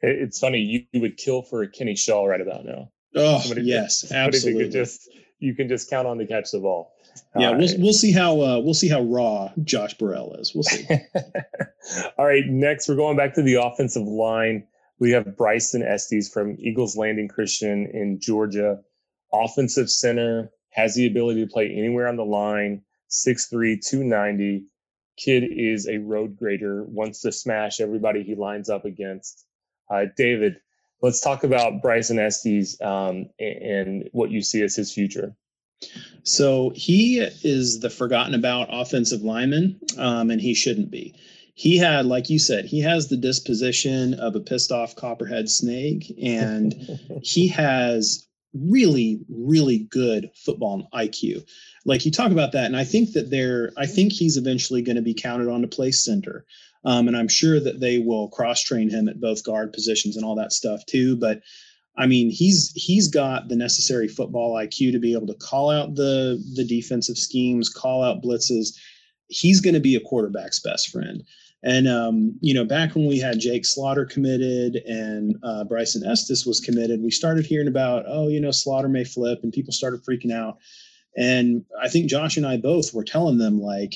It's 0.00 0.38
funny 0.38 0.58
you, 0.58 0.84
you 0.92 1.00
would 1.00 1.16
kill 1.16 1.42
for 1.42 1.62
a 1.62 1.68
Kenny 1.68 1.96
Shaw 1.96 2.24
right 2.24 2.40
about 2.40 2.64
now. 2.64 2.90
Oh 3.14 3.40
somebody 3.40 3.62
yes, 3.62 4.10
absolutely. 4.12 4.68
just 4.68 5.08
you 5.38 5.54
can 5.54 5.68
just 5.68 5.90
count 5.90 6.06
on 6.06 6.18
to 6.18 6.26
catch 6.26 6.50
the 6.50 6.60
ball. 6.60 6.92
Yeah, 7.36 7.50
we'll 7.50 7.68
we'll 7.78 7.92
see 7.92 8.12
how 8.12 8.40
uh, 8.40 8.60
we'll 8.60 8.74
see 8.74 8.88
how 8.88 9.02
raw 9.02 9.50
Josh 9.62 9.94
Burrell 9.94 10.34
is. 10.34 10.52
We'll 10.54 10.64
see. 10.64 10.86
All 12.18 12.26
right, 12.26 12.44
next 12.46 12.88
we're 12.88 12.96
going 12.96 13.16
back 13.16 13.34
to 13.34 13.42
the 13.42 13.54
offensive 13.54 14.06
line. 14.06 14.66
We 14.98 15.12
have 15.12 15.36
Bryson 15.36 15.82
Estes 15.82 16.28
from 16.28 16.56
Eagles 16.58 16.96
Landing 16.96 17.28
Christian 17.28 17.86
in 17.92 18.18
Georgia. 18.20 18.80
Offensive 19.32 19.90
center, 19.90 20.52
has 20.74 20.94
the 20.94 21.06
ability 21.06 21.44
to 21.44 21.50
play 21.50 21.72
anywhere 21.72 22.08
on 22.08 22.16
the 22.16 22.24
line, 22.24 22.82
6'3, 23.08 23.80
290. 23.80 24.66
Kid 25.16 25.44
is 25.48 25.88
a 25.88 25.98
road 25.98 26.36
grader, 26.36 26.84
wants 26.84 27.20
to 27.20 27.30
smash 27.30 27.80
everybody 27.80 28.24
he 28.24 28.34
lines 28.34 28.68
up 28.68 28.84
against. 28.84 29.46
Uh, 29.88 30.06
David, 30.16 30.56
let's 31.04 31.20
talk 31.20 31.44
about 31.44 31.82
Bryson 31.82 32.18
Estes 32.18 32.80
um, 32.80 33.30
and 33.38 34.08
what 34.12 34.30
you 34.30 34.42
see 34.42 34.62
as 34.62 34.74
his 34.74 34.92
future. 34.92 35.34
So 36.22 36.72
he 36.74 37.18
is 37.18 37.80
the 37.80 37.90
forgotten 37.90 38.34
about 38.34 38.68
offensive 38.70 39.22
lineman, 39.22 39.80
um, 39.98 40.30
and 40.30 40.40
he 40.40 40.54
shouldn't 40.54 40.90
be 40.90 41.14
he 41.54 41.78
had, 41.78 42.04
like 42.04 42.30
you 42.30 42.38
said, 42.38 42.64
he 42.64 42.80
has 42.80 43.08
the 43.08 43.16
disposition 43.16 44.14
of 44.14 44.34
a 44.34 44.40
pissed 44.40 44.72
off 44.72 44.96
copperhead 44.96 45.48
snake, 45.48 46.12
and 46.20 46.74
he 47.22 47.48
has 47.48 48.26
really, 48.52 49.20
really 49.28 49.78
good 49.78 50.30
football 50.34 50.88
IQ. 50.92 51.48
Like 51.84 52.04
you 52.04 52.10
talk 52.10 52.32
about 52.32 52.52
that, 52.52 52.66
and 52.66 52.76
I 52.76 52.84
think 52.84 53.12
that 53.12 53.30
they're, 53.30 53.72
I 53.76 53.86
think 53.86 54.12
he's 54.12 54.36
eventually 54.36 54.82
going 54.82 54.96
to 54.96 55.02
be 55.02 55.14
counted 55.14 55.48
on 55.48 55.62
to 55.62 55.68
play 55.68 55.92
center. 55.92 56.44
Um, 56.84 57.08
and 57.08 57.16
I'm 57.16 57.28
sure 57.28 57.60
that 57.60 57.80
they 57.80 57.98
will 57.98 58.28
cross 58.28 58.62
train 58.62 58.90
him 58.90 59.08
at 59.08 59.20
both 59.20 59.44
guard 59.44 59.72
positions 59.72 60.16
and 60.16 60.24
all 60.24 60.34
that 60.36 60.52
stuff 60.52 60.84
too. 60.86 61.16
But 61.16 61.40
I 61.96 62.06
mean, 62.06 62.30
he's 62.30 62.72
he's 62.74 63.08
got 63.08 63.48
the 63.48 63.56
necessary 63.56 64.08
football 64.08 64.54
IQ 64.54 64.92
to 64.92 64.98
be 64.98 65.12
able 65.12 65.28
to 65.28 65.34
call 65.34 65.70
out 65.70 65.94
the 65.94 66.42
the 66.54 66.64
defensive 66.64 67.16
schemes, 67.16 67.68
call 67.68 68.02
out 68.02 68.22
blitzes. 68.22 68.76
He's 69.28 69.60
going 69.60 69.74
to 69.74 69.80
be 69.80 69.96
a 69.96 70.00
quarterback's 70.00 70.60
best 70.60 70.90
friend. 70.90 71.22
And 71.62 71.88
um, 71.88 72.36
you 72.40 72.52
know, 72.52 72.64
back 72.64 72.94
when 72.94 73.06
we 73.06 73.18
had 73.18 73.40
Jake 73.40 73.64
Slaughter 73.64 74.04
committed 74.04 74.76
and 74.86 75.36
uh, 75.42 75.64
Bryson 75.64 76.04
Estes 76.04 76.44
was 76.44 76.60
committed, 76.60 77.02
we 77.02 77.10
started 77.10 77.46
hearing 77.46 77.68
about, 77.68 78.04
oh, 78.06 78.28
you 78.28 78.40
know, 78.40 78.50
Slaughter 78.50 78.88
may 78.88 79.04
flip, 79.04 79.40
and 79.42 79.52
people 79.52 79.72
started 79.72 80.04
freaking 80.04 80.32
out. 80.32 80.58
And 81.16 81.64
I 81.80 81.88
think 81.88 82.10
Josh 82.10 82.36
and 82.36 82.46
I 82.46 82.58
both 82.58 82.92
were 82.92 83.04
telling 83.04 83.38
them 83.38 83.60
like, 83.60 83.94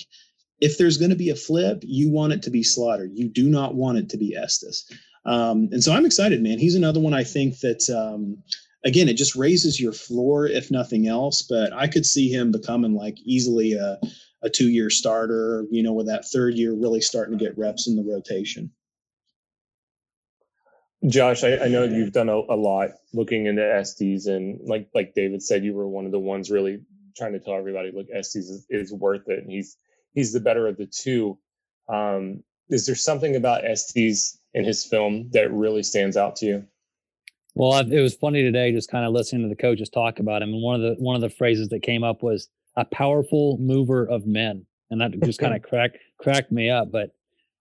if 0.60 0.78
there's 0.78 0.98
going 0.98 1.10
to 1.10 1.16
be 1.16 1.30
a 1.30 1.36
flip, 1.36 1.82
you 1.82 2.10
want 2.10 2.32
it 2.32 2.42
to 2.42 2.50
be 2.50 2.62
Slaughter. 2.62 3.06
You 3.06 3.28
do 3.28 3.48
not 3.48 3.74
want 3.74 3.98
it 3.98 4.08
to 4.10 4.16
be 4.16 4.36
Estes. 4.36 4.90
Um, 5.24 5.68
and 5.72 5.82
so 5.82 5.92
I'm 5.92 6.06
excited, 6.06 6.42
man. 6.42 6.58
He's 6.58 6.74
another 6.74 7.00
one 7.00 7.14
I 7.14 7.24
think 7.24 7.60
that. 7.60 7.88
Um, 7.90 8.42
again, 8.84 9.08
it 9.08 9.14
just 9.14 9.36
raises 9.36 9.80
your 9.80 9.92
floor, 9.92 10.46
if 10.46 10.70
nothing 10.70 11.06
else. 11.06 11.42
But 11.42 11.72
I 11.72 11.86
could 11.86 12.06
see 12.06 12.28
him 12.28 12.52
becoming 12.52 12.94
like 12.94 13.18
easily 13.24 13.74
a, 13.74 13.98
a 14.42 14.50
two 14.50 14.68
year 14.68 14.90
starter, 14.90 15.66
you 15.70 15.82
know, 15.82 15.92
with 15.92 16.06
that 16.06 16.26
third 16.26 16.54
year 16.54 16.72
really 16.72 17.00
starting 17.00 17.38
to 17.38 17.44
get 17.44 17.58
reps 17.58 17.88
in 17.88 17.96
the 17.96 18.04
rotation. 18.04 18.72
Josh, 21.06 21.44
I, 21.44 21.58
I 21.58 21.68
know 21.68 21.84
you've 21.84 22.12
done 22.12 22.28
a, 22.28 22.36
a, 22.36 22.56
lot 22.56 22.90
looking 23.12 23.46
into 23.46 23.62
Estes, 23.62 24.26
and 24.26 24.58
like 24.64 24.88
like 24.92 25.14
David 25.14 25.44
said, 25.44 25.62
you 25.62 25.72
were 25.72 25.86
one 25.86 26.06
of 26.06 26.10
the 26.10 26.18
ones 26.18 26.50
really 26.50 26.80
trying 27.16 27.34
to 27.34 27.38
tell 27.38 27.54
everybody, 27.54 27.92
look, 27.92 28.08
Estes 28.12 28.48
is, 28.48 28.66
is 28.68 28.92
worth 28.92 29.28
it, 29.28 29.38
and 29.38 29.50
he's 29.50 29.76
he's 30.18 30.32
the 30.32 30.40
better 30.40 30.66
of 30.66 30.76
the 30.76 30.86
two. 30.86 31.38
Um, 31.88 32.42
is 32.68 32.86
there 32.86 32.96
something 32.96 33.36
about 33.36 33.64
Estes 33.64 34.36
in 34.52 34.64
his 34.64 34.84
film 34.84 35.30
that 35.32 35.52
really 35.52 35.84
stands 35.84 36.16
out 36.16 36.34
to 36.36 36.46
you? 36.46 36.64
Well, 37.54 37.78
it 37.78 38.00
was 38.00 38.14
funny 38.14 38.42
today, 38.42 38.72
just 38.72 38.90
kind 38.90 39.06
of 39.06 39.12
listening 39.12 39.42
to 39.42 39.48
the 39.48 39.60
coaches 39.60 39.88
talk 39.88 40.18
about 40.18 40.42
him, 40.42 40.50
and 40.50 40.62
one 40.62 40.74
of 40.74 40.82
the 40.82 41.02
one 41.02 41.14
of 41.14 41.22
the 41.22 41.30
phrases 41.30 41.68
that 41.68 41.82
came 41.82 42.02
up 42.02 42.22
was 42.22 42.48
a 42.76 42.84
powerful 42.84 43.58
mover 43.60 44.04
of 44.04 44.26
men, 44.26 44.66
and 44.90 45.00
that 45.00 45.18
just 45.22 45.38
kind 45.38 45.54
of 45.54 45.62
cracked 45.68 45.98
cracked 46.18 46.52
me 46.52 46.68
up. 46.68 46.90
But 46.90 47.10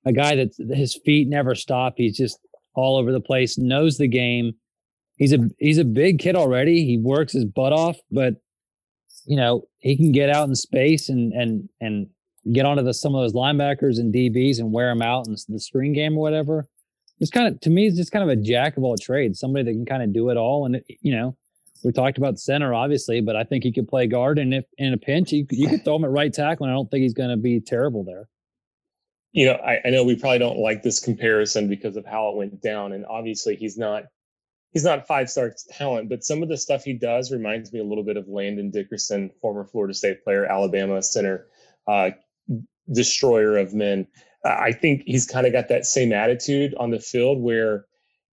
a 0.05 0.11
guy 0.11 0.35
that 0.35 0.51
his 0.75 0.99
feet 1.05 1.27
never 1.27 1.55
stop, 1.55 1.93
he's 1.97 2.17
just 2.17 2.39
all 2.73 2.97
over 2.97 3.11
the 3.11 3.21
place, 3.21 3.57
knows 3.57 3.97
the 3.97 4.07
game. 4.07 4.53
He's 5.17 5.33
a 5.33 5.49
he's 5.59 5.77
a 5.77 5.85
big 5.85 6.19
kid 6.19 6.35
already. 6.35 6.85
He 6.85 6.97
works 6.97 7.33
his 7.33 7.45
butt 7.45 7.73
off, 7.73 7.97
but 8.11 8.35
you 9.25 9.37
know 9.37 9.67
he 9.77 9.95
can 9.95 10.11
get 10.11 10.29
out 10.29 10.47
in 10.47 10.55
space 10.55 11.09
and 11.09 11.33
and 11.33 11.69
and 11.79 12.07
get 12.53 12.65
onto 12.65 12.83
the, 12.83 12.93
some 12.93 13.15
of 13.15 13.21
those 13.21 13.33
linebackers 13.33 13.99
and 13.99 14.13
DBs 14.13 14.60
and 14.60 14.71
wear 14.71 14.89
them 14.89 15.01
out 15.01 15.27
in 15.27 15.36
the 15.49 15.60
screen 15.60 15.93
game 15.93 16.17
or 16.17 16.21
whatever. 16.21 16.67
It's 17.19 17.31
kind 17.31 17.47
of 17.47 17.60
to 17.62 17.69
me, 17.69 17.88
it's 17.88 17.97
just 17.97 18.12
kind 18.12 18.23
of 18.23 18.29
a 18.29 18.41
jack 18.41 18.77
of 18.77 18.83
all 18.83 18.97
trades. 18.97 19.39
Somebody 19.39 19.65
that 19.65 19.71
can 19.71 19.86
kind 19.86 20.03
of 20.03 20.13
do 20.13 20.29
it 20.29 20.38
all. 20.38 20.65
And 20.65 20.81
you 21.01 21.15
know, 21.15 21.36
we 21.83 21.91
talked 21.91 22.17
about 22.17 22.39
center 22.39 22.73
obviously, 22.73 23.21
but 23.21 23.36
I 23.36 23.43
think 23.43 23.63
he 23.63 23.71
could 23.71 23.88
play 23.88 24.07
guard. 24.07 24.39
And 24.39 24.53
if 24.53 24.65
in 24.77 24.93
a 24.93 24.97
pinch, 24.97 25.31
you, 25.31 25.45
you 25.49 25.67
could 25.67 25.83
throw 25.83 25.95
him 25.95 26.05
at 26.05 26.12
right 26.12 26.33
tackle, 26.33 26.65
and 26.65 26.71
I 26.71 26.75
don't 26.75 26.89
think 26.89 27.01
he's 27.01 27.13
going 27.13 27.29
to 27.29 27.38
be 27.38 27.60
terrible 27.60 28.03
there. 28.03 28.27
You 29.33 29.47
know, 29.47 29.53
I, 29.53 29.79
I 29.86 29.89
know 29.89 30.03
we 30.03 30.15
probably 30.15 30.39
don't 30.39 30.60
like 30.60 30.83
this 30.83 30.99
comparison 30.99 31.67
because 31.67 31.95
of 31.95 32.05
how 32.05 32.29
it 32.29 32.38
went 32.38 32.62
down, 32.62 32.93
and 32.93 33.05
obviously 33.05 33.55
he's 33.55 33.77
not 33.77 34.03
he's 34.71 34.83
not 34.83 35.07
five 35.07 35.29
star 35.29 35.53
talent, 35.71 36.10
but 36.10 36.23
some 36.23 36.43
of 36.43 36.49
the 36.49 36.57
stuff 36.57 36.83
he 36.83 36.93
does 36.93 37.31
reminds 37.31 37.71
me 37.73 37.79
a 37.79 37.83
little 37.83 38.03
bit 38.03 38.17
of 38.17 38.27
Landon 38.27 38.71
Dickerson, 38.71 39.31
former 39.41 39.65
Florida 39.65 39.93
State 39.93 40.23
player, 40.23 40.45
Alabama 40.45 41.01
center, 41.01 41.47
uh, 41.88 42.12
destroyer 42.93 43.58
of 43.58 43.73
men. 43.73 44.08
I 44.45 44.71
think 44.71 45.04
he's 45.06 45.26
kind 45.26 45.45
of 45.45 45.54
got 45.54 45.67
that 45.69 45.86
same 45.86 46.13
attitude 46.13 46.73
on 46.76 46.91
the 46.91 47.00
field 47.00 47.41
where 47.41 47.86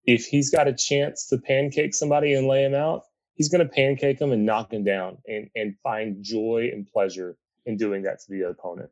if 0.04 0.26
he's 0.26 0.50
got 0.50 0.68
a 0.68 0.72
chance 0.72 1.26
to 1.28 1.38
pancake 1.38 1.94
somebody 1.94 2.34
and 2.34 2.46
lay 2.46 2.64
him 2.64 2.74
out, 2.74 3.04
he's 3.34 3.48
going 3.48 3.66
to 3.66 3.72
pancake 3.72 4.20
him 4.20 4.32
and 4.32 4.44
knock 4.44 4.72
him 4.72 4.84
down 4.84 5.18
and, 5.26 5.48
and 5.54 5.76
find 5.82 6.22
joy 6.22 6.70
and 6.72 6.86
pleasure 6.86 7.36
in 7.66 7.76
doing 7.76 8.02
that 8.02 8.20
to 8.20 8.26
the 8.28 8.48
opponent. 8.48 8.90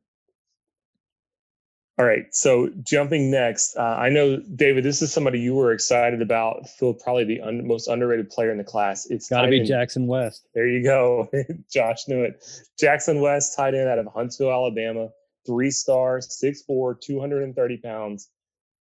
All 1.99 2.07
right, 2.07 2.25
so 2.31 2.71
jumping 2.83 3.31
next, 3.31 3.77
uh, 3.77 3.83
I 3.83 4.09
know 4.09 4.39
David, 4.39 4.85
this 4.85 5.03
is 5.03 5.13
somebody 5.13 5.39
you 5.39 5.55
were 5.55 5.73
excited 5.73 6.23
about. 6.23 6.67
Phil, 6.67 6.95
probably 6.95 7.25
the 7.25 7.43
un- 7.43 7.67
most 7.67 7.89
underrated 7.89 8.31
player 8.31 8.51
in 8.51 8.57
the 8.57 8.65
class. 8.65 9.05
It's 9.11 9.29
got 9.29 9.43
to 9.43 9.49
be 9.49 9.63
Jackson 9.65 10.07
West. 10.07 10.49
There 10.55 10.67
you 10.67 10.83
go, 10.83 11.29
Josh 11.71 12.09
knew 12.09 12.23
it. 12.23 12.43
Jackson 12.79 13.21
West, 13.21 13.55
tight 13.55 13.75
end 13.75 13.87
out 13.87 13.99
of 13.99 14.07
Huntsville, 14.07 14.51
Alabama 14.51 15.11
three 15.47 15.71
star, 15.71 16.19
6'4, 16.19 17.01
230 17.01 17.77
pounds. 17.79 18.29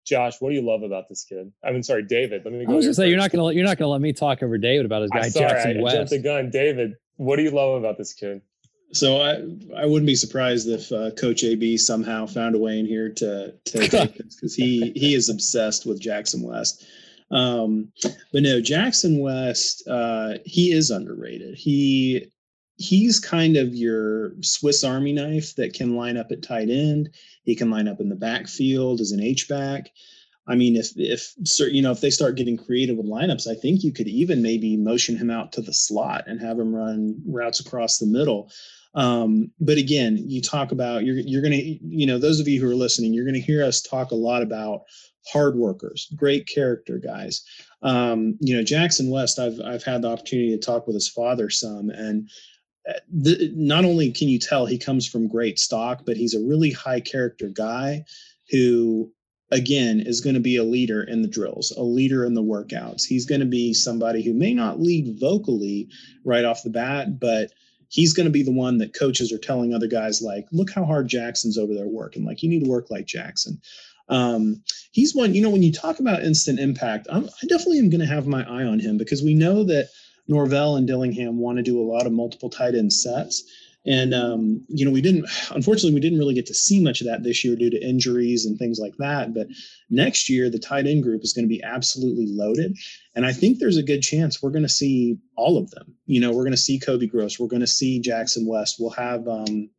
Josh, 0.07 0.41
what 0.41 0.49
do 0.49 0.55
you 0.55 0.63
love 0.63 0.83
about 0.83 1.09
this 1.09 1.25
kid? 1.25 1.53
I 1.63 1.71
mean, 1.71 1.83
sorry, 1.83 2.03
David. 2.03 2.43
Let 2.45 2.55
me. 2.55 2.65
Go 2.65 2.73
I 2.73 2.77
was 2.77 2.87
gonna 2.87 2.95
say 2.95 3.09
you're 3.09 3.19
not 3.19 3.31
gonna 3.31 3.53
you're 3.53 3.65
not 3.65 3.77
gonna 3.77 3.91
let 3.91 4.01
me 4.01 4.15
talk 4.15 4.43
over 4.43 4.57
David 4.57 4.87
about 4.87 5.03
his 5.03 5.11
guy 5.11 5.25
I'm 5.25 5.31
sorry, 5.31 5.49
Jackson 5.51 5.79
I 5.79 5.83
West. 5.83 5.97
Jumped 5.97 6.11
the 6.11 6.19
gun, 6.23 6.51
David. 6.51 6.95
What 7.17 7.37
do 7.37 7.43
you 7.43 7.51
love 7.51 7.79
about 7.79 7.99
this 7.99 8.15
kid? 8.15 8.41
So 8.93 9.21
I 9.21 9.33
I 9.77 9.85
wouldn't 9.85 10.07
be 10.07 10.15
surprised 10.15 10.67
if 10.67 10.91
uh, 10.93 11.11
Coach 11.11 11.45
AB 11.45 11.77
somehow 11.77 12.25
found 12.25 12.55
a 12.55 12.59
way 12.59 12.79
in 12.79 12.87
here 12.87 13.11
to 13.11 13.53
to 13.53 13.79
because 14.33 14.55
he 14.55 14.93
he 14.97 15.15
is 15.15 15.29
obsessed 15.29 15.85
with 15.85 16.01
Jackson 16.01 16.43
West. 16.43 16.87
Um, 17.31 17.93
but 18.33 18.43
no, 18.43 18.61
Jackson 18.61 19.21
West, 19.21 19.87
uh, 19.87 20.35
he 20.47 20.73
is 20.73 20.91
underrated. 20.91 21.55
He 21.55 22.33
he's 22.79 23.19
kind 23.19 23.57
of 23.57 23.75
your 23.75 24.33
Swiss 24.41 24.85
Army 24.85 25.13
knife 25.13 25.55
that 25.57 25.75
can 25.75 25.97
line 25.97 26.17
up 26.17 26.31
at 26.31 26.43
tight 26.43 26.71
end. 26.71 27.11
He 27.43 27.55
can 27.55 27.71
line 27.71 27.89
up 27.89 28.01
in 28.01 28.09
the 28.09 28.17
backfield 28.17 29.01
as 29.01 29.11
an 29.13 29.21
H 29.21 29.49
back. 29.49 29.91
I 30.47 30.55
mean, 30.55 30.77
if 30.77 30.93
if 30.97 31.35
you 31.59 31.83
know 31.83 31.91
if 31.91 32.01
they 32.01 32.11
start 32.11 32.37
getting 32.37 32.57
creative 32.57 32.97
with 32.97 33.07
lineups, 33.07 33.47
I 33.47 33.55
think 33.55 33.85
you 33.85 33.93
could 33.93 34.09
even 34.09 34.41
maybe 34.41 34.77
motion 34.77 35.17
him 35.17 35.31
out 35.31 35.53
to 35.53 35.61
the 35.61 35.75
slot 35.75 36.25
and 36.27 36.41
have 36.41 36.59
him 36.59 36.75
run 36.75 37.21
routes 37.27 37.61
across 37.61 37.99
the 37.99 38.07
middle. 38.07 38.51
Um, 38.95 39.51
but 39.61 39.77
again, 39.77 40.17
you 40.27 40.41
talk 40.41 40.73
about 40.73 41.05
you're 41.05 41.19
you're 41.19 41.43
gonna 41.43 41.57
you 41.57 42.07
know 42.07 42.19
those 42.19 42.41
of 42.41 42.49
you 42.49 42.61
who 42.61 42.71
are 42.71 42.75
listening, 42.75 43.13
you're 43.13 43.27
gonna 43.27 43.39
hear 43.39 43.63
us 43.63 43.83
talk 43.83 44.11
a 44.11 44.17
lot 44.17 44.43
about 44.43 44.85
hard 45.31 45.57
workers, 45.57 46.11
great 46.17 46.47
character 46.47 46.99
guys. 46.99 47.45
Um, 47.83 48.39
you 48.41 48.57
know, 48.57 48.63
Jackson 48.63 49.11
West, 49.11 49.39
I've 49.39 49.61
I've 49.63 49.85
had 49.85 50.03
the 50.03 50.09
opportunity 50.09 50.57
to 50.57 50.59
talk 50.59 50.87
with 50.87 50.95
his 50.95 51.09
father 51.09 51.51
some, 51.51 51.91
and 51.91 52.31
not 53.11 53.85
only 53.85 54.11
can 54.13 54.29
you 54.29 54.39
tell 54.39 54.67
he 54.67 54.79
comes 54.79 55.07
from 55.07 55.29
great 55.29 55.59
stock, 55.59 56.03
but 56.07 56.17
he's 56.17 56.35
a 56.35 56.45
really 56.45 56.71
high 56.71 57.01
character 57.01 57.49
guy 57.49 58.05
who, 58.51 59.11
again, 59.51 60.01
is 60.01 60.21
going 60.21 60.35
to 60.35 60.41
be 60.41 60.57
a 60.57 60.65
leader 60.65 61.03
in 61.03 61.23
the 61.23 61.29
drills, 61.29 61.73
a 61.77 61.83
leader 61.83 62.25
in 62.25 62.35
the 62.35 62.43
workouts. 62.43 63.05
He's 63.05 63.27
going 63.27 63.41
to 63.41 63.47
be 63.47 63.75
somebody 63.75 64.23
who 64.23 64.33
may 64.33 64.55
not 64.55 64.81
lead 64.81 65.19
vocally 65.21 65.89
right 66.25 66.45
off 66.45 66.63
the 66.63 66.71
bat, 66.71 67.21
but 67.21 67.51
he's 67.89 68.13
going 68.13 68.27
to 68.27 68.33
be 68.33 68.43
the 68.43 68.53
one 68.53 68.79
that 68.79 68.99
coaches 68.99 69.33
are 69.33 69.39
telling 69.39 69.75
other 69.75 69.87
guys, 69.87 70.23
like, 70.23 70.47
look 70.53 70.71
how 70.71 70.85
hard 70.85 71.09
Jackson's 71.09 71.59
over 71.59 71.75
there 71.75 71.89
working. 71.89 72.25
Like, 72.25 72.43
you 72.43 72.49
need 72.49 72.65
to 72.65 72.71
work 72.71 72.91
like 72.91 73.07
Jackson. 73.07 73.61
Um, 74.11 74.63
he's 74.93 75.15
one, 75.15 75.35
you 75.35 75.43
know, 75.43 75.51
when 75.51 75.63
you 75.63 75.73
talk 75.73 76.01
about 76.01 76.23
instant 76.23 76.59
impact, 76.59 77.07
I'm, 77.11 77.25
I 77.25 77.47
definitely 77.47 77.79
am 77.79 77.91
going 77.91 78.01
to 78.01 78.07
have 78.07 78.27
my 78.27 78.43
eye 78.45 78.65
on 78.65 78.79
him 78.79 78.97
because 78.97 79.23
we 79.23 79.35
know 79.35 79.65
that 79.65 79.91
Norvell 80.29 80.77
and 80.77 80.87
Dillingham 80.87 81.39
want 81.39 81.57
to 81.57 81.63
do 81.63 81.81
a 81.81 81.83
lot 81.83 82.07
of 82.07 82.13
multiple 82.13 82.51
tight 82.51 82.75
end 82.75 82.93
sets. 82.93 83.43
And 83.87 84.13
um, 84.13 84.65
you 84.69 84.85
know, 84.85 84.91
we 84.91 85.01
didn't. 85.01 85.27
Unfortunately, 85.51 85.95
we 85.95 86.01
didn't 86.01 86.19
really 86.19 86.35
get 86.35 86.47
to 86.47 86.55
see 86.55 86.83
much 86.83 87.01
of 87.01 87.07
that 87.07 87.23
this 87.23 87.43
year 87.43 87.57
due 87.57 87.71
to 87.71 87.83
injuries 87.83 88.45
and 88.45 88.59
things 88.59 88.79
like 88.79 88.95
that. 88.99 89.33
But 89.33 89.47
next 89.89 90.29
year, 90.29 90.51
the 90.51 90.59
tight 90.59 90.87
end 90.87 91.05
group 91.05 91.23
is 91.23 91.33
going 91.33 91.45
to 91.45 91.49
be 91.49 91.63
absolutely 91.63 92.27
loaded, 92.29 92.77
and 93.15 93.25
I 93.25 93.33
think 93.33 93.59
there's 93.59 93.79
a 93.79 93.83
good 93.83 94.03
chance 94.03 94.43
we're 94.43 94.51
going 94.51 94.65
to 94.65 94.69
see 94.69 95.17
all 95.37 95.57
of 95.57 95.71
them. 95.71 95.95
You 96.07 96.21
know, 96.21 96.33
we're 96.33 96.43
going 96.43 96.51
to 96.51 96.57
see 96.59 96.79
Kobe 96.79 97.07
Gross, 97.07 97.39
we're 97.39 97.47
going 97.47 97.61
to 97.61 97.67
see 97.67 98.01
Jackson 98.01 98.47
West. 98.47 98.77
We'll 98.79 98.91
have 98.91 99.27
um, 99.27 99.71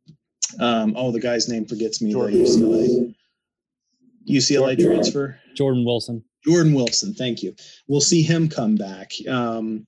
um, 0.58 0.94
oh, 0.96 1.12
the 1.12 1.20
guy's 1.20 1.48
name 1.48 1.66
forgets 1.66 2.02
me. 2.02 2.10
Jordan. 2.10 2.40
UCLA, 2.40 3.14
UCLA 4.28 4.78
transfer. 4.78 5.38
Jordan 5.54 5.84
Wilson. 5.84 6.24
Jordan 6.44 6.74
Wilson, 6.74 7.14
thank 7.14 7.42
you. 7.42 7.54
We'll 7.86 8.00
see 8.00 8.22
him 8.22 8.48
come 8.48 8.76
back. 8.76 9.12
Um, 9.28 9.86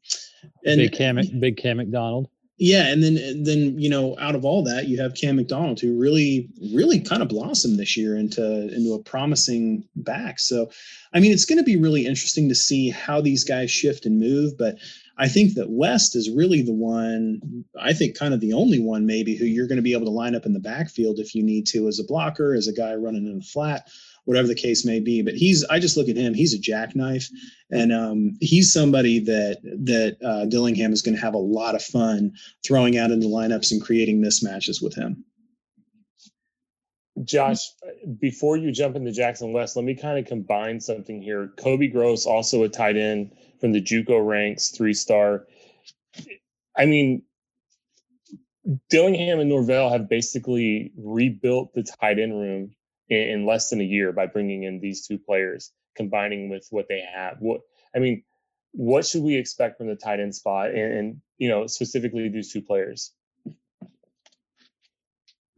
and 0.65 0.79
big 0.79 0.93
Cam, 0.93 1.19
big 1.39 1.57
Cam 1.57 1.79
McDonald. 1.79 2.29
Yeah, 2.59 2.87
and 2.93 3.03
then 3.03 3.43
then 3.43 3.79
you 3.79 3.91
know, 3.91 4.17
out 4.21 4.37
of 4.37 4.45
all 4.45 4.63
that, 4.63 4.87
you 4.87 5.01
have 5.01 5.15
Cam 5.15 5.37
McDonald, 5.37 5.81
who 5.81 5.99
really, 5.99 6.49
really 6.73 7.01
kind 7.01 7.21
of 7.21 7.29
blossomed 7.29 7.79
this 7.79 7.97
year 7.97 8.17
into 8.17 8.73
into 8.73 8.95
a 8.95 9.03
promising 9.03 9.85
back. 9.97 10.39
So, 10.39 10.71
I 11.13 11.19
mean, 11.19 11.33
it's 11.33 11.45
going 11.45 11.59
to 11.59 11.65
be 11.65 11.77
really 11.77 12.07
interesting 12.07 12.49
to 12.49 12.55
see 12.55 12.91
how 12.91 13.21
these 13.21 13.43
guys 13.43 13.71
shift 13.71 14.07
and 14.07 14.21
move. 14.21 14.57
But 14.57 14.77
I 15.19 15.29
think 15.29 15.55
that 15.55 15.71
West 15.71 16.15
is 16.15 16.31
really 16.31 16.63
the 16.63 16.73
one. 16.73 17.65
I 17.81 17.93
think 17.95 18.17
kind 18.17 18.33
of 18.33 18.41
the 18.41 18.53
only 18.53 18.79
one 18.79 19.07
maybe 19.07 19.35
who 19.35 19.45
you're 19.45 19.67
going 19.67 19.77
to 19.77 19.83
be 19.83 19.95
able 19.95 20.07
to 20.07 20.13
line 20.13 20.37
up 20.37 20.47
in 20.47 20.53
the 20.53 20.61
backfield 20.61 21.19
if 21.19 21.35
you 21.35 21.43
need 21.43 21.67
to 21.69 21.89
as 21.89 21.99
a 21.99 22.05
blocker, 22.05 22.55
as 22.55 22.69
a 22.69 22.73
guy 22.73 22.95
running 22.95 23.27
in 23.27 23.39
the 23.39 23.45
flat 23.45 23.89
whatever 24.25 24.49
the 24.49 24.55
case 24.55 24.85
may 24.85 25.01
be. 25.01 25.23
But 25.23 25.35
he's, 25.35 25.65
I 25.65 25.79
just 25.79 25.97
look 25.97 26.09
at 26.09 26.17
him, 26.17 26.35
he's 26.35 26.55
a 26.55 26.59
jackknife. 26.59 27.29
And 27.71 27.93
um, 27.93 28.37
he's 28.41 28.73
somebody 28.73 29.19
that, 29.21 29.59
that 29.63 30.17
uh, 30.25 30.45
Dillingham 30.47 30.93
is 30.93 31.03
going 31.03 31.15
to 31.15 31.21
have 31.21 31.35
a 31.35 31.39
lot 31.39 31.75
of 31.75 31.83
fun 31.83 32.33
throwing 32.65 32.97
out 32.99 33.11
into 33.11 33.27
lineups 33.27 33.73
and 33.73 33.83
creating 33.83 34.23
mismatches 34.23 34.83
with 34.83 34.95
him. 34.95 35.25
Josh, 37.25 37.69
before 38.21 38.57
you 38.57 38.73
jump 38.73 38.97
into 38.97 39.13
Jackson 39.13 39.53
West, 39.53 39.77
let 39.77 39.85
me 39.85 39.95
kind 39.95 40.19
of 40.19 40.27
combine 40.27 40.81
something 40.81 41.21
here. 41.21 41.53
Kobe 41.59 41.89
Gross, 41.89 42.27
also 42.27 42.63
a 42.63 42.69
tight 42.69 42.97
end 42.97 43.33
from 43.61 43.73
the 43.73 43.83
JUCO 43.83 44.27
ranks, 44.27 44.71
three 44.71 44.95
star. 44.95 45.47
I 46.77 46.87
mean, 46.87 47.23
Dillingham 48.89 49.41
and 49.41 49.51
Norvell 49.51 49.91
have 49.91 50.09
basically 50.09 50.93
rebuilt 50.97 51.75
the 51.75 51.83
tight 51.83 52.19
end 52.19 52.33
room 52.33 52.75
in, 53.09 53.47
less 53.47 53.71
than 53.71 53.81
a 53.81 53.85
year 53.85 54.13
by 54.13 54.27
bringing 54.27 54.65
in 54.65 54.81
these 54.81 55.07
two 55.07 55.19
players, 55.19 55.73
combining 55.97 56.49
with 56.49 56.67
what 56.71 56.89
they 56.89 57.03
have. 57.15 57.37
What 57.41 57.61
I 57.95 57.99
mean, 57.99 58.23
what 58.73 59.07
should 59.07 59.23
we 59.23 59.37
expect 59.37 59.79
from 59.79 59.89
the 59.89 59.97
tight 59.97 60.21
end 60.21 60.35
spot, 60.35 60.71
and, 60.71 60.93
and 60.93 61.21
you 61.39 61.49
know 61.49 61.67
specifically 61.67 62.29
these 62.29 62.53
two 62.53 62.63
players? 62.63 63.13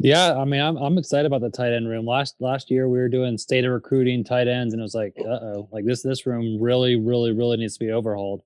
Yeah, 0.00 0.36
I 0.36 0.44
mean, 0.44 0.60
I'm 0.60 0.76
I'm 0.76 0.98
excited 0.98 1.26
about 1.26 1.40
the 1.40 1.50
tight 1.50 1.72
end 1.72 1.88
room. 1.88 2.06
Last 2.06 2.34
last 2.40 2.70
year 2.70 2.88
we 2.88 2.98
were 2.98 3.08
doing 3.08 3.38
state 3.38 3.64
of 3.64 3.72
recruiting 3.72 4.24
tight 4.24 4.48
ends, 4.48 4.74
and 4.74 4.80
it 4.80 4.82
was 4.82 4.94
like, 4.94 5.14
uh 5.18 5.40
oh, 5.40 5.68
like 5.72 5.84
this 5.84 6.02
this 6.02 6.26
room 6.26 6.60
really, 6.60 6.96
really, 6.96 7.32
really 7.32 7.56
needs 7.56 7.78
to 7.78 7.84
be 7.84 7.92
overhauled. 7.92 8.42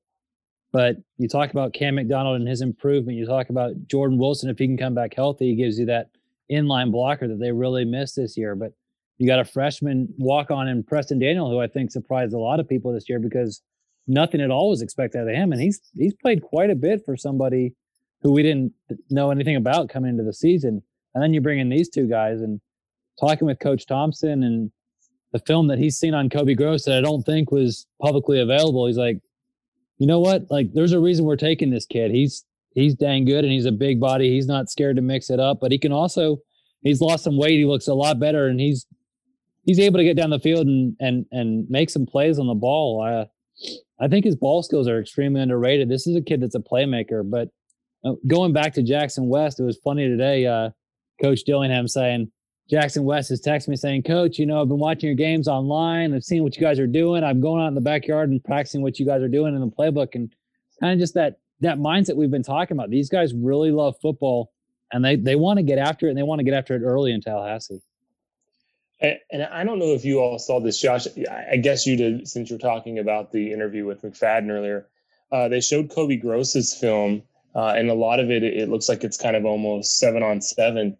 But 0.70 0.96
you 1.16 1.28
talk 1.28 1.50
about 1.50 1.72
Cam 1.72 1.94
McDonald 1.94 2.38
and 2.38 2.48
his 2.48 2.61
improvement. 2.61 3.16
You 3.16 3.26
talk 3.26 3.48
about 3.48 3.72
Jordan 3.88 4.18
Wilson 4.18 4.50
if 4.50 4.58
he 4.58 4.66
can 4.66 4.76
come 4.76 4.94
back 4.94 5.14
healthy, 5.14 5.48
he 5.48 5.56
gives 5.56 5.78
you 5.78 5.87
that 5.87 6.11
inline 6.50 6.92
blocker 6.92 7.26
that 7.26 7.40
they 7.40 7.52
really 7.52 7.84
missed 7.84 8.16
this 8.16 8.37
year. 8.37 8.54
But 8.54 8.72
you 9.18 9.26
got 9.26 9.40
a 9.40 9.44
freshman 9.44 10.12
walk 10.16 10.50
on 10.50 10.68
in 10.68 10.83
Preston 10.83 11.18
Daniel, 11.18 11.50
who 11.50 11.61
I 11.61 11.66
think 11.66 11.90
surprised 11.90 12.33
a 12.33 12.38
lot 12.38 12.61
of 12.61 12.68
people 12.68 12.92
this 12.92 13.09
year 13.09 13.18
because 13.18 13.62
nothing 14.07 14.40
at 14.40 14.50
all 14.50 14.70
was 14.70 14.81
expected 14.81 15.20
out 15.20 15.28
of 15.28 15.35
him, 15.35 15.52
and 15.52 15.61
he's 15.61 15.81
he's 15.94 16.14
played 16.14 16.42
quite 16.42 16.70
a 16.70 16.76
bit 16.76 17.04
for 17.04 17.16
somebody 17.16 17.74
who 18.22 18.33
we 18.33 18.42
didn't 18.42 18.72
know 19.11 19.31
anything 19.31 19.57
about 19.57 19.88
coming 19.88 20.11
into 20.11 20.24
the 20.24 20.33
season. 20.33 20.83
And 21.14 21.22
then 21.22 21.33
you 21.33 21.40
bring 21.40 21.59
in 21.59 21.68
these 21.68 21.88
two 21.88 22.09
guys 22.09 22.40
and 22.40 22.61
talking 23.18 23.46
with 23.46 23.59
Coach 23.59 23.87
Thomsen 23.87 24.44
and 24.44 24.70
the 25.33 25.38
film 25.40 25.66
that 25.68 25.78
he's 25.78 25.96
seen 25.96 26.14
on 26.14 26.31
Kobe 26.31 26.54
Gross 26.54 26.85
that 26.85 26.96
I 26.96 27.00
don't 27.00 27.22
think 27.24 27.50
was 27.50 27.87
publicly 28.00 28.40
available. 28.40 28.87
He's 28.87 28.96
like, 28.96 29.18
you 29.98 30.07
know 30.07 30.20
what? 30.20 30.50
Like, 30.50 30.72
there's 30.72 30.92
a 30.92 31.00
reason 31.00 31.24
we're 31.24 31.37
taking 31.37 31.70
this 31.70 31.87
kid. 31.87 32.11
He's 32.11 32.44
he's 32.74 32.94
dang 32.94 33.24
good 33.24 33.44
and 33.44 33.52
he's 33.52 33.66
a 33.66 33.72
big 33.72 34.00
body. 34.00 34.31
He's 34.31 34.46
not 34.46 34.70
scared 34.70 34.96
to 34.96 35.02
mix 35.02 35.31
it 35.31 35.40
up, 35.40 35.59
but 35.61 35.72
he 35.72 35.78
can 35.78 35.92
also 35.92 36.38
he's 36.83 37.00
lost 37.00 37.24
some 37.24 37.37
weight. 37.37 37.59
He 37.59 37.64
looks 37.64 37.88
a 37.88 37.94
lot 37.94 38.20
better 38.20 38.46
and 38.46 38.61
he's 38.61 38.87
he's 39.68 39.78
able 39.78 39.98
to 39.98 40.04
get 40.04 40.16
down 40.16 40.31
the 40.31 40.40
field 40.40 40.66
and 40.66 40.96
and 40.98 41.26
and 41.31 41.68
make 41.68 41.90
some 41.90 42.07
plays 42.07 42.38
on 42.38 42.46
the 42.46 42.54
ball. 42.54 43.02
Uh, 43.02 43.26
I 44.00 44.09
think 44.09 44.24
his 44.24 44.35
ball 44.35 44.62
skills 44.62 44.88
are 44.88 44.98
extremely 44.98 45.42
underrated. 45.42 45.88
This 45.88 46.07
is 46.07 46.16
a 46.16 46.22
kid 46.22 46.40
that's 46.40 46.54
a 46.54 46.61
playmaker. 46.61 47.28
But 47.28 47.50
uh, 48.04 48.14
going 48.26 48.52
back 48.52 48.72
to 48.74 48.83
Jackson 48.83 49.28
West, 49.28 49.61
it 49.61 49.64
was 49.64 49.76
funny 49.85 50.09
today. 50.09 50.46
Uh, 50.46 50.70
Coach 51.20 51.42
Dillingham 51.44 51.87
saying 51.87 52.31
Jackson 52.70 53.04
West 53.04 53.28
has 53.28 53.42
texted 53.42 53.68
me 53.68 53.76
saying, 53.76 54.04
Coach, 54.04 54.38
you 54.38 54.46
know, 54.46 54.62
I've 54.62 54.68
been 54.68 54.78
watching 54.78 55.09
your 55.09 55.16
games 55.16 55.48
online. 55.48 56.14
I've 56.14 56.24
seen 56.24 56.44
what 56.44 56.57
you 56.57 56.62
guys 56.62 56.78
are 56.78 56.87
doing. 56.87 57.24
I'm 57.24 57.40
going 57.40 57.62
out 57.62 57.68
in 57.68 57.74
the 57.74 57.81
backyard 57.81 58.31
and 58.31 58.42
practicing 58.42 58.83
what 58.83 58.98
you 58.98 59.04
guys 59.04 59.20
are 59.22 59.28
doing 59.28 59.54
in 59.54 59.61
the 59.61 59.66
playbook. 59.66 60.14
And 60.14 60.33
kind 60.81 60.92
of 60.94 60.98
just 60.98 61.14
that 61.14 61.40
that 61.61 61.78
mindset 61.78 62.16
we've 62.16 62.31
been 62.31 62.42
talking 62.42 62.76
about. 62.76 62.88
These 62.88 63.11
guys 63.11 63.35
really 63.35 63.72
love 63.72 63.96
football 64.00 64.52
and 64.92 65.04
they 65.04 65.16
they 65.16 65.35
want 65.35 65.59
to 65.59 65.62
get 65.62 65.78
after 65.78 66.07
it 66.07 66.11
and 66.11 66.18
they 66.18 66.22
want 66.22 66.38
to 66.38 66.44
get 66.44 66.54
after 66.54 66.74
it 66.76 66.83
early 66.83 67.12
in 67.12 67.20
Tallahassee. 67.20 67.83
And, 69.00 69.44
I 69.44 69.62
don't 69.62 69.78
know 69.78 69.94
if 69.94 70.04
you 70.04 70.18
all 70.18 70.38
saw 70.38 70.61
this, 70.61 70.80
Josh. 70.80 71.06
I 71.30 71.56
guess 71.56 71.87
you 71.87 71.96
did, 71.96 72.28
since 72.28 72.50
you're 72.50 72.58
talking 72.58 72.98
about 72.98 73.30
the 73.30 73.52
interview 73.52 73.87
with 73.87 74.02
McFadden 74.02 74.50
earlier. 74.50 74.88
Uh, 75.30 75.48
they 75.48 75.61
showed 75.61 75.90
Kobe 75.90 76.16
Gross's 76.16 76.74
film, 76.74 77.22
uh, 77.54 77.74
and 77.76 77.90
a 77.90 77.94
lot 77.94 78.18
of 78.18 78.30
it, 78.30 78.42
it 78.42 78.68
looks 78.68 78.88
like 78.88 79.04
it's 79.04 79.16
kind 79.16 79.37
of 79.37 79.44
almost 79.44 79.98
seven 79.98 80.22
on 80.22 80.40
seven 80.40 80.96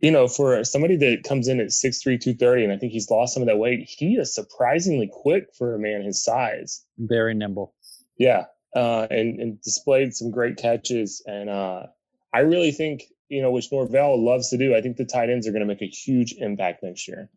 you 0.00 0.10
know, 0.10 0.28
for 0.28 0.62
somebody 0.64 0.96
that 0.96 1.24
comes 1.24 1.48
in 1.48 1.60
at 1.60 1.68
6'3, 1.68 2.20
230, 2.20 2.64
and 2.64 2.72
I 2.72 2.76
think 2.76 2.92
he's 2.92 3.10
lost 3.10 3.34
some 3.34 3.42
of 3.42 3.48
that 3.48 3.58
weight, 3.58 3.88
he 3.88 4.16
is 4.16 4.34
surprisingly 4.34 5.10
quick 5.10 5.48
for 5.56 5.74
a 5.74 5.78
man 5.78 6.02
his 6.02 6.22
size. 6.22 6.84
Very 6.98 7.34
nimble. 7.34 7.74
Yeah. 8.18 8.44
Uh, 8.74 9.06
and, 9.10 9.40
and 9.40 9.60
displayed 9.62 10.14
some 10.14 10.30
great 10.30 10.58
catches. 10.58 11.22
And 11.26 11.48
uh, 11.48 11.86
I 12.34 12.40
really 12.40 12.72
think, 12.72 13.04
you 13.28 13.42
know, 13.42 13.50
which 13.50 13.70
Norvell 13.72 14.22
loves 14.22 14.50
to 14.50 14.58
do, 14.58 14.74
I 14.74 14.80
think 14.80 14.96
the 14.96 15.04
tight 15.04 15.30
ends 15.30 15.46
are 15.46 15.52
going 15.52 15.60
to 15.60 15.66
make 15.66 15.82
a 15.82 15.86
huge 15.86 16.34
impact 16.38 16.82
next 16.82 17.08
year. 17.08 17.28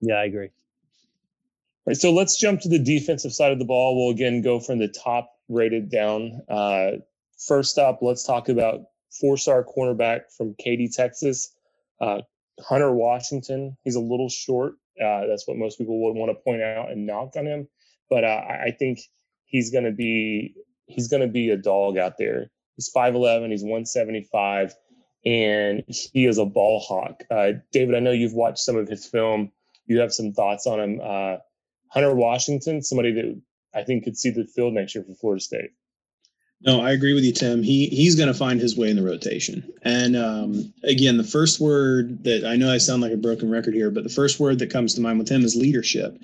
Yeah, 0.00 0.16
I 0.16 0.24
agree. 0.24 0.48
All 0.48 1.90
right, 1.90 1.96
so 1.96 2.12
let's 2.12 2.38
jump 2.38 2.60
to 2.62 2.68
the 2.68 2.78
defensive 2.78 3.32
side 3.32 3.52
of 3.52 3.58
the 3.58 3.64
ball. 3.64 3.96
We'll 3.96 4.14
again 4.14 4.42
go 4.42 4.60
from 4.60 4.78
the 4.78 4.88
top 4.88 5.30
rated 5.48 5.90
down. 5.90 6.40
Uh, 6.48 6.92
first 7.46 7.78
up, 7.78 7.98
let's 8.00 8.24
talk 8.24 8.48
about 8.48 8.80
four 9.20 9.36
star 9.36 9.64
cornerback 9.64 10.32
from 10.36 10.54
Katy, 10.58 10.88
Texas, 10.88 11.54
uh, 12.00 12.22
Hunter 12.60 12.92
Washington, 12.92 13.76
he's 13.82 13.96
a 13.96 14.00
little 14.00 14.28
short. 14.28 14.74
Uh, 15.00 15.26
that's 15.26 15.46
what 15.46 15.56
most 15.56 15.78
people 15.78 16.04
would 16.04 16.14
want 16.14 16.30
to 16.30 16.42
point 16.42 16.62
out 16.62 16.90
and 16.90 17.06
knock 17.06 17.34
on 17.36 17.46
him. 17.46 17.68
But 18.08 18.24
uh, 18.24 18.42
I 18.48 18.70
think 18.78 19.00
he's 19.44 19.70
going 19.70 19.84
to 19.84 19.92
be 19.92 20.54
he's 20.86 21.08
going 21.08 21.22
to 21.22 21.28
be 21.28 21.50
a 21.50 21.56
dog 21.56 21.96
out 21.96 22.16
there. 22.18 22.50
He's 22.76 22.90
5'11, 22.94 23.50
he's 23.50 23.62
175, 23.62 24.74
and 25.24 25.84
he 25.88 26.26
is 26.26 26.38
a 26.38 26.44
ball 26.44 26.80
hawk. 26.80 27.22
Uh, 27.30 27.52
David, 27.72 27.94
I 27.94 28.00
know 28.00 28.12
you've 28.12 28.34
watched 28.34 28.58
some 28.58 28.76
of 28.76 28.88
his 28.88 29.06
film. 29.06 29.50
You 29.86 30.00
have 30.00 30.12
some 30.12 30.32
thoughts 30.32 30.66
on 30.66 30.80
him. 30.80 31.00
Uh, 31.02 31.36
Hunter 31.88 32.14
Washington, 32.14 32.82
somebody 32.82 33.12
that 33.12 33.40
I 33.74 33.82
think 33.84 34.04
could 34.04 34.16
see 34.16 34.30
the 34.30 34.44
field 34.44 34.74
next 34.74 34.94
year 34.94 35.04
for 35.04 35.14
Florida 35.14 35.40
State. 35.40 35.70
No, 36.66 36.80
I 36.80 36.92
agree 36.92 37.12
with 37.12 37.24
you, 37.24 37.32
Tim. 37.32 37.62
He 37.62 37.88
he's 37.88 38.14
going 38.14 38.28
to 38.28 38.34
find 38.34 38.58
his 38.58 38.76
way 38.76 38.88
in 38.88 38.96
the 38.96 39.02
rotation. 39.02 39.70
And 39.82 40.16
um, 40.16 40.72
again, 40.82 41.18
the 41.18 41.24
first 41.24 41.60
word 41.60 42.24
that 42.24 42.46
I 42.46 42.56
know 42.56 42.72
I 42.72 42.78
sound 42.78 43.02
like 43.02 43.12
a 43.12 43.18
broken 43.18 43.50
record 43.50 43.74
here, 43.74 43.90
but 43.90 44.02
the 44.02 44.08
first 44.08 44.40
word 44.40 44.58
that 44.60 44.70
comes 44.70 44.94
to 44.94 45.02
mind 45.02 45.18
with 45.18 45.28
him 45.28 45.44
is 45.44 45.54
leadership. 45.54 46.16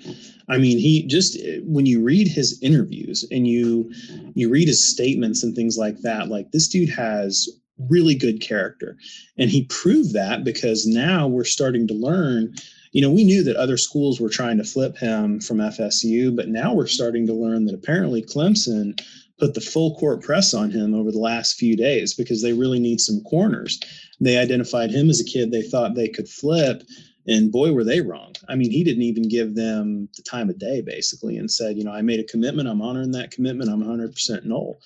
I 0.49 0.57
mean, 0.57 0.79
he 0.79 1.05
just 1.05 1.37
when 1.63 1.85
you 1.85 2.01
read 2.01 2.27
his 2.27 2.59
interviews 2.63 3.23
and 3.29 3.45
you 3.45 3.93
you 4.33 4.49
read 4.49 4.67
his 4.67 4.83
statements 4.83 5.43
and 5.43 5.55
things 5.55 5.77
like 5.77 6.01
that, 6.01 6.29
like 6.29 6.51
this 6.51 6.67
dude 6.67 6.89
has 6.89 7.47
really 7.89 8.15
good 8.15 8.41
character, 8.41 8.97
and 9.37 9.49
he 9.49 9.65
proved 9.65 10.13
that 10.13 10.43
because 10.43 10.85
now 10.85 11.27
we're 11.27 11.43
starting 11.43 11.87
to 11.87 11.93
learn 11.93 12.53
you 12.91 13.01
know, 13.01 13.11
we 13.11 13.23
knew 13.23 13.43
that 13.43 13.55
other 13.55 13.77
schools 13.77 14.19
were 14.19 14.29
trying 14.29 14.57
to 14.57 14.65
flip 14.65 14.97
him 14.97 15.39
from 15.39 15.59
FSU, 15.59 16.35
but 16.35 16.49
now 16.49 16.73
we're 16.73 16.87
starting 16.87 17.25
to 17.27 17.33
learn 17.33 17.65
that 17.65 17.75
apparently 17.75 18.21
Clemson 18.21 18.99
put 19.39 19.53
the 19.53 19.61
full 19.61 19.95
court 19.95 20.21
press 20.21 20.53
on 20.53 20.69
him 20.69 20.93
over 20.93 21.11
the 21.11 21.19
last 21.19 21.57
few 21.57 21.75
days 21.75 22.13
because 22.13 22.41
they 22.41 22.53
really 22.53 22.79
need 22.79 22.99
some 22.99 23.21
corners. 23.21 23.79
They 24.19 24.37
identified 24.37 24.91
him 24.91 25.09
as 25.09 25.19
a 25.19 25.25
kid 25.25 25.51
they 25.51 25.63
thought 25.63 25.95
they 25.95 26.09
could 26.09 26.27
flip. 26.27 26.83
And 27.27 27.51
boy, 27.51 27.71
were 27.71 27.83
they 27.83 28.01
wrong. 28.01 28.35
I 28.49 28.55
mean, 28.55 28.71
he 28.71 28.83
didn't 28.83 29.03
even 29.03 29.27
give 29.27 29.55
them 29.55 30.09
the 30.17 30.23
time 30.23 30.49
of 30.49 30.59
day, 30.59 30.81
basically, 30.81 31.37
and 31.37 31.49
said, 31.49 31.77
you 31.77 31.83
know, 31.83 31.91
I 31.91 32.01
made 32.01 32.19
a 32.19 32.25
commitment. 32.25 32.67
I'm 32.67 32.81
honoring 32.81 33.11
that 33.11 33.31
commitment. 33.31 33.69
I'm 33.69 33.83
100% 33.83 34.43
Nole. 34.43 34.79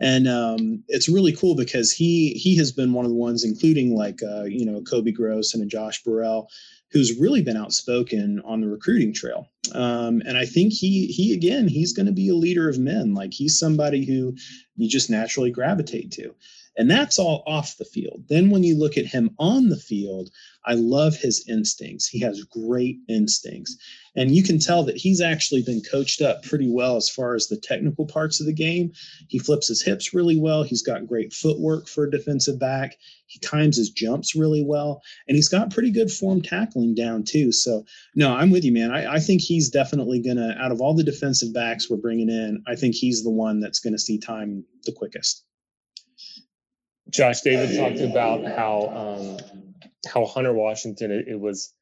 And 0.00 0.26
um, 0.26 0.82
it's 0.88 1.08
really 1.08 1.32
cool 1.32 1.54
because 1.54 1.92
he 1.92 2.32
he 2.34 2.56
has 2.56 2.72
been 2.72 2.92
one 2.92 3.04
of 3.04 3.10
the 3.10 3.16
ones, 3.16 3.44
including 3.44 3.94
like 3.94 4.20
uh, 4.22 4.44
you 4.44 4.64
know 4.64 4.82
Kobe 4.82 5.12
Gross 5.12 5.54
and 5.54 5.62
a 5.62 5.66
Josh 5.66 6.02
Burrell, 6.02 6.48
who's 6.90 7.18
really 7.18 7.42
been 7.42 7.56
outspoken 7.56 8.40
on 8.44 8.60
the 8.60 8.68
recruiting 8.68 9.12
trail. 9.12 9.48
Um, 9.72 10.20
and 10.26 10.36
I 10.36 10.46
think 10.46 10.72
he 10.72 11.06
he 11.06 11.32
again 11.32 11.68
he's 11.68 11.92
going 11.92 12.06
to 12.06 12.12
be 12.12 12.28
a 12.28 12.34
leader 12.34 12.68
of 12.68 12.78
men. 12.78 13.14
Like 13.14 13.32
he's 13.32 13.58
somebody 13.58 14.04
who 14.04 14.34
you 14.76 14.88
just 14.88 15.10
naturally 15.10 15.50
gravitate 15.50 16.10
to. 16.12 16.34
And 16.76 16.90
that's 16.90 17.18
all 17.18 17.44
off 17.46 17.76
the 17.76 17.84
field. 17.84 18.24
Then 18.28 18.50
when 18.50 18.64
you 18.64 18.76
look 18.76 18.96
at 18.96 19.06
him 19.06 19.30
on 19.38 19.68
the 19.68 19.76
field, 19.76 20.30
I 20.66 20.74
love 20.74 21.16
his 21.16 21.44
instincts. 21.48 22.08
He 22.08 22.18
has 22.20 22.42
great 22.44 22.98
instincts. 23.08 23.76
And 24.16 24.34
you 24.34 24.42
can 24.42 24.58
tell 24.58 24.82
that 24.84 24.96
he's 24.96 25.20
actually 25.20 25.62
been 25.62 25.82
coached 25.82 26.20
up 26.20 26.42
pretty 26.42 26.68
well 26.68 26.96
as 26.96 27.08
far 27.08 27.34
as 27.34 27.46
the 27.46 27.56
technical 27.56 28.06
parts 28.06 28.40
of 28.40 28.46
the 28.46 28.52
game. 28.52 28.92
He 29.28 29.38
flips 29.38 29.68
his 29.68 29.82
hips 29.82 30.14
really 30.14 30.38
well. 30.38 30.62
He's 30.62 30.82
got 30.82 31.06
great 31.06 31.32
footwork 31.32 31.86
for 31.86 32.04
a 32.04 32.10
defensive 32.10 32.58
back. 32.58 32.96
He 33.26 33.38
times 33.40 33.76
his 33.76 33.90
jumps 33.90 34.34
really 34.34 34.64
well. 34.64 35.02
And 35.28 35.36
he's 35.36 35.48
got 35.48 35.72
pretty 35.72 35.90
good 35.90 36.10
form 36.10 36.42
tackling 36.42 36.94
down 36.94 37.24
too. 37.24 37.52
So, 37.52 37.84
no, 38.14 38.34
I'm 38.34 38.50
with 38.50 38.64
you, 38.64 38.72
man. 38.72 38.90
I, 38.90 39.14
I 39.14 39.20
think 39.20 39.42
he's 39.42 39.70
definitely 39.70 40.20
going 40.20 40.36
to, 40.38 40.56
out 40.58 40.72
of 40.72 40.80
all 40.80 40.94
the 40.94 41.04
defensive 41.04 41.52
backs 41.52 41.88
we're 41.88 41.96
bringing 41.98 42.30
in, 42.30 42.62
I 42.66 42.74
think 42.74 42.94
he's 42.94 43.22
the 43.22 43.30
one 43.30 43.60
that's 43.60 43.80
going 43.80 43.94
to 43.94 43.98
see 43.98 44.18
time 44.18 44.64
the 44.84 44.92
quickest. 44.92 45.44
Josh 47.10 47.42
David 47.42 47.76
talked 47.76 48.00
about 48.00 48.44
how 48.44 49.18
um, 49.18 49.74
how 50.06 50.26
Hunter 50.26 50.52
Washington 50.52 51.10
it, 51.10 51.28
it, 51.28 51.40
was 51.40 51.72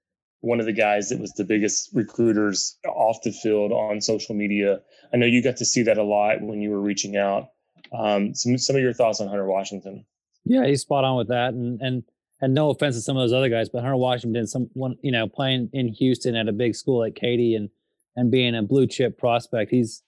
one 0.41 0.61
of 0.61 0.67
the 0.67 0.73
guys 0.73 1.09
that 1.09 1.21
was 1.21 1.33
the 1.33 1.45
biggest 1.45 1.91
recruiters 1.93 2.77
off 2.87 3.19
the 3.23 3.33
field 3.33 3.73
on 3.73 4.01
social 4.01 4.35
media. 4.35 4.81
I 5.13 5.17
know 5.17 5.27
you 5.27 5.43
got 5.43 5.57
to 5.59 5.65
see 5.65 5.83
that 5.85 5.99
a 5.99 6.03
lot 6.03 6.41
when 6.41 6.61
you 6.61 6.71
were 6.71 6.81
reaching 6.81 7.17
out. 7.17 7.49
Um, 7.97 8.35
some 8.35 8.59
some 8.59 8.77
of 8.77 8.83
your 8.83 8.93
thoughts 8.93 9.21
on 9.21 9.29
Hunter 9.29 9.47
Washington? 9.47 10.05
Yeah, 10.45 10.67
he's 10.67 10.83
spot 10.83 11.05
on 11.05 11.17
with 11.17 11.29
that, 11.29 11.55
and 11.55 11.81
and 11.81 12.03
and 12.41 12.55
no 12.55 12.71
offense 12.71 12.97
to 12.97 13.03
some 13.03 13.17
of 13.17 13.23
those 13.23 13.33
other 13.33 13.49
guys, 13.49 13.69
but 13.69 13.83
Hunter 13.83 13.97
Washington, 13.97 14.47
some 14.47 14.69
one 14.73 14.97
you 15.03 15.13
know 15.13 15.29
playing 15.29 15.71
in 15.73 15.89
Houston 15.89 16.35
at 16.35 16.49
a 16.49 16.53
big 16.53 16.75
school 16.75 16.99
like 16.99 17.15
Katy 17.15 17.55
and 17.55 17.71
and 18.17 18.31
being 18.31 18.55
a 18.55 18.63
blue 18.63 18.87
chip 18.87 19.19
prospect, 19.19 19.71
he's 19.71 20.03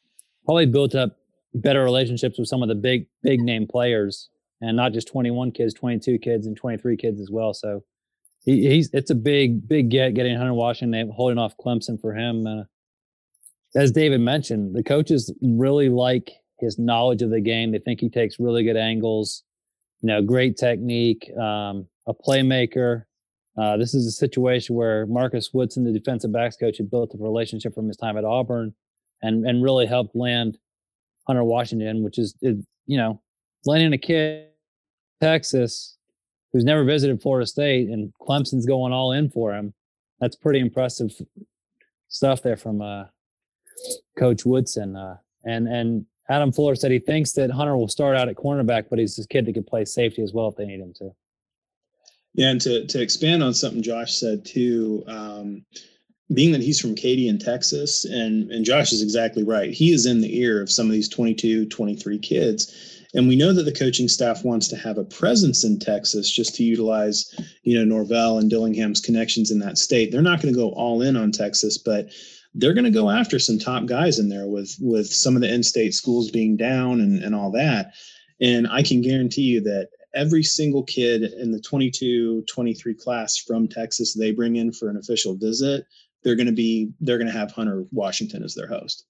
probably 0.45 0.67
built 0.67 0.95
up 0.95 1.17
better 1.55 1.85
relationships 1.85 2.39
with 2.39 2.49
some 2.49 2.63
of 2.63 2.69
the 2.69 2.75
big 2.75 3.07
big 3.23 3.41
name 3.41 3.67
players 3.67 4.29
and 4.65 4.77
not 4.77 4.93
just 4.93 5.09
21 5.09 5.53
kids, 5.53 5.75
22 5.75 6.19
kids, 6.19 6.47
and 6.47 6.57
23 6.57 6.97
kids 6.97 7.21
as 7.21 7.31
well. 7.31 7.53
So 7.53 7.85
he, 8.45 8.69
he's 8.69 8.91
it's 8.93 9.11
a 9.11 9.15
big 9.15 9.69
big 9.69 9.91
get 9.91 10.15
getting 10.15 10.37
Hunter 10.37 10.55
Washington 10.55 11.11
holding 11.15 11.39
off 11.39 11.55
Clemson 11.57 12.01
for 12.01 12.15
him. 12.15 12.47
Uh, 12.47 12.63
as 13.77 13.91
David 13.91 14.21
mentioned, 14.21 14.75
the 14.75 14.83
coaches 14.83 15.33
really 15.43 15.89
like 15.89 16.31
his 16.61 16.79
knowledge 16.79 17.23
of 17.23 17.31
the 17.31 17.41
game. 17.41 17.73
They 17.73 17.79
think 17.79 18.01
he 18.01 18.09
takes 18.09 18.39
really 18.39 18.63
good 18.65 18.77
angles, 18.77 19.43
you 20.01 20.07
know, 20.07 20.23
great 20.23 20.57
technique, 20.57 21.31
um, 21.37 21.87
a 22.07 22.15
playmaker. 22.15 23.05
Uh, 23.57 23.77
this 23.77 23.95
is 23.95 24.07
a 24.07 24.13
situation 24.13 24.75
where 24.75 25.07
Marcus 25.07 25.51
Woodson, 25.53 25.85
the 25.85 25.93
defensive 25.93 26.33
backs 26.33 26.57
coach, 26.57 26.79
had 26.79 26.91
built 26.91 27.15
a 27.15 27.23
relationship 27.23 27.75
from 27.75 27.89
his 27.89 27.97
time 27.97 28.17
at 28.17 28.25
Auburn, 28.25 28.75
and 29.23 29.47
and 29.47 29.63
really 29.63 29.87
helped 29.87 30.17
land 30.17 30.59
Hunter 31.27 31.45
Washington, 31.45 32.03
which 32.03 32.19
is, 32.19 32.35
is 32.43 32.65
you 32.87 32.97
know 32.97 33.21
landing 33.67 33.93
a 33.93 33.99
kid 33.99 34.49
Texas 35.21 35.95
who's 36.55 36.65
never 36.65 36.85
visited 36.85 37.21
Florida 37.21 37.47
State 37.47 37.89
and 37.89 38.13
Clemson's 38.23 38.65
going 38.65 38.93
all 38.93 39.13
in 39.13 39.29
for 39.29 39.53
him. 39.53 39.75
That's 40.21 40.37
pretty 40.37 40.61
impressive 40.61 41.11
stuff 42.09 42.43
there 42.43 42.57
from 42.57 42.81
uh, 42.81 43.07
Coach 44.17 44.47
Woodson. 44.47 44.97
Uh, 44.97 45.17
and 45.45 45.67
and 45.67 46.07
Adam 46.31 46.53
Fuller 46.53 46.77
said 46.77 46.93
he 46.93 47.01
thinks 47.01 47.33
that 47.33 47.51
Hunter 47.51 47.77
will 47.77 47.89
start 47.89 48.17
out 48.17 48.29
at 48.29 48.37
cornerback, 48.37 48.85
but 48.89 48.99
he's 48.99 49.19
a 49.19 49.27
kid 49.27 49.45
that 49.47 49.53
could 49.53 49.67
play 49.67 49.85
safety 49.85 50.23
as 50.23 50.33
well 50.33 50.49
if 50.49 50.55
they 50.57 50.65
need 50.65 50.81
him 50.81 50.95
to. 50.95 51.11
Yeah, 52.35 52.51
and 52.51 52.61
to 52.63 52.87
to 52.87 53.03
expand 53.03 53.43
on 53.43 53.53
something 53.53 53.83
Josh 53.83 54.15
said 54.15 54.45
too, 54.45 55.03
um, 55.09 55.65
being 56.33 56.53
that 56.53 56.63
he's 56.63 56.81
from 56.81 56.95
Katy 56.95 57.29
in 57.29 57.41
Texas, 57.41 58.05
and 58.05 58.51
and 58.53 58.65
Josh 58.65 58.93
is 58.93 59.03
exactly 59.03 59.43
right. 59.43 59.73
He 59.73 59.93
is 59.93 60.07
in 60.07 60.21
the 60.21 60.39
ear 60.39 60.63
of 60.63 60.71
some 60.71 60.87
of 60.87 60.93
these 60.93 61.09
22, 61.09 61.67
23 61.67 62.19
kids 62.21 63.04
And 63.15 63.29
we 63.29 63.37
know 63.37 63.53
that 63.53 63.63
the 63.63 63.73
coaching 63.73 64.09
staff 64.09 64.45
wants 64.45 64.67
to 64.69 64.77
have 64.77 64.99
a 64.99 65.05
presence 65.05 65.65
in 65.65 65.79
Texas 65.79 66.31
just 66.31 66.55
to 66.57 66.65
utilize, 66.65 67.33
you 67.63 67.79
know, 67.79 67.85
Norvell 67.85 68.39
and 68.39 68.51
Dillingham's 68.51 69.01
connections 69.01 69.51
in 69.51 69.61
that 69.61 69.79
state. 69.79 70.11
They're 70.11 70.21
not 70.21 70.43
going 70.43 70.53
to 70.53 70.61
go 70.61 70.71
all 70.71 71.01
in 71.01 71.17
on 71.17 71.31
Texas, 71.31 71.79
but 71.79 72.09
they're 72.55 72.75
going 72.75 72.85
to 72.85 72.91
go 72.91 73.11
after 73.11 73.39
some 73.39 73.59
top 73.59 73.87
guys 73.87 74.19
in 74.19 74.29
there 74.29 74.47
with 74.47 74.77
with 74.81 75.07
some 75.07 75.37
of 75.37 75.43
the 75.43 75.53
in-state 75.53 75.95
schools 75.95 76.31
being 76.31 76.57
down 76.57 77.01
and, 77.01 77.23
and 77.23 77.35
all 77.35 77.51
that. 77.53 77.95
And 78.41 78.67
I 78.69 78.83
can 78.83 79.01
guarantee 79.01 79.43
you 79.43 79.61
that 79.63 79.89
every 80.15 80.43
single 80.43 80.83
kid 80.83 81.23
in 81.23 81.51
the 81.51 81.61
22 81.61 82.43
23 82.43 82.95
class 82.95 83.37
from 83.37 83.67
texas 83.69 84.15
they 84.15 84.31
bring 84.31 84.57
in 84.57 84.73
for 84.73 84.89
an 84.89 84.97
official 84.97 85.35
visit 85.35 85.85
they're 86.23 86.37
going 86.37 86.47
to 86.47 86.53
be 86.53 86.93
they're 87.01 87.19
going 87.19 87.31
to 87.31 87.37
have 87.37 87.51
hunter 87.51 87.85
washington 87.91 88.43
as 88.43 88.55
their 88.55 88.69
host 88.69 89.07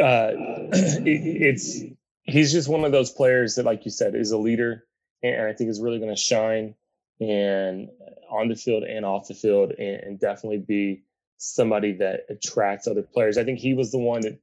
uh, 0.00 0.32
it, 0.72 1.06
it's 1.06 1.80
he's 2.22 2.52
just 2.52 2.68
one 2.68 2.84
of 2.84 2.92
those 2.92 3.10
players 3.10 3.56
that, 3.56 3.64
like 3.64 3.84
you 3.84 3.90
said, 3.90 4.14
is 4.14 4.32
a 4.32 4.38
leader, 4.38 4.84
and 5.22 5.46
I 5.46 5.52
think 5.52 5.70
is 5.70 5.80
really 5.80 5.98
going 5.98 6.14
to 6.14 6.20
shine 6.20 6.74
and 7.20 7.88
on 8.30 8.48
the 8.48 8.56
field 8.56 8.82
and 8.82 9.04
off 9.04 9.28
the 9.28 9.34
field, 9.34 9.72
and, 9.78 9.96
and 10.02 10.20
definitely 10.20 10.58
be 10.58 11.02
somebody 11.38 11.92
that 11.92 12.20
attracts 12.28 12.86
other 12.86 13.02
players. 13.02 13.38
I 13.38 13.44
think 13.44 13.58
he 13.58 13.74
was 13.74 13.92
the 13.92 13.98
one 13.98 14.22
that 14.22 14.40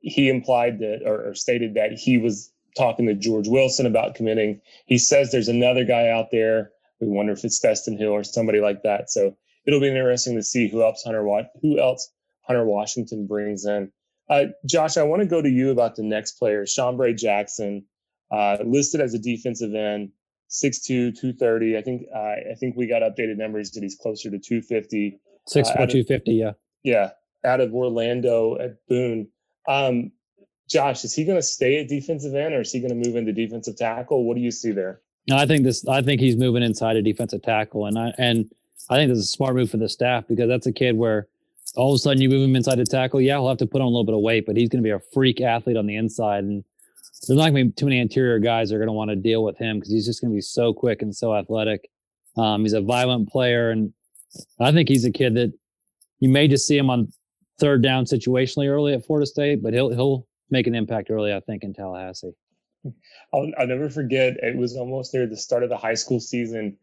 he 0.00 0.28
implied 0.28 0.78
that 0.80 1.02
or, 1.04 1.28
or 1.28 1.34
stated 1.34 1.74
that 1.74 1.92
he 1.92 2.18
was 2.18 2.52
talking 2.76 3.06
to 3.06 3.14
George 3.14 3.48
Wilson 3.48 3.86
about 3.86 4.14
committing. 4.14 4.60
He 4.86 4.98
says 4.98 5.30
there's 5.30 5.48
another 5.48 5.84
guy 5.84 6.08
out 6.08 6.30
there. 6.30 6.70
We 7.00 7.08
wonder 7.08 7.32
if 7.32 7.44
it's 7.44 7.60
Destyn 7.60 7.98
Hill 7.98 8.10
or 8.12 8.24
somebody 8.24 8.60
like 8.60 8.82
that. 8.82 9.10
So 9.10 9.36
it'll 9.66 9.80
be 9.80 9.88
interesting 9.88 10.36
to 10.36 10.42
see 10.42 10.68
who 10.68 10.82
else 10.82 11.02
Hunter 11.04 11.26
who 11.62 11.78
else 11.78 12.10
Hunter 12.42 12.64
Washington 12.64 13.26
brings 13.26 13.64
in. 13.64 13.92
Uh, 14.30 14.46
Josh, 14.64 14.96
I 14.96 15.02
want 15.02 15.20
to 15.20 15.26
go 15.26 15.42
to 15.42 15.48
you 15.50 15.70
about 15.70 15.96
the 15.96 16.04
next 16.04 16.32
player, 16.38 16.64
Shambre 16.64 17.16
Jackson, 17.16 17.84
uh, 18.30 18.58
listed 18.64 19.00
as 19.00 19.12
a 19.12 19.18
defensive 19.18 19.74
end, 19.74 20.12
6'2", 20.50 21.18
230. 21.18 21.76
I 21.76 21.82
think 21.82 22.02
uh, 22.14 22.18
I 22.18 22.54
think 22.58 22.76
we 22.76 22.86
got 22.86 23.02
updated 23.02 23.38
numbers 23.38 23.72
that 23.72 23.82
he's 23.82 23.96
closer 23.96 24.30
to 24.30 24.38
250. 24.38 25.18
6'4", 25.52 25.58
uh, 25.58 25.74
250, 25.74 26.32
yeah. 26.32 26.52
Yeah, 26.84 27.10
out 27.44 27.60
of 27.60 27.74
Orlando 27.74 28.56
at 28.58 28.76
Boone. 28.88 29.28
Um, 29.66 30.12
Josh, 30.68 31.04
is 31.04 31.12
he 31.12 31.24
going 31.24 31.38
to 31.38 31.42
stay 31.42 31.80
at 31.80 31.88
defensive 31.88 32.34
end 32.34 32.54
or 32.54 32.60
is 32.60 32.70
he 32.70 32.78
going 32.78 32.90
to 32.90 33.08
move 33.08 33.16
into 33.16 33.32
defensive 33.32 33.76
tackle? 33.76 34.24
What 34.24 34.36
do 34.36 34.40
you 34.40 34.52
see 34.52 34.70
there? 34.70 35.00
No, 35.28 35.36
I 35.36 35.46
think 35.46 35.64
this. 35.64 35.86
I 35.86 36.02
think 36.02 36.20
he's 36.20 36.36
moving 36.36 36.62
inside 36.62 36.96
a 36.96 37.02
defensive 37.02 37.42
tackle, 37.42 37.86
and 37.86 37.98
I 37.98 38.14
and 38.16 38.50
I 38.88 38.96
think 38.96 39.10
this 39.10 39.18
is 39.18 39.24
a 39.24 39.28
smart 39.28 39.54
move 39.54 39.70
for 39.70 39.76
the 39.76 39.88
staff 39.88 40.24
because 40.28 40.48
that's 40.48 40.66
a 40.66 40.72
kid 40.72 40.96
where 40.96 41.28
all 41.76 41.92
of 41.92 41.96
a 41.96 41.98
sudden 41.98 42.20
you 42.20 42.28
move 42.28 42.48
him 42.48 42.56
inside 42.56 42.76
the 42.76 42.84
tackle. 42.84 43.20
Yeah, 43.20 43.34
he'll 43.34 43.48
have 43.48 43.58
to 43.58 43.66
put 43.66 43.80
on 43.80 43.86
a 43.86 43.90
little 43.90 44.04
bit 44.04 44.14
of 44.14 44.20
weight, 44.20 44.46
but 44.46 44.56
he's 44.56 44.68
going 44.68 44.82
to 44.82 44.86
be 44.86 44.90
a 44.90 45.00
freak 45.12 45.40
athlete 45.40 45.76
on 45.76 45.86
the 45.86 45.96
inside. 45.96 46.44
And 46.44 46.64
there's 47.26 47.38
not 47.38 47.50
going 47.50 47.54
to 47.54 47.64
be 47.66 47.72
too 47.72 47.86
many 47.86 48.00
interior 48.00 48.38
guys 48.38 48.70
that 48.70 48.76
are 48.76 48.78
going 48.78 48.88
to 48.88 48.92
want 48.92 49.10
to 49.10 49.16
deal 49.16 49.44
with 49.44 49.58
him 49.58 49.78
because 49.78 49.92
he's 49.92 50.06
just 50.06 50.20
going 50.20 50.30
to 50.30 50.34
be 50.34 50.40
so 50.40 50.72
quick 50.72 51.02
and 51.02 51.14
so 51.14 51.34
athletic. 51.34 51.88
Um, 52.36 52.62
he's 52.62 52.72
a 52.72 52.80
violent 52.80 53.28
player, 53.28 53.70
and 53.70 53.92
I 54.58 54.72
think 54.72 54.88
he's 54.88 55.04
a 55.04 55.10
kid 55.10 55.34
that 55.34 55.52
you 56.20 56.28
may 56.28 56.48
just 56.48 56.66
see 56.66 56.78
him 56.78 56.90
on 56.90 57.12
third 57.58 57.82
down 57.82 58.04
situationally 58.04 58.68
early 58.68 58.94
at 58.94 59.04
Florida 59.04 59.26
State, 59.26 59.62
but 59.62 59.74
he'll 59.74 59.90
he'll 59.90 60.26
make 60.50 60.66
an 60.66 60.74
impact 60.74 61.10
early, 61.10 61.32
I 61.32 61.40
think, 61.40 61.62
in 61.62 61.74
Tallahassee. 61.74 62.32
I'll, 63.32 63.50
I'll 63.58 63.66
never 63.66 63.90
forget. 63.90 64.36
It 64.42 64.56
was 64.56 64.76
almost 64.76 65.12
near 65.12 65.26
the 65.26 65.36
start 65.36 65.62
of 65.62 65.68
the 65.68 65.76
high 65.76 65.94
school 65.94 66.20
season. 66.20 66.76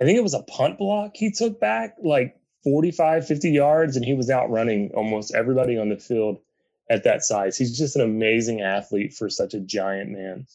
I 0.00 0.04
think 0.04 0.16
it 0.16 0.22
was 0.22 0.34
a 0.34 0.42
punt 0.44 0.78
block 0.78 1.12
he 1.14 1.30
took 1.30 1.60
back, 1.60 1.96
like 2.02 2.36
45, 2.64 3.26
50 3.26 3.50
yards, 3.50 3.96
and 3.96 4.04
he 4.04 4.14
was 4.14 4.30
out 4.30 4.50
running 4.50 4.90
almost 4.94 5.34
everybody 5.34 5.78
on 5.78 5.88
the 5.88 5.96
field 5.96 6.40
at 6.88 7.04
that 7.04 7.22
size. 7.24 7.56
He's 7.56 7.76
just 7.76 7.96
an 7.96 8.02
amazing 8.02 8.60
athlete 8.60 9.14
for 9.14 9.28
such 9.28 9.54
a 9.54 9.60
giant 9.60 10.10
man. 10.10 10.46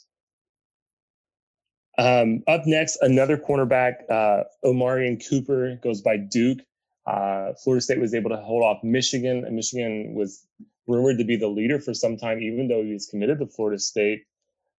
Um, 1.97 2.43
up 2.47 2.65
next, 2.65 2.97
another 3.01 3.37
cornerback, 3.37 4.09
uh, 4.09 4.43
Omarion 4.63 5.27
Cooper, 5.27 5.79
goes 5.81 6.01
by 6.01 6.17
Duke. 6.17 6.59
Uh, 7.07 7.53
Florida 7.63 7.81
State 7.81 7.99
was 7.99 8.13
able 8.13 8.29
to 8.29 8.37
hold 8.37 8.63
off 8.63 8.83
Michigan, 8.83 9.45
and 9.45 9.55
Michigan 9.55 10.13
was 10.13 10.45
rumored 10.85 11.17
to 11.17 11.23
be 11.25 11.35
the 11.35 11.47
leader 11.47 11.79
for 11.79 11.93
some 11.93 12.17
time, 12.17 12.39
even 12.39 12.67
though 12.67 12.83
he 12.83 12.93
was 12.93 13.07
committed 13.07 13.39
to 13.39 13.47
Florida 13.47 13.79
State. 13.79 14.23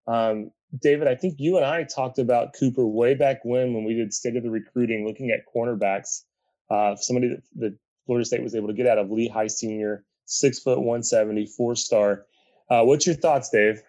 Um, 0.06 0.52
David, 0.80 1.08
I 1.08 1.14
think 1.14 1.36
you 1.38 1.56
and 1.56 1.66
I 1.66 1.84
talked 1.84 2.18
about 2.18 2.54
Cooper 2.58 2.86
way 2.86 3.14
back 3.14 3.44
when, 3.44 3.74
when 3.74 3.84
we 3.84 3.94
did 3.94 4.12
state 4.12 4.36
of 4.36 4.42
the 4.42 4.50
recruiting, 4.50 5.06
looking 5.06 5.30
at 5.30 5.40
cornerbacks 5.52 6.22
uh, 6.70 6.96
somebody 6.96 7.28
that, 7.28 7.42
that, 7.56 7.74
Florida 8.06 8.24
State 8.24 8.42
was 8.42 8.54
able 8.54 8.68
to 8.68 8.72
get 8.72 8.86
out 8.86 8.96
of 8.96 9.10
Lehigh 9.10 9.48
Senior, 9.48 10.02
six 10.24 10.60
foot 10.60 10.78
170, 10.78 11.44
four 11.44 11.76
star. 11.76 12.24
Uh, 12.70 12.82
what's 12.82 13.06
your 13.06 13.14
thoughts, 13.14 13.50
Dave? 13.50 13.82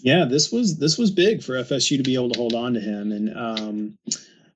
Yeah, 0.00 0.26
this 0.26 0.52
was 0.52 0.78
this 0.78 0.98
was 0.98 1.10
big 1.10 1.42
for 1.42 1.54
FSU 1.54 1.96
to 1.96 2.02
be 2.02 2.14
able 2.14 2.28
to 2.30 2.38
hold 2.38 2.54
on 2.54 2.74
to 2.74 2.80
him, 2.80 3.10
and 3.10 3.34
um, 3.34 3.98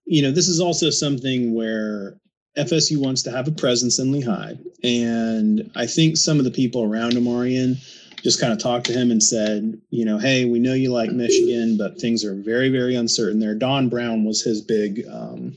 you 0.04 0.20
know 0.20 0.30
this 0.30 0.46
is 0.46 0.60
also 0.60 0.90
something 0.90 1.54
where 1.54 2.18
FSU 2.58 2.98
wants 2.98 3.22
to 3.22 3.30
have 3.30 3.48
a 3.48 3.52
presence 3.52 3.98
in 3.98 4.12
Lehigh, 4.12 4.54
and 4.84 5.70
I 5.74 5.86
think 5.86 6.18
some 6.18 6.38
of 6.38 6.44
the 6.44 6.50
people 6.50 6.82
around 6.84 7.14
Omarion 7.14 7.78
just 8.22 8.40
kind 8.40 8.52
of 8.52 8.58
talked 8.58 8.86
to 8.86 8.92
him 8.92 9.10
and 9.10 9.22
said, 9.22 9.80
you 9.90 10.04
know, 10.04 10.18
hey, 10.18 10.44
we 10.44 10.58
know 10.58 10.74
you 10.74 10.92
like 10.92 11.12
Michigan, 11.12 11.76
but 11.76 12.00
things 12.00 12.24
are 12.24 12.34
very, 12.34 12.68
very 12.68 12.96
uncertain 12.96 13.38
there. 13.38 13.54
Don 13.54 13.88
Brown 13.88 14.24
was 14.24 14.42
his 14.42 14.60
big 14.60 15.04
um, 15.10 15.56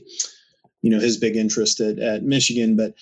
you 0.82 0.90
know 0.90 1.00
his 1.00 1.16
big 1.16 1.36
interest 1.36 1.80
at, 1.80 1.98
at 1.98 2.22
Michigan, 2.22 2.76
but 2.76 2.94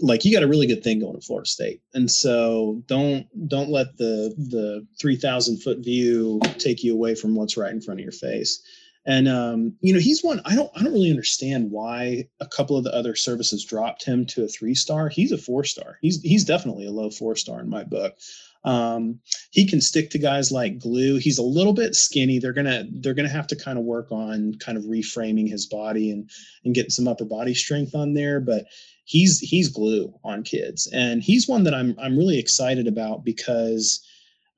like 0.00 0.24
you 0.24 0.32
got 0.32 0.42
a 0.42 0.48
really 0.48 0.66
good 0.66 0.84
thing 0.84 1.00
going 1.00 1.16
at 1.16 1.24
Florida 1.24 1.48
State, 1.48 1.80
and 1.94 2.10
so 2.10 2.82
don't 2.86 3.26
don't 3.48 3.70
let 3.70 3.96
the 3.96 4.34
the 4.36 4.86
three 5.00 5.16
thousand 5.16 5.62
foot 5.62 5.78
view 5.78 6.40
take 6.58 6.84
you 6.84 6.92
away 6.92 7.14
from 7.14 7.34
what's 7.34 7.56
right 7.56 7.72
in 7.72 7.80
front 7.80 8.00
of 8.00 8.04
your 8.04 8.12
face. 8.12 8.62
And 9.08 9.28
um, 9.28 9.76
you 9.80 9.94
know 9.94 10.00
he's 10.00 10.22
one 10.22 10.40
I 10.44 10.54
don't 10.54 10.70
I 10.74 10.82
don't 10.82 10.92
really 10.92 11.10
understand 11.10 11.70
why 11.70 12.28
a 12.40 12.46
couple 12.46 12.76
of 12.76 12.84
the 12.84 12.94
other 12.94 13.14
services 13.14 13.64
dropped 13.64 14.04
him 14.04 14.26
to 14.26 14.44
a 14.44 14.48
three 14.48 14.74
star. 14.74 15.08
He's 15.08 15.32
a 15.32 15.38
four 15.38 15.64
star. 15.64 15.98
He's 16.02 16.20
he's 16.22 16.44
definitely 16.44 16.86
a 16.86 16.92
low 16.92 17.10
four 17.10 17.36
star 17.36 17.60
in 17.60 17.70
my 17.70 17.84
book. 17.84 18.18
Um, 18.66 19.20
he 19.52 19.66
can 19.66 19.80
stick 19.80 20.10
to 20.10 20.18
guys 20.18 20.50
like 20.50 20.78
glue. 20.80 21.18
He's 21.18 21.38
a 21.38 21.42
little 21.42 21.72
bit 21.72 21.94
skinny. 21.94 22.38
They're 22.38 22.52
gonna 22.52 22.84
they're 23.00 23.14
gonna 23.14 23.28
have 23.28 23.46
to 23.46 23.56
kind 23.56 23.78
of 23.78 23.84
work 23.84 24.10
on 24.10 24.54
kind 24.58 24.76
of 24.76 24.84
reframing 24.84 25.48
his 25.48 25.66
body 25.66 26.10
and 26.10 26.28
and 26.64 26.74
getting 26.74 26.90
some 26.90 27.08
upper 27.08 27.24
body 27.24 27.54
strength 27.54 27.94
on 27.94 28.14
there. 28.14 28.40
But 28.40 28.66
he's 29.04 29.38
he's 29.38 29.68
glue 29.68 30.12
on 30.24 30.42
kids, 30.42 30.88
and 30.92 31.22
he's 31.22 31.48
one 31.48 31.62
that 31.64 31.74
I'm 31.74 31.94
I'm 31.98 32.18
really 32.18 32.38
excited 32.38 32.86
about 32.86 33.24
because. 33.24 34.04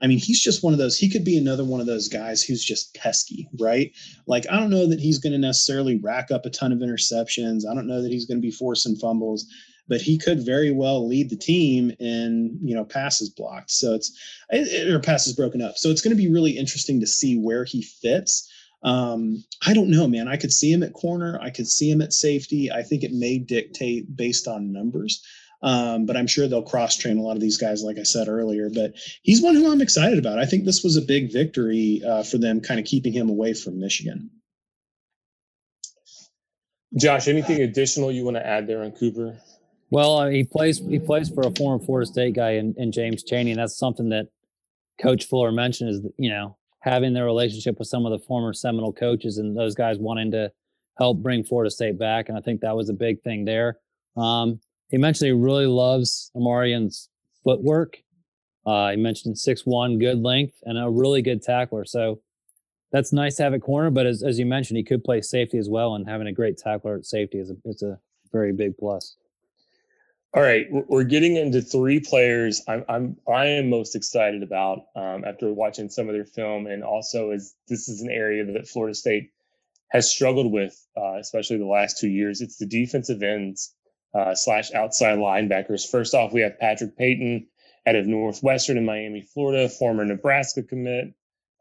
I 0.01 0.07
mean, 0.07 0.19
he's 0.19 0.41
just 0.41 0.63
one 0.63 0.73
of 0.73 0.79
those. 0.79 0.97
He 0.97 1.11
could 1.11 1.25
be 1.25 1.37
another 1.37 1.65
one 1.65 1.81
of 1.81 1.87
those 1.87 2.07
guys 2.07 2.41
who's 2.41 2.65
just 2.65 2.95
pesky, 2.95 3.49
right? 3.59 3.91
Like, 4.29 4.47
I 4.49 4.57
don't 4.57 4.71
know 4.71 4.87
that 4.87 5.01
he's 5.01 5.19
going 5.19 5.33
to 5.33 5.41
necessarily 5.41 5.97
rack 5.97 6.31
up 6.31 6.47
a 6.47 6.51
ton 6.51 6.71
of 6.71 6.79
interceptions. 6.79 7.67
I 7.69 7.75
don't 7.75 7.89
know 7.89 8.01
that 8.01 8.13
he's 8.13 8.25
going 8.25 8.39
to 8.39 8.47
be 8.47 8.53
forcing 8.53 8.95
fumbles, 8.95 9.45
but 9.89 10.01
he 10.01 10.19
could 10.19 10.45
very 10.45 10.71
well 10.71 11.07
lead 11.07 11.31
the 11.31 11.37
team 11.37 11.91
in 11.99 12.59
you 12.63 12.75
know 12.75 12.85
passes 12.85 13.31
blocked. 13.31 13.71
So 13.71 13.95
it's 13.95 14.17
or 14.87 15.01
passes 15.01 15.35
broken 15.35 15.63
up. 15.63 15.77
So 15.77 15.91
it's 15.91 16.03
going 16.03 16.17
to 16.17 16.23
be 16.23 16.31
really 16.31 16.57
interesting 16.57 17.01
to 17.01 17.07
see 17.07 17.39
where 17.39 17.65
he 17.65 17.83
fits. 17.83 18.51
Um, 18.83 19.45
I 19.67 19.75
don't 19.75 19.91
know, 19.91 20.07
man. 20.07 20.29
I 20.29 20.37
could 20.37 20.53
see 20.53 20.73
him 20.73 20.83
at 20.83 20.93
corner. 20.93 21.39
I 21.43 21.51
could 21.51 21.67
see 21.67 21.91
him 21.91 22.01
at 22.01 22.13
safety. 22.13 22.71
I 22.71 22.83
think 22.83 23.03
it 23.03 23.13
may 23.13 23.39
dictate 23.39 24.15
based 24.15 24.47
on 24.47 24.73
numbers. 24.73 25.25
Um, 25.61 26.07
but 26.07 26.17
I'm 26.17 26.29
sure 26.29 26.47
they'll 26.47 26.63
cross 26.63 26.97
train 26.97 27.19
a 27.19 27.23
lot 27.23 27.35
of 27.35 27.41
these 27.41 27.59
guys, 27.59 27.83
like 27.83 27.99
I 27.99 28.05
said 28.05 28.29
earlier. 28.29 28.71
But 28.73 28.95
he's 29.23 29.43
one 29.43 29.57
who 29.57 29.73
I'm 29.73 29.81
excited 29.81 30.19
about. 30.19 30.39
I 30.39 30.47
think 30.47 30.65
this 30.65 30.85
was 30.85 30.97
a 30.97 31.03
big 31.03 31.33
victory 31.33 32.01
uh, 32.09 32.23
for 32.23 32.39
them, 32.39 32.61
kind 32.61 32.79
of 32.79 32.87
keeping 32.87 33.13
him 33.13 33.29
away 33.29 33.55
from 33.55 33.81
Michigan. 33.81 34.31
Josh, 36.97 37.29
anything 37.29 37.61
additional 37.61 38.13
you 38.13 38.25
want 38.25 38.37
to 38.37 38.47
add 38.47 38.67
there 38.67 38.83
on 38.83 38.93
Cooper? 38.93 39.39
Well, 39.91 40.19
uh, 40.19 40.29
he 40.29 40.45
plays 40.45 40.79
he 40.79 40.99
plays 40.99 41.31
for 41.31 41.47
a 41.47 41.51
former 41.55 41.83
Florida 41.83 42.07
State 42.07 42.35
guy 42.35 42.53
in, 42.53 42.75
in 42.77 42.93
James 42.93 43.23
Chaney, 43.23 43.53
and 43.53 43.61
that's 43.61 43.79
something 43.79 44.11
that 44.11 44.27
Coach 45.01 45.27
Fuller 45.27 45.53
mentioned 45.53 45.91
is 45.91 46.01
you 46.19 46.31
know 46.31 46.57
having 46.81 47.13
the 47.13 47.25
relationship 47.25 47.79
with 47.79 47.89
some 47.89 48.07
of 48.07 48.13
the 48.13 48.25
former 48.27 48.53
Seminole 48.53 48.93
coaches 48.93 49.39
and 49.39 49.57
those 49.57 49.75
guys 49.75 49.99
wanting 49.99 50.31
to 50.33 50.53
help 50.99 51.19
bring 51.19 51.45
Florida 51.45 51.71
State 51.71 51.99
back, 51.99 52.29
and 52.29 52.37
I 52.37 52.41
think 52.41 52.61
that 52.61 52.77
was 52.77 52.89
a 52.89 52.95
big 52.95 53.23
thing 53.23 53.45
there. 53.45 53.79
Um, 54.17 54.61
he 54.91 54.99
mentioned 54.99 55.27
he 55.27 55.33
really 55.33 55.67
loves 55.67 56.31
Omarion's 56.35 57.09
footwork. 57.45 57.99
Uh, 58.67 58.91
he 58.91 58.97
mentioned 58.97 59.39
six 59.39 59.65
one, 59.65 59.99
good 59.99 60.23
length, 60.23 60.57
and 60.65 60.79
a 60.79 60.91
really 60.91 61.23
good 61.23 61.43
tackler. 61.43 61.87
So 61.87 62.21
that's 62.93 63.13
nice 63.13 63.37
to 63.37 63.43
have 63.43 63.55
at 63.55 63.63
corner. 63.63 63.91
But 63.91 64.07
as, 64.07 64.23
as 64.23 64.39
you 64.39 64.45
mentioned, 64.45 64.77
he 64.77 64.85
could 64.85 65.05
play 65.05 65.23
safety 65.23 65.57
as 65.57 65.69
well, 65.69 65.95
and 65.95 66.07
having 66.07 66.27
a 66.27 66.33
great 66.33 66.59
tackler 66.59 66.97
at 66.97 67.07
safety 67.07 67.39
is 67.39 67.51
a, 67.51 67.55
is 67.65 67.83
a 67.83 67.99
very 68.33 68.53
big 68.53 68.77
plus. 68.77 69.17
All 70.35 70.43
right, 70.43 70.67
we're 70.71 71.05
getting 71.05 71.37
into 71.37 71.63
three 71.63 72.01
players. 72.01 72.61
I'm 72.69 72.85
I'm 72.87 73.17
I 73.27 73.47
am 73.47 73.71
most 73.71 73.97
excited 73.97 74.43
about 74.43 74.81
um, 74.95 75.25
after 75.25 75.51
watching 75.55 75.89
some 75.89 76.07
of 76.09 76.15
their 76.15 76.27
film, 76.27 76.67
and 76.67 76.85
also 76.85 77.31
as 77.31 77.55
this 77.67 77.89
is 77.89 78.03
an 78.03 78.11
area 78.11 78.45
that 78.45 78.69
Florida 78.69 78.95
State 78.95 79.31
has 79.89 80.11
struggled 80.11 80.53
with, 80.53 80.87
uh, 80.99 81.17
especially 81.19 81.57
the 81.57 81.65
last 81.65 81.99
two 81.99 82.11
years. 82.11 82.43
It's 82.43 82.59
the 82.59 82.67
defensive 82.67 83.23
ends 83.23 83.75
uh, 84.15 84.35
slash 84.35 84.71
outside 84.75 85.19
linebackers. 85.19 85.91
First 85.91 86.13
off, 86.13 86.35
we 86.35 86.43
have 86.43 86.59
Patrick 86.59 86.99
Payton 86.99 87.47
out 87.87 87.97
of 87.97 88.07
Northwestern 88.07 88.77
in 88.77 88.85
Miami, 88.85 89.23
Florida, 89.23 89.67
former 89.71 90.05
Nebraska 90.05 90.63
commit, 90.63 91.15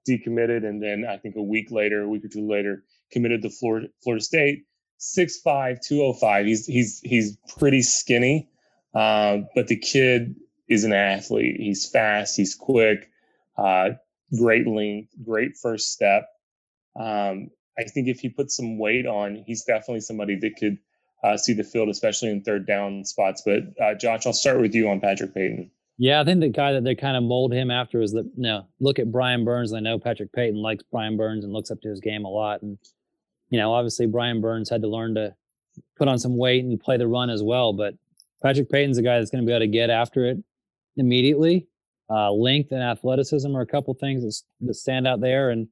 decommitted, 0.06 0.66
and 0.66 0.84
then 0.84 1.06
I 1.10 1.16
think 1.16 1.38
a 1.38 1.42
week 1.42 1.72
later, 1.72 2.02
a 2.02 2.10
week 2.10 2.26
or 2.26 2.28
two 2.28 2.46
later, 2.46 2.84
committed 3.14 3.44
to 3.44 3.50
Florida, 3.50 3.88
Florida 4.04 4.24
State. 4.24 4.66
6'5", 5.00 5.80
205. 5.86 6.46
He's 6.48 6.66
he's 6.66 7.00
he's 7.02 7.38
pretty 7.60 7.84
skinny, 7.84 8.50
uh, 8.98 9.44
but 9.54 9.68
the 9.68 9.78
kid 9.78 10.36
is 10.68 10.84
an 10.84 10.94
athlete. 10.94 11.58
He's 11.60 11.88
fast. 11.88 12.36
He's 12.36 12.56
quick. 12.56 13.10
Uh, 13.56 13.90
great 14.36 14.66
length. 14.68 15.14
Great 15.24 15.56
first 15.56 15.92
step. 15.92 16.28
Um, 17.00 17.52
I 17.78 17.84
think 17.84 18.08
if 18.08 18.20
he 18.20 18.30
puts 18.30 18.56
some 18.56 18.80
weight 18.80 19.06
on, 19.06 19.44
he's 19.46 19.64
definitely 19.64 20.00
somebody 20.00 20.36
that 20.40 20.56
could 20.58 20.80
uh, 21.24 21.38
see 21.38 21.54
the 21.54 21.64
field, 21.64 21.90
especially 21.90 22.30
in 22.30 22.42
third 22.42 22.66
down 22.66 23.06
spots. 23.06 23.44
But 23.46 23.64
uh, 23.80 23.94
Josh, 23.94 24.26
I'll 24.26 24.34
start 24.34 24.62
with 24.62 24.74
you 24.74 24.90
on 24.90 25.00
Patrick 25.00 25.36
Payton. 25.36 25.70
Yeah, 26.00 26.20
I 26.20 26.26
think 26.26 26.40
the 26.40 26.50
guy 26.50 26.74
that 26.74 26.84
they 26.84 26.96
kind 26.96 27.18
of 27.18 27.24
mold 27.24 27.54
him 27.54 27.70
after 27.70 28.02
is 28.02 28.14
the 28.14 28.24
you 28.24 28.32
know, 28.44 28.66
look 28.80 28.98
at 28.98 29.12
Brian 29.12 29.46
Burns. 29.46 29.74
I 29.74 29.80
know 29.80 30.00
Patrick 30.00 30.34
Payton 30.34 30.60
likes 30.60 30.84
Brian 30.92 31.18
Burns 31.18 31.44
and 31.44 31.54
looks 31.54 31.70
up 31.70 31.82
to 31.82 31.90
his 31.90 32.00
game 32.00 32.26
a 32.26 32.30
lot. 32.30 32.64
And, 32.64 32.80
you 33.50 33.60
know, 33.60 33.74
obviously 33.74 34.08
Brian 34.08 34.42
Burns 34.42 34.72
had 34.72 34.82
to 34.82 34.88
learn 34.88 35.14
to 35.16 35.36
put 35.98 36.08
on 36.08 36.18
some 36.18 36.38
weight 36.38 36.64
and 36.64 36.80
play 36.80 36.98
the 36.98 37.08
run 37.08 37.30
as 37.30 37.44
well. 37.44 37.74
But 37.74 37.94
Patrick 38.42 38.70
Payton's 38.70 38.98
a 38.98 39.02
guy 39.02 39.20
that's 39.20 39.32
going 39.32 39.44
to 39.44 39.48
be 39.48 39.54
able 39.54 39.62
to 39.62 39.68
get 39.68 39.90
after 39.90 40.26
it 40.26 40.38
immediately. 40.96 41.68
Uh, 42.10 42.32
length 42.32 42.72
and 42.72 42.82
athleticism 42.82 43.56
are 43.56 43.62
a 43.62 43.68
couple 43.68 43.94
things 43.94 44.44
that, 44.62 44.74
stand 44.74 45.08
out 45.08 45.20
there. 45.20 45.50
And 45.50 45.68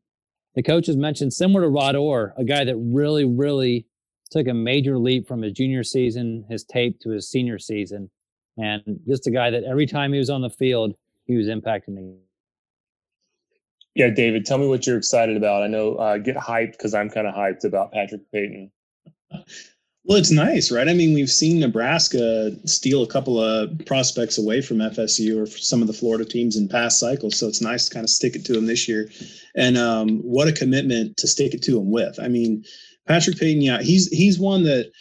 the 0.56 0.64
coaches 0.64 0.98
mentioned 0.98 1.34
similar 1.34 1.62
to 1.62 1.70
Rod 1.70 1.96
Orr, 1.96 2.34
a 2.38 2.44
guy 2.44 2.64
that 2.66 2.76
really, 2.76 3.26
really 3.26 3.86
took 4.32 4.48
a 4.48 4.54
major 4.54 4.98
leap 4.98 5.28
from 5.28 5.42
his 5.42 5.54
junior 5.54 5.84
season, 5.84 6.46
his 6.50 6.64
tape 6.64 7.00
to 7.02 7.12
his 7.12 7.30
senior 7.30 7.60
season 7.60 8.10
and 8.58 9.00
just 9.08 9.28
a 9.28 9.32
guy 9.32 9.50
that 9.50 9.64
every 9.64 9.86
time 9.86 10.14
he 10.14 10.20
was 10.20 10.30
on 10.30 10.42
the 10.42 10.50
field, 10.50 10.96
he 11.26 11.36
was 11.36 11.48
impacting 11.48 11.96
the 11.96 12.02
game. 12.02 12.20
yeah, 13.96 14.10
David, 14.10 14.46
tell 14.46 14.58
me 14.58 14.68
what 14.68 14.86
you're 14.88 14.98
excited 14.98 15.38
about. 15.38 15.64
I 15.64 15.68
know 15.68 15.96
uh, 15.96 16.18
get 16.18 16.36
hyped 16.36 16.72
because 16.72 16.94
I'm 16.94 17.10
kind 17.10 17.28
of 17.28 17.34
hyped 17.34 17.64
about 17.64 17.92
Patrick 17.92 18.22
Payton. 18.32 18.72
Well, 20.08 20.20
it's 20.20 20.32
nice, 20.32 20.72
right? 20.72 20.88
I 20.88 20.94
mean, 20.94 21.16
we've 21.16 21.32
seen 21.32 21.60
Nebraska 21.60 22.52
steal 22.66 23.02
a 23.02 23.08
couple 23.08 23.40
of 23.42 23.76
prospects 23.88 24.38
away 24.38 24.62
from 24.62 24.78
FSU 24.78 25.42
or 25.42 25.48
some 25.48 25.82
of 25.82 25.88
the 25.88 25.94
Florida 25.94 26.24
teams 26.24 26.56
in 26.56 26.68
past 26.68 27.00
cycles. 27.00 27.40
So 27.40 27.48
it's 27.48 27.62
nice 27.62 27.88
to 27.88 27.94
kind 27.94 28.04
of 28.04 28.12
stick 28.12 28.36
it 28.36 28.46
to 28.46 28.54
them 28.54 28.68
this 28.68 28.88
year. 28.88 29.10
And 29.56 29.80
um, 29.80 30.20
what 30.20 30.48
a 30.48 30.54
commitment 30.54 31.18
to 31.18 31.28
stick 31.28 31.56
it 31.56 31.64
to 31.64 31.72
them 31.72 31.90
with. 31.90 32.20
I 32.20 32.28
mean, 32.28 32.64
Patrick 33.08 33.40
Payton, 33.40 33.64
yeah, 33.64 33.82
he's 33.82 34.08
he's 34.10 34.38
one 34.38 34.64
that 34.66 34.92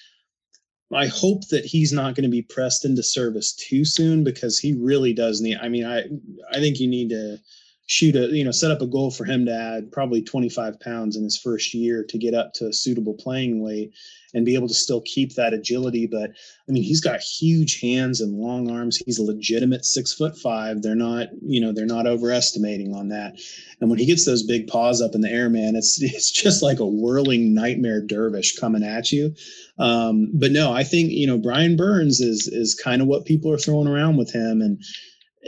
I 0.90 1.07
hope 1.07 1.48
that 1.48 1.66
he's 1.66 1.92
not 1.92 2.14
going 2.14 2.24
to 2.24 2.30
be 2.30 2.42
pressed 2.42 2.86
into 2.86 3.02
service 3.02 3.52
too 3.52 3.84
soon 3.84 4.24
because 4.24 4.59
he 4.59 4.72
really 4.72 5.12
does 5.12 5.42
need. 5.42 5.59
I 5.61 5.68
mean, 5.68 5.84
I 5.84 6.05
I 6.50 6.61
think 6.61 6.80
you 6.80 6.88
need 6.88 7.11
to 7.11 7.38
shoot 7.87 8.16
a 8.16 8.28
you 8.28 8.45
know 8.45 8.51
set 8.51 8.70
up 8.70 8.80
a 8.80 8.87
goal 8.87 9.11
for 9.11 9.24
him 9.24 9.45
to 9.47 9.53
add 9.53 9.93
probably 9.93 10.22
25 10.22 10.80
pounds 10.80 11.16
in 11.16 11.24
his 11.24 11.39
first 11.39 11.74
year 11.74 12.05
to 12.09 12.18
get 12.18 12.35
up 12.35 12.53
to 12.55 12.66
a 12.66 12.72
suitable 12.72 13.14
playing 13.14 13.62
weight 13.62 13.93
and 14.35 14.45
be 14.45 14.55
able 14.55 14.68
to 14.68 14.74
still 14.74 15.01
keep 15.03 15.35
that 15.35 15.55
agility. 15.55 16.07
But 16.07 16.30
I 16.68 16.72
mean, 16.72 16.82
he's 16.82 17.01
got 17.01 17.20
huge 17.20 17.80
hands 17.80 18.20
and 18.20 18.39
long 18.39 18.70
arms. 18.70 18.97
He's 18.97 19.18
a 19.18 19.22
legitimate 19.22 19.85
six 19.85 20.12
foot 20.12 20.37
five. 20.37 20.82
They're 20.82 20.95
not, 20.95 21.28
you 21.43 21.61
know, 21.61 21.72
they're 21.72 21.87
not 21.87 22.07
overestimating 22.07 22.95
on 22.95 23.09
that. 23.09 23.39
And 23.80 23.89
when 23.89 23.99
he 23.99 24.07
gets 24.07 24.26
those 24.26 24.43
big 24.43 24.66
paws 24.66 25.01
up 25.01 25.14
in 25.14 25.20
the 25.20 25.30
air, 25.30 25.49
man, 25.49 25.76
it's 25.76 26.03
it's 26.03 26.30
just 26.30 26.62
like 26.62 26.80
a 26.80 26.87
whirling 26.87 27.55
nightmare 27.55 28.03
dervish 28.03 28.57
coming 28.59 28.82
at 28.82 29.12
you. 29.12 29.35
Um, 29.78 30.30
but 30.35 30.53
no, 30.53 30.72
I 30.72 30.85
think 30.85 31.11
you 31.11 31.26
know 31.26 31.39
Brian 31.39 31.76
Burns 31.76 32.20
is 32.20 32.49
is 32.49 32.74
kind 32.74 33.01
of 33.01 33.09
what 33.09 33.26
people 33.26 33.53
are 33.53 33.59
throwing 33.59 33.89
around 33.89 34.16
with 34.16 34.32
him 34.32 34.61
and 34.61 34.82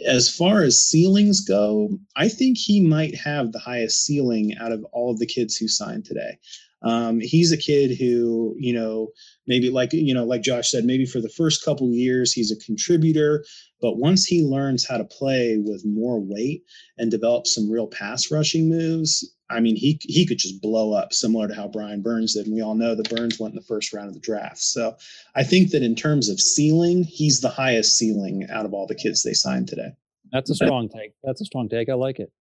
as 0.04 0.28
far 0.28 0.62
as 0.62 0.84
ceilings 0.84 1.40
go, 1.40 1.98
I 2.16 2.28
think 2.28 2.58
he 2.58 2.80
might 2.80 3.14
have 3.16 3.52
the 3.52 3.58
highest 3.58 4.04
ceiling 4.04 4.56
out 4.58 4.72
of 4.72 4.84
all 4.92 5.10
of 5.10 5.18
the 5.18 5.26
kids 5.26 5.56
who 5.56 5.68
signed 5.68 6.04
today. 6.04 6.38
Um, 6.82 7.20
he's 7.20 7.52
a 7.52 7.56
kid 7.56 7.96
who, 7.98 8.54
you 8.58 8.74
know, 8.74 9.08
maybe 9.46 9.70
like 9.70 9.92
you 9.92 10.14
know, 10.14 10.24
like 10.24 10.42
Josh 10.42 10.70
said, 10.70 10.84
maybe 10.84 11.06
for 11.06 11.20
the 11.20 11.28
first 11.28 11.64
couple 11.64 11.90
years 11.90 12.32
he's 12.32 12.50
a 12.50 12.56
contributor, 12.56 13.44
but 13.80 13.98
once 13.98 14.24
he 14.24 14.42
learns 14.42 14.86
how 14.86 14.96
to 14.96 15.04
play 15.04 15.58
with 15.58 15.84
more 15.84 16.20
weight 16.20 16.62
and 16.98 17.10
develop 17.10 17.46
some 17.46 17.70
real 17.70 17.86
pass 17.86 18.30
rushing 18.30 18.68
moves, 18.68 19.24
I 19.48 19.60
mean, 19.60 19.76
he 19.76 20.00
he 20.02 20.26
could 20.26 20.38
just 20.38 20.60
blow 20.60 20.92
up, 20.92 21.12
similar 21.12 21.48
to 21.48 21.54
how 21.54 21.68
Brian 21.68 22.02
Burns 22.02 22.34
did. 22.34 22.46
And 22.46 22.54
we 22.54 22.62
all 22.62 22.74
know 22.74 22.94
that 22.94 23.10
Burns 23.10 23.38
went 23.38 23.52
in 23.52 23.56
the 23.56 23.66
first 23.66 23.92
round 23.92 24.08
of 24.08 24.14
the 24.14 24.20
draft. 24.20 24.58
So 24.58 24.96
I 25.34 25.44
think 25.44 25.70
that 25.70 25.82
in 25.82 25.94
terms 25.94 26.28
of 26.28 26.40
ceiling, 26.40 27.04
he's 27.04 27.40
the 27.40 27.48
highest 27.48 27.96
ceiling 27.96 28.46
out 28.50 28.66
of 28.66 28.74
all 28.74 28.86
the 28.86 28.94
kids 28.94 29.22
they 29.22 29.34
signed 29.34 29.68
today. 29.68 29.92
That's 30.32 30.50
a 30.50 30.54
strong 30.54 30.88
take. 30.88 31.12
That's 31.22 31.40
a 31.40 31.44
strong 31.44 31.68
take. 31.68 31.88
I 31.88 31.94
like 31.94 32.18
it. 32.18 32.32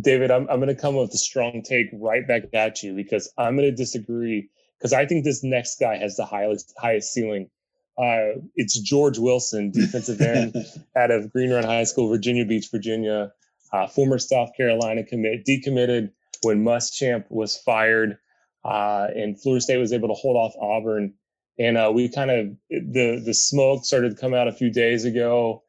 David, 0.00 0.30
I'm, 0.30 0.48
I'm 0.48 0.60
going 0.60 0.74
to 0.74 0.80
come 0.80 0.94
with 0.94 1.12
a 1.12 1.18
strong 1.18 1.62
take 1.62 1.88
right 1.92 2.26
back 2.26 2.44
at 2.52 2.82
you 2.82 2.94
because 2.94 3.32
I'm 3.36 3.56
going 3.56 3.68
to 3.68 3.74
disagree 3.74 4.48
because 4.80 4.92
I 4.92 5.06
think 5.06 5.24
this 5.24 5.44
next 5.44 5.78
guy 5.78 5.98
has 5.98 6.16
the 6.16 6.24
highest 6.24 6.72
highest 6.78 7.12
ceiling. 7.12 7.50
Uh, 7.98 8.40
it's 8.54 8.78
George 8.78 9.18
Wilson, 9.18 9.70
defensive 9.72 10.20
end 10.20 10.56
out 10.96 11.10
of 11.10 11.30
Green 11.32 11.52
Run 11.52 11.64
High 11.64 11.84
School, 11.84 12.08
Virginia 12.08 12.46
Beach, 12.46 12.68
Virginia, 12.70 13.32
uh, 13.72 13.86
former 13.86 14.18
South 14.18 14.50
Carolina 14.56 15.04
commit, 15.04 15.44
decommitted 15.44 16.10
when 16.42 16.64
Muschamp 16.64 17.24
was 17.28 17.58
fired, 17.58 18.16
uh, 18.64 19.08
and 19.14 19.40
Florida 19.40 19.60
State 19.60 19.76
was 19.76 19.92
able 19.92 20.08
to 20.08 20.14
hold 20.14 20.36
off 20.36 20.54
Auburn. 20.60 21.14
And 21.58 21.76
uh, 21.76 21.92
we 21.94 22.08
kind 22.08 22.30
of 22.30 22.56
the 22.70 23.22
the 23.24 23.34
smoke 23.34 23.84
started 23.84 24.16
to 24.16 24.20
come 24.20 24.32
out 24.32 24.48
a 24.48 24.52
few 24.52 24.70
days 24.70 25.04
ago. 25.04 25.62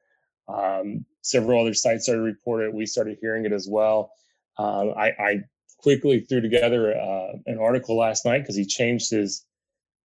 Um, 0.47 1.05
several 1.21 1.61
other 1.61 1.73
sites 1.73 2.05
started 2.05 2.21
to 2.21 2.25
report 2.25 2.63
it. 2.63 2.73
We 2.73 2.85
started 2.85 3.17
hearing 3.19 3.45
it 3.45 3.51
as 3.51 3.67
well. 3.69 4.11
Uh, 4.57 4.89
I, 4.89 5.07
I, 5.07 5.39
quickly 5.81 6.21
threw 6.21 6.41
together 6.41 6.95
uh, 6.95 7.33
an 7.45 7.57
article 7.59 7.97
last 7.97 8.25
night 8.25 8.39
because 8.39 8.55
he 8.55 8.65
changed 8.65 9.11
his 9.11 9.45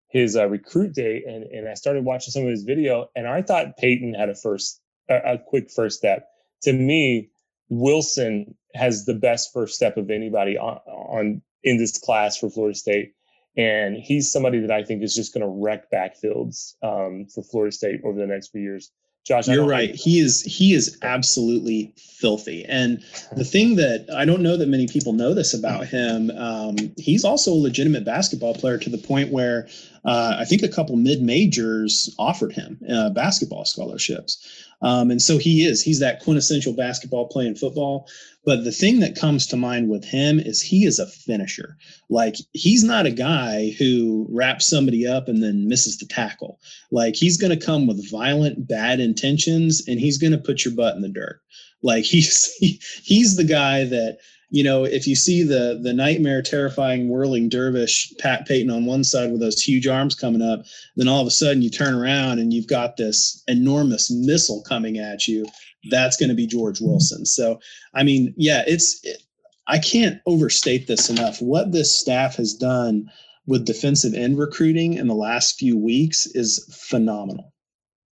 his 0.10 0.36
uh, 0.36 0.48
recruit 0.48 0.94
date, 0.94 1.24
and, 1.26 1.44
and 1.46 1.68
I 1.68 1.74
started 1.74 2.06
watching 2.06 2.32
some 2.32 2.44
of 2.44 2.50
his 2.50 2.64
video, 2.64 3.10
and 3.16 3.28
I 3.28 3.42
thought 3.42 3.78
Payton 3.78 4.14
had 4.14 4.30
a 4.30 4.36
first 4.36 4.80
a, 5.10 5.34
a 5.34 5.38
quick 5.38 5.72
first 5.72 5.98
step. 5.98 6.28
To 6.64 6.74
me, 6.74 7.30
Wilson 7.70 8.56
has 8.76 9.06
the 9.06 9.14
best 9.14 9.52
first 9.54 9.76
step 9.76 9.98
of 9.98 10.10
anybody 10.10 10.58
on, 10.58 10.78
on 10.88 11.42
in 11.64 11.78
this 11.78 11.98
class 11.98 12.38
for 12.38 12.50
Florida 12.50 12.78
State. 12.78 13.14
And 13.56 13.96
he's 13.96 14.32
somebody 14.32 14.60
that 14.62 14.72
I 14.72 14.84
think 14.84 15.04
is 15.04 15.16
just 15.16 15.34
going 15.34 15.44
to 15.44 15.48
wreck 15.48 15.92
backfields 15.92 16.76
um, 16.82 17.28
for 17.28 17.44
Florida 17.44 17.72
State 17.72 18.02
over 18.04 18.20
the 18.20 18.28
next 18.28 18.50
few 18.50 18.62
years. 18.62 18.92
Josh, 19.26 19.48
you're 19.48 19.66
right. 19.66 19.96
He 19.96 20.20
is 20.20 20.42
he 20.42 20.74
is 20.74 20.98
absolutely 21.02 21.94
filthy. 21.96 22.66
And 22.66 23.02
the 23.36 23.46
thing 23.46 23.76
that 23.78 24.06
I 24.14 24.26
don't 24.26 24.42
know 24.42 24.58
that 24.58 24.68
many 24.68 24.88
people 24.88 25.14
know 25.14 25.34
this 25.34 25.54
about 25.54 25.88
him, 25.88 26.30
um, 26.32 26.76
he's 26.98 27.24
also 27.24 27.54
a 27.54 27.56
legitimate 27.56 28.04
basketball 28.04 28.54
player 28.54 28.78
to 28.78 28.90
the 28.90 28.98
point 28.98 29.32
where 29.32 29.68
uh, 30.06 30.36
I 30.40 30.46
think 30.46 30.64
a 30.64 30.68
couple 30.68 30.96
mid 30.96 31.22
majors 31.22 32.14
offered 32.20 32.54
him 32.54 32.80
uh, 32.90 33.10
basketball 33.12 33.66
scholarships. 33.66 34.46
Um, 34.82 35.12
and 35.12 35.22
so 35.22 35.38
he 35.38 35.66
is, 35.66 35.82
he's 35.82 36.00
that 36.00 36.22
quintessential 36.22 36.74
basketball 36.74 37.28
playing 37.28 37.56
football. 37.56 38.08
But 38.46 38.66
the 38.66 38.72
thing 38.74 39.00
that 39.00 39.16
comes 39.16 39.48
to 39.48 39.56
mind 39.56 39.90
with 39.90 40.04
him 40.04 40.40
is 40.40 40.62
he 40.62 40.84
is 40.84 41.00
a 41.00 41.08
finisher. 41.08 41.78
Like 42.10 42.36
he's 42.52 42.84
not 42.84 43.06
a 43.06 43.12
guy 43.12 43.74
who 43.80 44.28
wraps 44.30 44.68
somebody 44.68 45.08
up 45.08 45.30
and 45.30 45.42
then 45.42 45.70
misses 45.70 45.98
the 45.98 46.06
tackle. 46.06 46.60
Like 46.92 47.16
he's 47.16 47.38
going 47.38 47.58
to 47.58 47.66
come 47.66 47.88
with 47.88 48.12
violent, 48.12 48.68
bad 48.68 49.00
intentions 49.00 49.82
and 49.88 50.00
he's 50.00 50.18
going 50.18 50.34
to 50.34 50.38
put 50.38 50.66
your 50.66 50.76
butt 50.76 50.98
in 50.98 51.02
the 51.02 51.08
dirt. 51.08 51.40
Like 51.82 52.04
he's 52.14 52.54
he, 52.56 52.82
he's 53.02 53.38
the 53.38 53.46
guy 53.46 53.86
that 53.86 54.18
you 54.54 54.64
know, 54.64 54.84
if 54.84 55.08
you 55.08 55.16
see 55.16 55.42
the 55.42 55.80
the 55.82 55.94
nightmare, 55.94 56.44
terrifying, 56.44 57.10
whirling 57.10 57.50
dervish 57.50 58.14
Pat 58.20 58.48
Payton 58.48 58.70
on 58.70 58.86
one 58.86 59.04
side 59.04 59.32
with 59.32 59.42
those 59.42 59.60
huge 59.60 59.88
arms 59.88 60.14
coming 60.14 60.44
up, 60.44 60.64
then 60.96 61.08
all 61.08 61.22
of 61.22 61.28
a 61.28 61.32
sudden 61.32 61.64
you 61.64 61.72
turn 61.72 61.96
around 61.96 62.38
and 62.38 62.54
you've 62.54 62.68
got 62.68 62.96
this 62.96 63.44
enormous 63.48 64.12
missile 64.12 64.62
coming 64.70 65.00
at 65.00 65.28
you. 65.28 65.44
That's 65.90 66.18
going 66.18 66.30
to 66.30 66.36
be 66.36 66.46
George 66.46 66.80
Wilson. 66.80 67.26
So, 67.26 67.60
I 67.96 68.04
mean, 68.04 68.32
yeah, 68.38 68.64
it's. 68.68 69.00
It, 69.04 69.24
I 69.66 69.80
can't 69.80 70.20
overstate 70.26 70.88
this 70.88 71.10
enough. 71.10 71.42
What 71.42 71.72
this 71.72 71.98
staff 71.98 72.36
has 72.36 72.54
done 72.54 73.10
with 73.48 73.66
defensive 73.66 74.14
end 74.14 74.38
recruiting 74.38 74.96
in 74.96 75.08
the 75.08 75.16
last 75.16 75.58
few 75.58 75.78
weeks 75.78 76.26
is 76.28 76.64
phenomenal. 76.90 77.53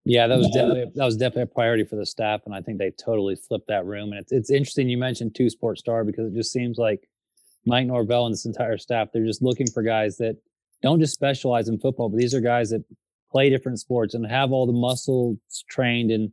Yeah, 0.03 0.25
that 0.27 0.37
was 0.37 0.47
definitely 0.47 0.91
that 0.95 1.05
was 1.05 1.15
definitely 1.15 1.43
a 1.43 1.47
priority 1.47 1.83
for 1.83 1.95
the 1.95 2.05
staff, 2.05 2.41
and 2.45 2.55
I 2.55 2.61
think 2.61 2.79
they 2.79 2.91
totally 2.91 3.35
flipped 3.35 3.67
that 3.67 3.85
room. 3.85 4.11
And 4.11 4.19
it's 4.19 4.31
it's 4.31 4.49
interesting 4.49 4.89
you 4.89 4.97
mentioned 4.97 5.35
two 5.35 5.49
sports 5.49 5.79
star 5.79 6.03
because 6.03 6.31
it 6.31 6.35
just 6.35 6.51
seems 6.51 6.79
like 6.79 7.07
Mike 7.65 7.85
Norvell 7.85 8.25
and 8.25 8.33
this 8.33 8.45
entire 8.45 8.77
staff 8.77 9.09
they're 9.13 9.25
just 9.25 9.43
looking 9.43 9.69
for 9.69 9.83
guys 9.83 10.17
that 10.17 10.37
don't 10.81 10.99
just 10.99 11.13
specialize 11.13 11.67
in 11.67 11.77
football, 11.79 12.09
but 12.09 12.17
these 12.17 12.33
are 12.33 12.41
guys 12.41 12.71
that 12.71 12.83
play 13.31 13.49
different 13.49 13.79
sports 13.79 14.15
and 14.15 14.25
have 14.25 14.51
all 14.51 14.65
the 14.65 14.73
muscles 14.73 15.37
trained, 15.69 16.09
and 16.09 16.31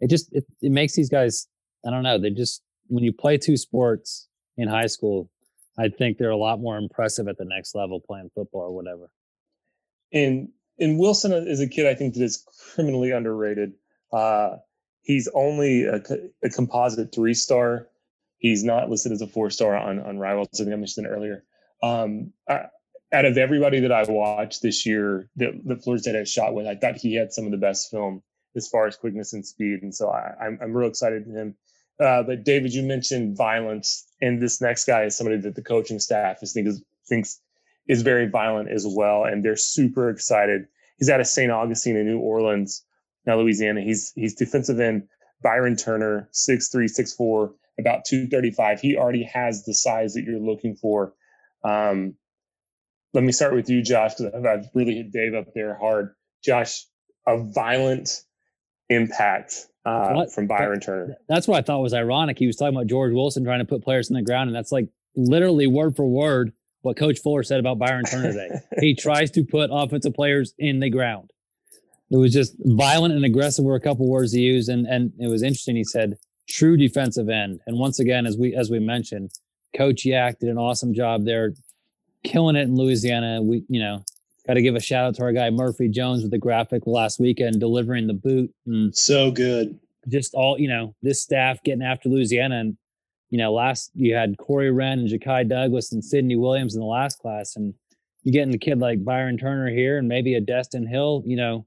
it 0.00 0.08
just 0.08 0.32
it, 0.32 0.46
it 0.62 0.72
makes 0.72 0.94
these 0.94 1.10
guys 1.10 1.48
I 1.86 1.90
don't 1.90 2.02
know 2.02 2.16
they 2.16 2.30
just 2.30 2.62
when 2.88 3.04
you 3.04 3.12
play 3.12 3.36
two 3.36 3.58
sports 3.58 4.28
in 4.56 4.68
high 4.68 4.86
school, 4.86 5.30
I 5.78 5.88
think 5.88 6.16
they're 6.16 6.30
a 6.30 6.36
lot 6.36 6.60
more 6.60 6.78
impressive 6.78 7.28
at 7.28 7.36
the 7.36 7.44
next 7.44 7.74
level 7.74 8.00
playing 8.00 8.30
football 8.34 8.62
or 8.62 8.74
whatever. 8.74 9.10
And 10.12 10.48
and 10.82 10.98
Wilson 10.98 11.32
is 11.32 11.60
a 11.60 11.68
kid 11.68 11.86
I 11.86 11.94
think 11.94 12.14
that 12.14 12.22
is 12.22 12.44
criminally 12.74 13.10
underrated. 13.10 13.74
Uh, 14.12 14.56
he's 15.02 15.28
only 15.34 15.84
a, 15.84 16.02
a 16.42 16.50
composite 16.50 17.14
three 17.14 17.34
star. 17.34 17.88
He's 18.38 18.64
not 18.64 18.90
listed 18.90 19.12
as 19.12 19.22
a 19.22 19.26
four 19.26 19.50
star 19.50 19.76
on 19.76 20.00
on 20.00 20.18
Rivals. 20.18 20.48
I 20.54 20.64
think 20.64 20.72
I 20.72 20.76
mentioned 20.76 21.06
earlier. 21.06 21.44
Um, 21.82 22.32
I, 22.48 22.66
out 23.12 23.24
of 23.24 23.36
everybody 23.36 23.80
that 23.80 23.92
I 23.92 24.04
watched 24.04 24.62
this 24.62 24.86
year 24.86 25.28
that, 25.36 25.82
Florida 25.82 26.02
State 26.02 26.14
has 26.14 26.30
shot 26.30 26.54
with, 26.54 26.66
I 26.66 26.74
thought 26.74 26.96
he 26.96 27.14
had 27.14 27.32
some 27.32 27.44
of 27.44 27.50
the 27.50 27.58
best 27.58 27.90
film 27.90 28.22
as 28.56 28.68
far 28.68 28.86
as 28.86 28.96
quickness 28.96 29.32
and 29.32 29.46
speed. 29.46 29.82
And 29.82 29.94
so 29.94 30.08
I, 30.08 30.32
I'm, 30.40 30.58
I'm 30.62 30.72
real 30.72 30.88
excited 30.88 31.26
in 31.26 31.36
him. 31.36 31.54
Uh, 32.00 32.22
but 32.22 32.44
David, 32.44 32.72
you 32.72 32.82
mentioned 32.82 33.36
violence, 33.36 34.06
and 34.22 34.40
this 34.40 34.60
next 34.60 34.86
guy 34.86 35.04
is 35.04 35.16
somebody 35.16 35.36
that 35.38 35.54
the 35.54 35.62
coaching 35.62 35.98
staff 35.98 36.42
is, 36.42 36.52
thinks 36.52 36.80
thinks 37.06 37.40
is 37.88 38.02
very 38.02 38.28
violent 38.28 38.70
as 38.70 38.86
well, 38.88 39.24
and 39.24 39.44
they're 39.44 39.56
super 39.56 40.10
excited. 40.10 40.66
He's 40.98 41.10
out 41.10 41.20
of 41.20 41.26
St. 41.26 41.50
Augustine 41.50 41.96
in 41.96 42.06
New 42.06 42.20
Orleans, 42.20 42.84
now 43.26 43.38
Louisiana. 43.38 43.80
He's 43.80 44.12
he's 44.14 44.34
defensive 44.34 44.80
end 44.80 45.08
Byron 45.42 45.76
Turner, 45.76 46.28
six 46.32 46.68
three, 46.68 46.88
six 46.88 47.12
four, 47.12 47.54
about 47.78 48.04
two 48.04 48.28
thirty 48.28 48.50
five. 48.50 48.80
He 48.80 48.96
already 48.96 49.24
has 49.24 49.64
the 49.64 49.74
size 49.74 50.14
that 50.14 50.22
you're 50.22 50.38
looking 50.38 50.76
for. 50.76 51.14
Um, 51.64 52.14
let 53.14 53.24
me 53.24 53.32
start 53.32 53.54
with 53.54 53.68
you, 53.68 53.82
Josh, 53.82 54.14
because 54.14 54.44
I've 54.44 54.68
really 54.74 54.94
hit 54.94 55.12
Dave 55.12 55.34
up 55.34 55.52
there 55.54 55.76
hard. 55.76 56.14
Josh, 56.42 56.86
a 57.26 57.38
violent 57.38 58.08
impact 58.88 59.66
uh, 59.84 60.26
from 60.26 60.46
Byron 60.46 60.80
Turner. 60.80 61.16
That's 61.28 61.46
what 61.46 61.58
I 61.58 61.62
thought 61.62 61.82
was 61.82 61.94
ironic. 61.94 62.38
He 62.38 62.46
was 62.46 62.56
talking 62.56 62.74
about 62.74 62.86
George 62.86 63.12
Wilson 63.12 63.44
trying 63.44 63.60
to 63.60 63.64
put 63.64 63.82
players 63.82 64.08
in 64.08 64.14
the 64.14 64.22
ground, 64.22 64.48
and 64.48 64.56
that's 64.56 64.72
like 64.72 64.88
literally 65.14 65.66
word 65.66 65.96
for 65.96 66.06
word 66.06 66.52
what 66.82 66.96
Coach 66.96 67.20
Fuller 67.20 67.42
said 67.42 67.60
about 67.60 67.78
Byron 67.78 68.04
Turner 68.04 68.32
today. 68.32 68.50
he 68.80 68.94
tries 68.94 69.30
to 69.32 69.44
put 69.44 69.70
offensive 69.72 70.14
players 70.14 70.54
in 70.58 70.80
the 70.80 70.90
ground. 70.90 71.32
It 72.10 72.16
was 72.16 72.32
just 72.32 72.54
violent 72.58 73.14
and 73.14 73.24
aggressive 73.24 73.64
were 73.64 73.76
a 73.76 73.80
couple 73.80 74.06
words 74.06 74.32
he 74.32 74.42
used, 74.42 74.68
and 74.68 74.86
and 74.86 75.12
it 75.18 75.28
was 75.28 75.42
interesting. 75.42 75.76
He 75.76 75.84
said 75.84 76.18
true 76.48 76.76
defensive 76.76 77.28
end, 77.30 77.60
and 77.66 77.78
once 77.78 77.98
again, 77.98 78.26
as 78.26 78.36
we 78.36 78.54
as 78.54 78.70
we 78.70 78.78
mentioned, 78.78 79.30
Coach 79.74 80.04
Yak 80.04 80.38
did 80.38 80.50
an 80.50 80.58
awesome 80.58 80.92
job 80.92 81.24
there, 81.24 81.54
killing 82.22 82.56
it 82.56 82.62
in 82.62 82.76
Louisiana. 82.76 83.40
We 83.40 83.64
you 83.68 83.80
know 83.80 84.04
got 84.46 84.54
to 84.54 84.62
give 84.62 84.74
a 84.74 84.80
shout 84.80 85.06
out 85.06 85.14
to 85.14 85.22
our 85.22 85.32
guy 85.32 85.48
Murphy 85.50 85.88
Jones 85.88 86.22
with 86.22 86.32
the 86.32 86.38
graphic 86.38 86.82
last 86.86 87.18
weekend 87.18 87.60
delivering 87.60 88.08
the 88.08 88.14
boot. 88.14 88.52
And 88.66 88.94
so 88.94 89.30
good. 89.30 89.78
Just 90.08 90.34
all 90.34 90.58
you 90.58 90.68
know, 90.68 90.94
this 91.00 91.22
staff 91.22 91.62
getting 91.64 91.82
after 91.82 92.08
Louisiana, 92.08 92.58
and 92.58 92.76
you 93.32 93.38
know, 93.38 93.50
last 93.50 93.90
you 93.94 94.14
had 94.14 94.36
Corey 94.36 94.70
Wren 94.70 94.98
and 94.98 95.08
Ja'Khi 95.08 95.48
Douglas 95.48 95.90
and 95.90 96.04
Sidney 96.04 96.36
Williams 96.36 96.74
in 96.74 96.82
the 96.82 96.86
last 96.86 97.18
class, 97.18 97.56
and 97.56 97.72
you're 98.22 98.32
getting 98.34 98.54
a 98.54 98.58
kid 98.58 98.78
like 98.78 99.02
Byron 99.02 99.38
Turner 99.38 99.70
here, 99.70 99.96
and 99.96 100.06
maybe 100.06 100.34
a 100.34 100.40
Destyn 100.42 100.86
Hill. 100.86 101.22
You 101.24 101.36
know, 101.36 101.66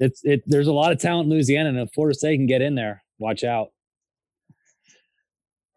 it's 0.00 0.22
it. 0.24 0.42
There's 0.46 0.66
a 0.66 0.72
lot 0.72 0.90
of 0.90 0.98
talent 0.98 1.26
in 1.26 1.32
Louisiana, 1.32 1.68
and 1.68 1.78
if 1.78 1.92
Florida 1.94 2.18
State 2.18 2.36
can 2.36 2.46
get 2.46 2.62
in 2.62 2.74
there, 2.74 3.04
watch 3.20 3.44
out. 3.44 3.68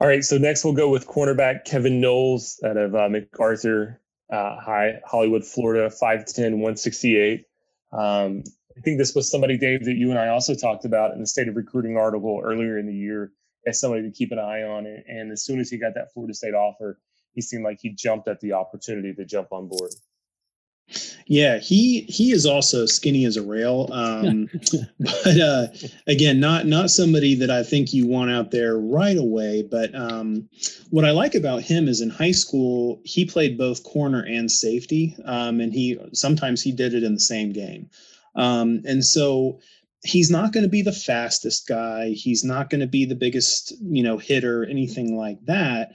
All 0.01 0.07
right, 0.07 0.23
so 0.23 0.39
next 0.39 0.65
we'll 0.65 0.73
go 0.73 0.89
with 0.89 1.05
cornerback 1.07 1.65
Kevin 1.65 2.01
Knowles 2.01 2.59
out 2.65 2.75
of 2.75 2.95
uh, 2.95 3.07
MacArthur 3.09 4.01
uh, 4.31 4.59
High, 4.59 5.01
Hollywood, 5.05 5.45
Florida, 5.45 5.87
5'10, 5.89 6.53
168. 6.53 7.45
Um, 7.91 8.43
I 8.75 8.81
think 8.81 8.97
this 8.97 9.13
was 9.13 9.29
somebody, 9.29 9.55
Dave, 9.55 9.85
that 9.85 9.93
you 9.93 10.09
and 10.09 10.17
I 10.17 10.29
also 10.29 10.55
talked 10.55 10.83
about 10.83 11.13
in 11.13 11.21
the 11.21 11.27
state 11.27 11.47
of 11.47 11.55
recruiting 11.55 11.95
article 11.95 12.41
earlier 12.43 12.79
in 12.79 12.87
the 12.87 12.95
year 12.95 13.31
as 13.65 13.79
somebody 13.79 14.03
to 14.03 14.11
keep 14.11 14.31
an 14.31 14.39
eye 14.39 14.63
on. 14.63 14.85
And 14.85 15.31
as 15.31 15.43
soon 15.43 15.59
as 15.59 15.69
he 15.69 15.77
got 15.77 15.95
that 15.95 16.13
Florida 16.13 16.33
State 16.33 16.53
offer, 16.53 16.99
he 17.33 17.41
seemed 17.41 17.63
like 17.63 17.79
he 17.81 17.89
jumped 17.89 18.27
at 18.27 18.39
the 18.39 18.53
opportunity 18.53 19.13
to 19.13 19.25
jump 19.25 19.51
on 19.51 19.67
board. 19.67 19.91
Yeah, 21.25 21.59
he 21.59 22.01
he 22.01 22.31
is 22.31 22.45
also 22.45 22.85
skinny 22.85 23.25
as 23.25 23.37
a 23.37 23.41
rail. 23.41 23.89
Um, 23.91 24.49
but 24.99 25.39
uh, 25.39 25.67
again, 26.07 26.39
not 26.39 26.65
not 26.65 26.89
somebody 26.89 27.35
that 27.35 27.49
I 27.49 27.63
think 27.63 27.93
you 27.93 28.07
want 28.07 28.31
out 28.31 28.51
there 28.51 28.77
right 28.77 29.17
away. 29.17 29.63
But 29.63 29.95
um, 29.95 30.49
what 30.89 31.05
I 31.05 31.11
like 31.11 31.35
about 31.35 31.61
him 31.61 31.87
is 31.87 32.01
in 32.01 32.09
high 32.09 32.31
school 32.31 33.01
he 33.05 33.25
played 33.25 33.57
both 33.57 33.83
corner 33.83 34.23
and 34.23 34.51
safety, 34.51 35.15
um, 35.23 35.61
and 35.61 35.73
he 35.73 35.97
sometimes 36.13 36.61
he 36.61 36.73
did 36.73 36.93
it 36.93 37.03
in 37.03 37.13
the 37.13 37.19
same 37.19 37.53
game. 37.53 37.89
Um, 38.35 38.81
and 38.85 39.03
so 39.03 39.59
he's 40.03 40.29
not 40.29 40.53
going 40.53 40.63
to 40.63 40.69
be 40.69 40.81
the 40.81 40.91
fastest 40.91 41.67
guy. 41.67 42.09
He's 42.09 42.43
not 42.43 42.69
going 42.69 42.81
to 42.81 42.87
be 42.87 43.05
the 43.05 43.15
biggest 43.15 43.73
you 43.81 44.03
know 44.03 44.17
hitter, 44.17 44.65
anything 44.65 45.17
like 45.17 45.43
that 45.45 45.93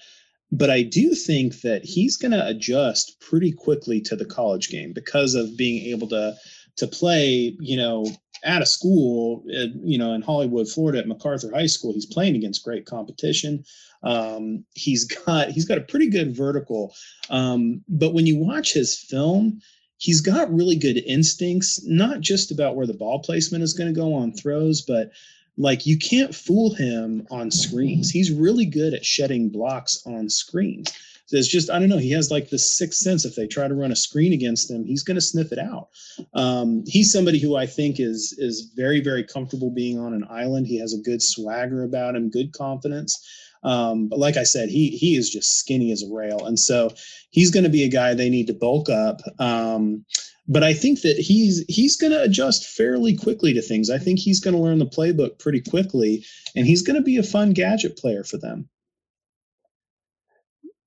but 0.50 0.70
I 0.70 0.82
do 0.82 1.14
think 1.14 1.60
that 1.60 1.84
he's 1.84 2.16
going 2.16 2.32
to 2.32 2.46
adjust 2.46 3.20
pretty 3.20 3.52
quickly 3.52 4.00
to 4.02 4.16
the 4.16 4.24
college 4.24 4.70
game 4.70 4.92
because 4.92 5.34
of 5.34 5.56
being 5.56 5.84
able 5.92 6.08
to 6.08 6.34
to 6.76 6.86
play, 6.86 7.56
you 7.58 7.76
know, 7.76 8.06
at 8.44 8.62
a 8.62 8.66
school, 8.66 9.42
at, 9.52 9.70
you 9.82 9.98
know, 9.98 10.12
in 10.12 10.22
Hollywood, 10.22 10.68
Florida, 10.68 11.00
at 11.00 11.08
MacArthur 11.08 11.50
High 11.52 11.66
School. 11.66 11.92
He's 11.92 12.06
playing 12.06 12.36
against 12.36 12.64
great 12.64 12.86
competition. 12.86 13.64
Um, 14.04 14.64
he's 14.74 15.04
got 15.04 15.50
he's 15.50 15.66
got 15.66 15.78
a 15.78 15.82
pretty 15.82 16.08
good 16.08 16.34
vertical, 16.36 16.94
um, 17.30 17.82
but 17.88 18.14
when 18.14 18.26
you 18.26 18.38
watch 18.38 18.72
his 18.72 18.96
film, 18.96 19.60
he's 19.98 20.20
got 20.20 20.52
really 20.52 20.76
good 20.76 21.02
instincts, 21.06 21.84
not 21.84 22.20
just 22.20 22.50
about 22.50 22.76
where 22.76 22.86
the 22.86 22.94
ball 22.94 23.20
placement 23.20 23.62
is 23.62 23.74
going 23.74 23.92
to 23.92 24.00
go 24.00 24.14
on 24.14 24.32
throws, 24.32 24.80
but 24.80 25.10
like 25.56 25.86
you 25.86 25.98
can't 25.98 26.34
fool 26.34 26.74
him 26.74 27.26
on 27.30 27.50
screens. 27.50 28.10
He's 28.10 28.30
really 28.32 28.64
good 28.64 28.94
at 28.94 29.04
shedding 29.04 29.48
blocks 29.50 30.00
on 30.06 30.30
screens. 30.30 30.92
So 31.26 31.36
it's 31.36 31.48
just 31.48 31.68
I 31.68 31.78
don't 31.78 31.90
know. 31.90 31.98
He 31.98 32.12
has 32.12 32.30
like 32.30 32.48
the 32.48 32.58
sixth 32.58 33.00
sense. 33.00 33.26
If 33.26 33.34
they 33.34 33.46
try 33.46 33.68
to 33.68 33.74
run 33.74 33.92
a 33.92 33.96
screen 33.96 34.32
against 34.32 34.70
him, 34.70 34.86
he's 34.86 35.02
going 35.02 35.16
to 35.16 35.20
sniff 35.20 35.52
it 35.52 35.58
out. 35.58 35.88
Um, 36.32 36.84
he's 36.86 37.12
somebody 37.12 37.38
who 37.38 37.54
I 37.54 37.66
think 37.66 38.00
is 38.00 38.34
is 38.38 38.72
very 38.74 39.00
very 39.00 39.24
comfortable 39.24 39.70
being 39.70 39.98
on 39.98 40.14
an 40.14 40.24
island. 40.30 40.66
He 40.66 40.78
has 40.78 40.94
a 40.94 41.02
good 41.02 41.20
swagger 41.20 41.82
about 41.82 42.16
him, 42.16 42.30
good 42.30 42.52
confidence. 42.52 43.22
Um, 43.62 44.08
but 44.08 44.18
like 44.18 44.36
I 44.36 44.44
said, 44.44 44.68
he 44.68 44.90
he 44.90 45.16
is 45.16 45.30
just 45.30 45.58
skinny 45.58 45.92
as 45.92 46.02
a 46.02 46.12
rail, 46.12 46.44
and 46.46 46.58
so 46.58 46.92
he's 47.30 47.50
going 47.50 47.64
to 47.64 47.70
be 47.70 47.84
a 47.84 47.88
guy 47.88 48.14
they 48.14 48.30
need 48.30 48.46
to 48.48 48.54
bulk 48.54 48.88
up. 48.88 49.20
Um, 49.38 50.04
but 50.46 50.64
I 50.64 50.72
think 50.72 51.02
that 51.02 51.18
he's 51.18 51.64
he's 51.68 51.96
going 51.96 52.12
to 52.12 52.22
adjust 52.22 52.66
fairly 52.66 53.16
quickly 53.16 53.52
to 53.54 53.62
things. 53.62 53.90
I 53.90 53.98
think 53.98 54.18
he's 54.18 54.40
going 54.40 54.54
to 54.54 54.62
learn 54.62 54.78
the 54.78 54.86
playbook 54.86 55.38
pretty 55.38 55.60
quickly, 55.60 56.24
and 56.56 56.66
he's 56.66 56.82
going 56.82 56.96
to 56.96 57.02
be 57.02 57.18
a 57.18 57.22
fun 57.22 57.52
gadget 57.52 57.98
player 57.98 58.24
for 58.24 58.38
them. 58.38 58.68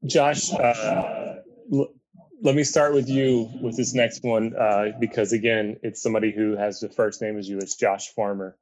Josh, 0.05 0.51
uh, 0.51 1.35
l- 1.71 1.93
let 2.41 2.55
me 2.55 2.63
start 2.63 2.93
with 2.93 3.07
you 3.07 3.49
with 3.61 3.77
this 3.77 3.93
next 3.93 4.23
one 4.23 4.55
uh, 4.55 4.93
because 4.99 5.31
again, 5.31 5.77
it's 5.83 6.01
somebody 6.01 6.31
who 6.31 6.55
has 6.55 6.79
the 6.79 6.89
first 6.89 7.21
name 7.21 7.37
as 7.37 7.47
you. 7.47 7.59
It's 7.59 7.75
Josh 7.75 8.09
Farmer, 8.15 8.57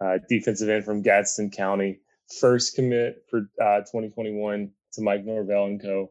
uh, 0.00 0.18
defensive 0.28 0.70
end 0.70 0.84
from 0.86 1.02
Gadsden 1.02 1.50
County, 1.50 2.00
first 2.40 2.74
commit 2.74 3.24
for 3.30 3.48
uh, 3.60 3.80
2021 3.80 4.70
to 4.92 5.00
Mike 5.02 5.24
Norvell 5.24 5.64
and 5.64 5.82
Co. 5.82 6.10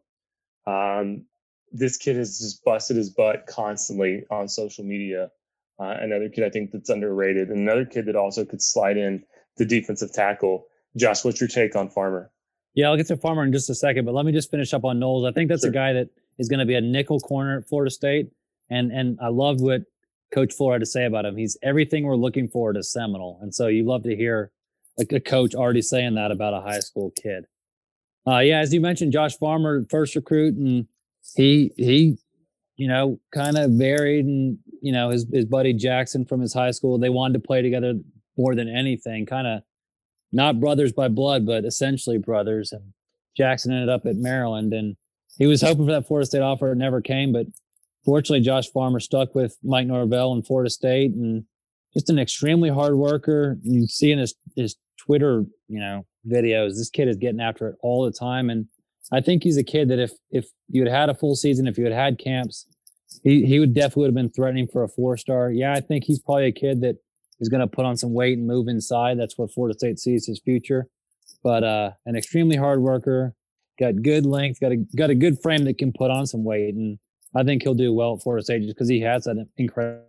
Um, 0.65 1.25
this 1.71 1.97
kid 1.97 2.15
has 2.15 2.39
just 2.39 2.63
busted 2.63 2.97
his 2.97 3.09
butt 3.09 3.45
constantly 3.47 4.23
on 4.29 4.47
social 4.47 4.83
media. 4.83 5.31
Uh, 5.79 5.95
another 5.99 6.29
kid 6.29 6.43
I 6.43 6.49
think 6.49 6.71
that's 6.71 6.89
underrated, 6.89 7.49
and 7.49 7.59
another 7.59 7.85
kid 7.85 8.05
that 8.07 8.15
also 8.15 8.45
could 8.45 8.61
slide 8.61 8.97
in 8.97 9.23
the 9.57 9.65
defensive 9.65 10.11
tackle. 10.11 10.65
Josh, 10.95 11.23
what's 11.23 11.39
your 11.39 11.47
take 11.47 11.75
on 11.75 11.89
Farmer? 11.89 12.31
Yeah, 12.73 12.89
I'll 12.89 12.97
get 12.97 13.07
to 13.07 13.17
Farmer 13.17 13.43
in 13.43 13.51
just 13.51 13.69
a 13.69 13.75
second, 13.75 14.05
but 14.05 14.13
let 14.13 14.25
me 14.25 14.31
just 14.31 14.49
finish 14.49 14.73
up 14.73 14.85
on 14.85 14.99
Knowles. 14.99 15.25
I 15.25 15.31
think 15.31 15.49
that's 15.49 15.63
sure. 15.63 15.71
a 15.71 15.73
guy 15.73 15.93
that 15.93 16.09
is 16.39 16.47
going 16.47 16.59
to 16.59 16.65
be 16.65 16.75
a 16.75 16.81
nickel 16.81 17.19
corner 17.19 17.57
at 17.57 17.67
Florida 17.67 17.91
State, 17.91 18.29
and 18.69 18.91
and 18.91 19.19
I 19.21 19.27
loved 19.27 19.61
what 19.61 19.81
Coach 20.31 20.53
Fuller 20.53 20.73
had 20.73 20.81
to 20.81 20.85
say 20.87 21.05
about 21.05 21.25
him. 21.25 21.37
He's 21.37 21.57
everything 21.61 22.05
we're 22.05 22.15
looking 22.15 22.47
for 22.47 22.71
at 22.71 22.77
a 22.77 22.83
Seminole, 22.83 23.39
and 23.41 23.53
so 23.53 23.67
you 23.67 23.85
love 23.85 24.03
to 24.03 24.15
hear 24.15 24.51
a, 24.99 25.15
a 25.15 25.19
coach 25.19 25.55
already 25.55 25.81
saying 25.81 26.15
that 26.15 26.31
about 26.31 26.53
a 26.53 26.61
high 26.61 26.79
school 26.79 27.11
kid. 27.21 27.45
Uh, 28.27 28.39
yeah, 28.39 28.59
as 28.59 28.73
you 28.73 28.81
mentioned, 28.81 29.13
Josh 29.13 29.37
Farmer, 29.37 29.85
first 29.89 30.15
recruit, 30.15 30.55
and 30.55 30.87
he 31.35 31.71
he 31.77 32.17
you 32.77 32.87
know 32.87 33.19
kind 33.33 33.57
of 33.57 33.71
varied 33.71 34.25
and 34.25 34.59
you 34.81 34.91
know 34.91 35.09
his 35.09 35.25
his 35.31 35.45
buddy 35.45 35.73
Jackson 35.73 36.25
from 36.25 36.39
his 36.39 36.53
high 36.53 36.71
school 36.71 36.97
they 36.97 37.09
wanted 37.09 37.33
to 37.33 37.45
play 37.45 37.61
together 37.61 37.95
more 38.37 38.55
than 38.55 38.69
anything 38.69 39.25
kind 39.25 39.47
of 39.47 39.61
not 40.31 40.59
brothers 40.59 40.93
by 40.93 41.07
blood 41.07 41.45
but 41.45 41.65
essentially 41.65 42.17
brothers 42.17 42.71
and 42.71 42.93
Jackson 43.35 43.73
ended 43.73 43.89
up 43.89 44.05
at 44.05 44.15
Maryland 44.15 44.73
and 44.73 44.95
he 45.37 45.45
was 45.45 45.61
hoping 45.61 45.85
for 45.85 45.91
that 45.91 46.07
Florida 46.07 46.25
State 46.25 46.41
offer 46.41 46.71
it 46.71 46.77
never 46.77 47.01
came 47.01 47.33
but 47.33 47.47
fortunately 48.05 48.45
Josh 48.45 48.69
Farmer 48.71 48.99
stuck 48.99 49.35
with 49.35 49.57
Mike 49.63 49.87
Norvell 49.87 50.33
in 50.33 50.43
Florida 50.43 50.69
State 50.69 51.11
and 51.11 51.43
just 51.93 52.09
an 52.09 52.19
extremely 52.19 52.69
hard 52.69 52.95
worker 52.95 53.57
you 53.63 53.87
see 53.87 54.11
in 54.11 54.19
his 54.19 54.35
his 54.55 54.75
Twitter 55.07 55.43
you 55.67 55.79
know 55.79 56.05
videos 56.27 56.75
this 56.75 56.89
kid 56.89 57.07
is 57.07 57.15
getting 57.15 57.41
after 57.41 57.69
it 57.69 57.75
all 57.81 58.05
the 58.05 58.11
time 58.11 58.49
and 58.49 58.67
I 59.11 59.21
think 59.21 59.43
he's 59.43 59.57
a 59.57 59.63
kid 59.63 59.89
that 59.89 59.99
if 59.99 60.11
if 60.31 60.47
you 60.69 60.83
had 60.83 60.91
had 60.91 61.09
a 61.09 61.13
full 61.13 61.35
season, 61.35 61.67
if 61.67 61.77
you 61.77 61.85
had 61.85 61.93
had 61.93 62.19
camps, 62.19 62.65
he 63.23 63.45
he 63.45 63.59
would 63.59 63.73
definitely 63.73 64.05
have 64.05 64.15
been 64.15 64.29
threatening 64.29 64.67
for 64.67 64.83
a 64.83 64.89
four 64.89 65.17
star. 65.17 65.51
Yeah, 65.51 65.73
I 65.73 65.79
think 65.79 66.03
he's 66.03 66.19
probably 66.19 66.47
a 66.47 66.51
kid 66.51 66.81
that 66.81 66.97
is 67.39 67.49
going 67.49 67.61
to 67.61 67.67
put 67.67 67.85
on 67.85 67.97
some 67.97 68.13
weight 68.13 68.37
and 68.37 68.47
move 68.47 68.67
inside. 68.67 69.19
That's 69.19 69.37
what 69.37 69.51
Florida 69.53 69.77
State 69.77 69.99
sees 69.99 70.25
his 70.25 70.39
future. 70.39 70.87
But 71.43 71.63
uh, 71.63 71.91
an 72.05 72.15
extremely 72.15 72.57
hard 72.57 72.81
worker, 72.81 73.33
got 73.79 74.01
good 74.01 74.25
length, 74.25 74.59
got 74.59 74.71
a 74.71 74.77
got 74.97 75.09
a 75.09 75.15
good 75.15 75.41
frame 75.41 75.63
that 75.65 75.77
can 75.77 75.93
put 75.93 76.11
on 76.11 76.27
some 76.27 76.43
weight, 76.43 76.75
and 76.75 76.99
I 77.35 77.43
think 77.43 77.63
he'll 77.63 77.73
do 77.73 77.93
well 77.93 78.15
at 78.15 78.23
Florida 78.23 78.43
State 78.43 78.63
just 78.63 78.75
because 78.75 78.89
he 78.89 78.99
has 79.01 79.23
that 79.23 79.47
incredible. 79.57 80.03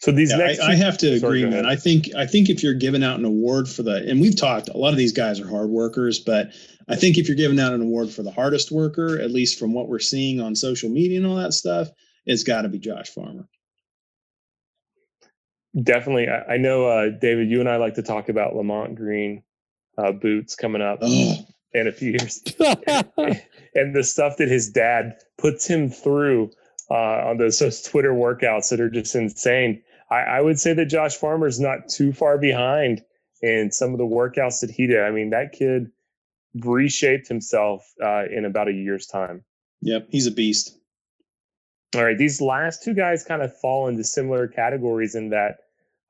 So 0.00 0.12
these 0.12 0.30
yeah, 0.30 0.38
next, 0.38 0.60
I, 0.60 0.72
I, 0.72 0.74
have 0.76 0.96
to 0.98 1.12
agree, 1.12 1.44
man. 1.44 1.66
I 1.66 1.76
think 1.76 2.14
I 2.16 2.26
think 2.26 2.48
if 2.48 2.62
you're 2.62 2.74
giving 2.74 3.04
out 3.04 3.18
an 3.18 3.26
award 3.26 3.68
for 3.68 3.82
the, 3.82 3.96
and 3.96 4.18
we've 4.18 4.36
talked, 4.36 4.70
a 4.70 4.76
lot 4.76 4.92
of 4.92 4.96
these 4.96 5.12
guys 5.12 5.38
are 5.40 5.46
hard 5.46 5.68
workers, 5.68 6.18
but 6.18 6.52
I 6.88 6.96
think 6.96 7.18
if 7.18 7.28
you're 7.28 7.36
giving 7.36 7.60
out 7.60 7.74
an 7.74 7.82
award 7.82 8.08
for 8.10 8.22
the 8.22 8.30
hardest 8.30 8.72
worker, 8.72 9.20
at 9.20 9.30
least 9.30 9.58
from 9.58 9.74
what 9.74 9.88
we're 9.88 9.98
seeing 9.98 10.40
on 10.40 10.56
social 10.56 10.88
media 10.88 11.18
and 11.18 11.26
all 11.26 11.36
that 11.36 11.52
stuff, 11.52 11.88
it's 12.24 12.44
got 12.44 12.62
to 12.62 12.70
be 12.70 12.78
Josh 12.78 13.10
Farmer. 13.10 13.46
Definitely, 15.80 16.28
I, 16.28 16.54
I 16.54 16.56
know, 16.56 16.86
uh, 16.86 17.10
David. 17.10 17.50
You 17.50 17.60
and 17.60 17.68
I 17.68 17.76
like 17.76 17.94
to 17.94 18.02
talk 18.02 18.30
about 18.30 18.56
Lamont 18.56 18.94
Green 18.94 19.42
uh, 19.98 20.12
boots 20.12 20.54
coming 20.54 20.80
up 20.80 21.00
oh. 21.02 21.34
in 21.74 21.86
a 21.86 21.92
few 21.92 22.12
years, 22.12 22.42
and 23.74 23.94
the 23.94 24.02
stuff 24.02 24.38
that 24.38 24.48
his 24.48 24.70
dad 24.70 25.18
puts 25.36 25.66
him 25.66 25.90
through 25.90 26.50
uh, 26.90 27.28
on 27.28 27.36
those, 27.36 27.58
those 27.58 27.82
Twitter 27.82 28.12
workouts 28.12 28.70
that 28.70 28.80
are 28.80 28.90
just 28.90 29.14
insane. 29.14 29.82
I, 30.10 30.20
I 30.20 30.40
would 30.40 30.58
say 30.58 30.74
that 30.74 30.86
Josh 30.86 31.16
Farmer 31.16 31.46
is 31.46 31.60
not 31.60 31.88
too 31.88 32.12
far 32.12 32.38
behind 32.38 33.02
in 33.42 33.70
some 33.70 33.92
of 33.92 33.98
the 33.98 34.04
workouts 34.04 34.60
that 34.60 34.70
he 34.70 34.86
did. 34.86 35.00
I 35.00 35.10
mean, 35.10 35.30
that 35.30 35.52
kid 35.52 35.90
reshaped 36.54 37.28
himself 37.28 37.86
uh, 38.02 38.24
in 38.30 38.44
about 38.44 38.68
a 38.68 38.72
year's 38.72 39.06
time. 39.06 39.44
Yep, 39.82 40.08
he's 40.10 40.26
a 40.26 40.32
beast. 40.32 40.76
All 41.94 42.04
right, 42.04 42.18
these 42.18 42.40
last 42.40 42.82
two 42.82 42.94
guys 42.94 43.24
kind 43.24 43.42
of 43.42 43.56
fall 43.58 43.88
into 43.88 44.04
similar 44.04 44.46
categories 44.46 45.14
in 45.14 45.30
that 45.30 45.58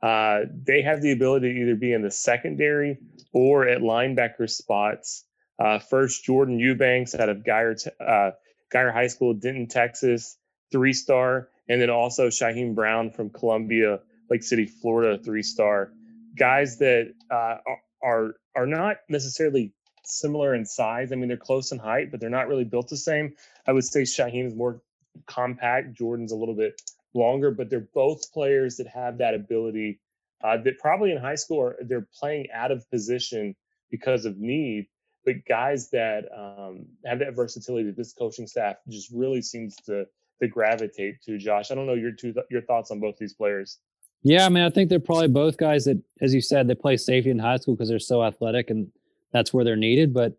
uh, 0.02 0.40
they 0.66 0.82
have 0.82 1.02
the 1.02 1.12
ability 1.12 1.52
to 1.52 1.60
either 1.60 1.74
be 1.74 1.92
in 1.92 2.02
the 2.02 2.10
secondary 2.10 2.98
or 3.32 3.66
at 3.68 3.80
linebacker 3.80 4.48
spots. 4.48 5.24
Uh, 5.58 5.78
first, 5.78 6.24
Jordan 6.24 6.58
Eubanks 6.58 7.14
out 7.14 7.28
of 7.28 7.38
Guyer, 7.38 7.76
uh, 8.00 8.30
Guyer 8.72 8.92
High 8.92 9.08
School, 9.08 9.34
Denton, 9.34 9.68
Texas, 9.68 10.38
three 10.72 10.94
star 10.94 11.48
and 11.70 11.80
then 11.80 11.88
also 11.88 12.26
Shyheim 12.26 12.74
Brown 12.74 13.12
from 13.12 13.30
Columbia, 13.30 14.00
Lake 14.28 14.42
City, 14.42 14.66
Florida, 14.66 15.22
three 15.22 15.44
star. 15.44 15.92
Guys 16.36 16.78
that 16.78 17.14
uh, 17.30 17.58
are 18.02 18.34
are 18.56 18.66
not 18.66 18.96
necessarily 19.08 19.72
similar 20.04 20.52
in 20.54 20.66
size. 20.66 21.12
I 21.12 21.14
mean, 21.14 21.28
they're 21.28 21.36
close 21.36 21.70
in 21.70 21.78
height, 21.78 22.10
but 22.10 22.18
they're 22.18 22.28
not 22.28 22.48
really 22.48 22.64
built 22.64 22.88
the 22.88 22.96
same. 22.96 23.34
I 23.68 23.72
would 23.72 23.84
say 23.84 24.02
Shyheim 24.02 24.48
is 24.48 24.54
more 24.54 24.82
compact. 25.26 25.94
Jordan's 25.96 26.32
a 26.32 26.36
little 26.36 26.56
bit 26.56 26.80
longer, 27.14 27.52
but 27.52 27.70
they're 27.70 27.88
both 27.94 28.32
players 28.32 28.76
that 28.78 28.88
have 28.88 29.18
that 29.18 29.34
ability. 29.34 30.00
Uh, 30.42 30.56
that 30.56 30.76
probably 30.78 31.12
in 31.12 31.18
high 31.18 31.36
school 31.36 31.62
are 31.62 31.76
they're 31.82 32.08
playing 32.18 32.48
out 32.52 32.72
of 32.72 32.88
position 32.90 33.54
because 33.92 34.24
of 34.24 34.38
need, 34.38 34.86
but 35.24 35.34
guys 35.48 35.90
that 35.90 36.24
um, 36.36 36.86
have 37.04 37.20
that 37.20 37.36
versatility 37.36 37.86
that 37.86 37.96
this 37.96 38.12
coaching 38.12 38.48
staff 38.48 38.76
just 38.88 39.12
really 39.12 39.42
seems 39.42 39.76
to 39.76 40.06
to 40.40 40.48
gravitate 40.48 41.22
to. 41.22 41.38
Josh, 41.38 41.70
I 41.70 41.74
don't 41.74 41.86
know 41.86 41.94
your 41.94 42.12
two 42.12 42.34
your 42.50 42.62
thoughts 42.62 42.90
on 42.90 43.00
both 43.00 43.16
these 43.18 43.34
players. 43.34 43.78
Yeah, 44.22 44.44
I 44.44 44.48
mean, 44.50 44.64
I 44.64 44.70
think 44.70 44.90
they're 44.90 45.00
probably 45.00 45.28
both 45.28 45.56
guys 45.56 45.84
that, 45.86 46.00
as 46.20 46.34
you 46.34 46.42
said, 46.42 46.68
they 46.68 46.74
play 46.74 46.96
safety 46.96 47.30
in 47.30 47.38
high 47.38 47.56
school 47.56 47.74
because 47.74 47.88
they're 47.88 47.98
so 47.98 48.22
athletic 48.22 48.68
and 48.68 48.88
that's 49.32 49.54
where 49.54 49.64
they're 49.64 49.76
needed. 49.76 50.12
But 50.12 50.34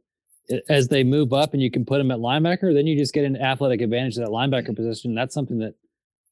as 0.70 0.88
they 0.88 1.04
move 1.04 1.34
up 1.34 1.54
and 1.54 1.62
you 1.62 1.72
can 1.72 1.86
put 1.86 1.98
them 1.98 2.12
at 2.12 2.20
linebacker, 2.20 2.74
then 2.74 2.86
you 2.86 2.98
just 2.98 3.14
get 3.14 3.26
an 3.26 3.38
athletic 3.38 3.82
advantage 3.82 4.16
to 4.16 4.22
that 4.22 4.30
linebacker 4.30 4.76
position. 4.76 5.16
That's 5.16 5.34
something 5.34 5.60
that 5.60 5.76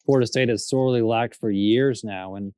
Florida 0.05 0.28
State 0.28 0.49
has 0.49 0.67
sorely 0.67 1.01
lacked 1.01 1.36
for 1.36 1.49
years 1.49 2.03
now. 2.03 2.36
And 2.36 2.53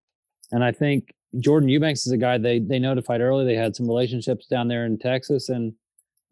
and 0.51 0.63
I 0.63 0.71
think 0.71 1.13
Jordan 1.39 1.69
Eubanks 1.69 2.05
is 2.05 2.11
a 2.11 2.17
guy 2.17 2.37
they 2.37 2.59
they 2.59 2.79
notified 2.79 3.21
early. 3.21 3.45
They 3.45 3.55
had 3.55 3.75
some 3.75 3.87
relationships 3.87 4.47
down 4.47 4.67
there 4.67 4.85
in 4.85 4.97
Texas, 4.97 5.49
and 5.49 5.73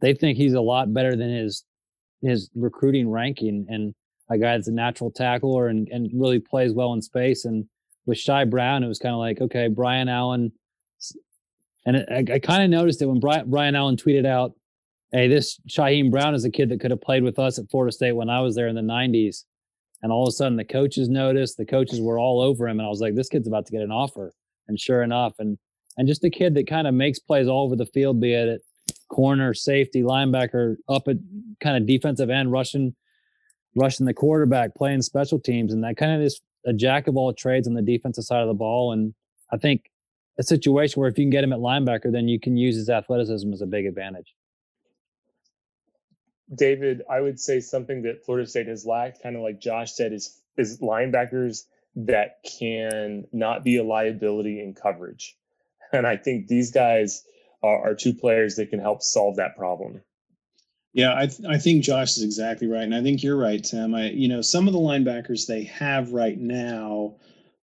they 0.02 0.14
think 0.14 0.38
he's 0.38 0.54
a 0.54 0.62
lot 0.62 0.94
better 0.94 1.16
than 1.16 1.30
his 1.30 1.64
his 2.22 2.50
recruiting 2.56 3.10
ranking. 3.10 3.66
And 3.70 3.94
a 4.30 4.38
guy 4.38 4.56
that's 4.56 4.68
a 4.68 4.72
natural 4.72 5.12
tackler 5.12 5.68
and, 5.68 5.88
and 5.90 6.10
really 6.14 6.40
plays 6.40 6.74
well 6.74 6.94
in 6.94 7.02
space. 7.02 7.46
And 7.46 7.66
with 8.06 8.18
Shy 8.18 8.46
Brown, 8.46 8.84
it 8.84 8.88
was 8.88 9.00
kind 9.00 9.14
of 9.14 9.20
like, 9.20 9.42
okay, 9.42 9.68
Brian 9.68 10.08
Allen. 10.08 10.52
And 11.86 12.06
I, 12.10 12.34
I 12.34 12.40
kind 12.40 12.64
of 12.64 12.70
noticed 12.70 13.02
it 13.02 13.08
when 13.08 13.20
Brian, 13.20 13.50
Brian 13.50 13.76
Allen 13.76 13.96
tweeted 13.96 14.26
out, 14.26 14.54
hey, 15.12 15.28
this 15.28 15.60
Shyheim 15.68 16.12
Brown 16.12 16.36
is 16.36 16.46
a 16.46 16.52
kid 16.52 16.70
that 16.70 16.80
could 16.80 16.92
have 16.92 17.02
played 17.02 17.24
with 17.24 17.40
us 17.40 17.58
at 17.58 17.70
Florida 17.72 17.92
State 17.92 18.12
when 18.12 18.30
I 18.30 18.42
was 18.42 18.56
there 18.56 18.68
in 18.68 18.76
the 18.76 18.82
90s. 18.82 19.46
And 20.02 20.12
all 20.12 20.24
of 20.24 20.30
a 20.30 20.32
sudden, 20.32 20.58
the 20.58 20.64
coaches 20.64 21.10
noticed, 21.10 21.58
the 21.58 21.66
coaches 21.66 22.00
were 22.00 22.20
all 22.20 22.42
over 22.42 22.68
him. 22.68 22.80
And 22.80 22.86
I 22.86 22.90
was 22.90 23.02
like, 23.02 23.16
this 23.16 23.30
kid's 23.30 23.48
about 23.48 23.66
to 23.66 23.72
get 23.72 23.82
an 23.82 23.92
offer. 23.92 24.34
And 24.68 24.80
sure 24.80 25.04
enough, 25.04 25.34
and 25.40 25.58
and 25.98 26.08
just 26.08 26.24
a 26.24 26.30
kid 26.30 26.54
that 26.56 26.68
kind 26.68 26.88
of 26.88 26.94
makes 26.94 27.20
plays 27.20 27.50
all 27.50 27.66
over 27.66 27.76
the 27.76 27.86
field, 27.88 28.22
be 28.22 28.34
it 28.34 28.48
at 28.48 28.62
corner, 29.10 29.54
safety, 29.54 30.02
linebacker, 30.02 30.78
up 30.88 31.10
at 31.10 31.18
kind 31.60 31.76
of 31.76 31.86
defensive 31.86 32.30
end, 32.30 32.52
rushing 32.54 32.96
rushing 33.76 34.06
the 34.06 34.14
quarterback, 34.14 34.76
playing 34.76 35.02
special 35.02 35.40
teams, 35.40 35.74
and 35.74 35.84
that 35.84 35.98
kind 35.98 36.12
of 36.14 36.22
is 36.22 36.42
a 36.66 36.74
jack 36.74 37.08
of 37.08 37.16
all 37.16 37.34
trades 37.34 37.68
on 37.68 37.74
the 37.74 37.82
defensive 37.82 38.24
side 38.24 38.42
of 38.42 38.48
the 38.48 38.54
ball. 38.54 38.92
And 38.92 39.14
I 39.52 39.58
think 39.58 39.90
a 40.38 40.44
situation 40.44 41.00
where 41.00 41.10
if 41.10 41.18
you 41.18 41.24
can 41.24 41.30
get 41.30 41.44
him 41.44 41.54
at 41.54 41.60
linebacker, 41.60 42.12
then 42.12 42.28
you 42.28 42.40
can 42.40 42.58
use 42.58 42.76
his 42.76 42.90
athleticism 42.90 43.52
as 43.54 43.62
a 43.62 43.66
big 43.66 43.86
advantage. 43.86 44.34
David, 46.54 47.04
I 47.10 47.22
would 47.22 47.40
say 47.40 47.60
something 47.60 48.02
that 48.04 48.26
Florida 48.26 48.48
State 48.48 48.68
has 48.68 48.86
lacked, 48.86 49.22
kind 49.22 49.36
of 49.36 49.44
like 49.44 49.60
Josh 49.60 49.94
said, 49.94 50.14
is 50.14 50.42
is 50.58 50.82
linebackers 50.82 51.66
that 51.96 52.44
can 52.44 53.26
not 53.32 53.64
be 53.64 53.78
a 53.78 53.84
liability 53.84 54.62
in 54.62 54.74
coverage. 54.74 55.36
And 55.92 56.06
I 56.06 56.18
think 56.18 56.48
these 56.48 56.72
guys 56.72 57.24
are, 57.64 57.90
are 57.90 57.96
two 57.96 58.14
players 58.14 58.56
that 58.56 58.70
can 58.70 58.80
help 58.80 59.02
solve 59.02 59.38
that 59.38 59.58
problem. 59.58 60.02
Yeah, 60.94 61.16
I 61.16 61.28
th- 61.28 61.48
I 61.48 61.58
think 61.58 61.84
Josh 61.84 62.18
is 62.18 62.24
exactly 62.24 62.68
right, 62.68 62.84
and 62.84 62.96
I 62.96 63.04
think 63.04 63.22
you're 63.22 63.38
right, 63.38 63.64
Tim. 63.64 63.94
I 63.94 64.10
you 64.10 64.28
know 64.28 64.42
some 64.42 64.68
of 64.68 64.74
the 64.74 64.80
linebackers 64.80 65.46
they 65.46 65.64
have 65.66 66.12
right 66.12 66.40
now 66.40 67.16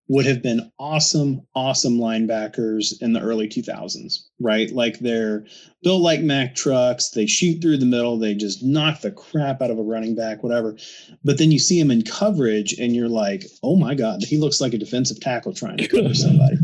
would 0.09 0.27
have 0.27 0.43
been 0.43 0.71
awesome, 0.79 1.41
awesome 1.55 1.99
linebackers 1.99 3.01
in 3.01 3.15
the 3.15 3.21
early 3.21 3.49
2000s, 3.49 4.27
right? 4.39 4.71
Like 4.71 4.99
they're 4.99 5.47
built 5.83 6.03
like 6.03 6.21
Mack 6.21 6.55
trucks. 6.55 7.11
They 7.11 7.25
shoot 7.25 7.63
through 7.63 7.79
the 7.79 7.87
middle. 7.87 8.19
They 8.19 8.35
just 8.35 8.63
knock 8.63 9.01
the 9.01 9.11
crap 9.11 9.63
out 9.63 9.71
of 9.71 9.79
a 9.79 9.83
running 9.83 10.15
back, 10.15 10.43
whatever. 10.43 10.77
But 11.25 11.39
then 11.39 11.51
you 11.51 11.59
see 11.59 11.81
him 11.81 11.91
in 11.91 12.03
coverage, 12.03 12.75
and 12.75 12.95
you're 12.95 13.09
like, 13.09 13.47
oh 13.63 13.77
my 13.77 13.95
god, 13.95 14.23
he 14.23 14.37
looks 14.37 14.61
like 14.61 14.75
a 14.75 14.79
defensive 14.79 15.21
tackle 15.21 15.55
trying 15.55 15.79
to 15.79 15.89
cover 15.89 16.15
somebody. 16.15 16.57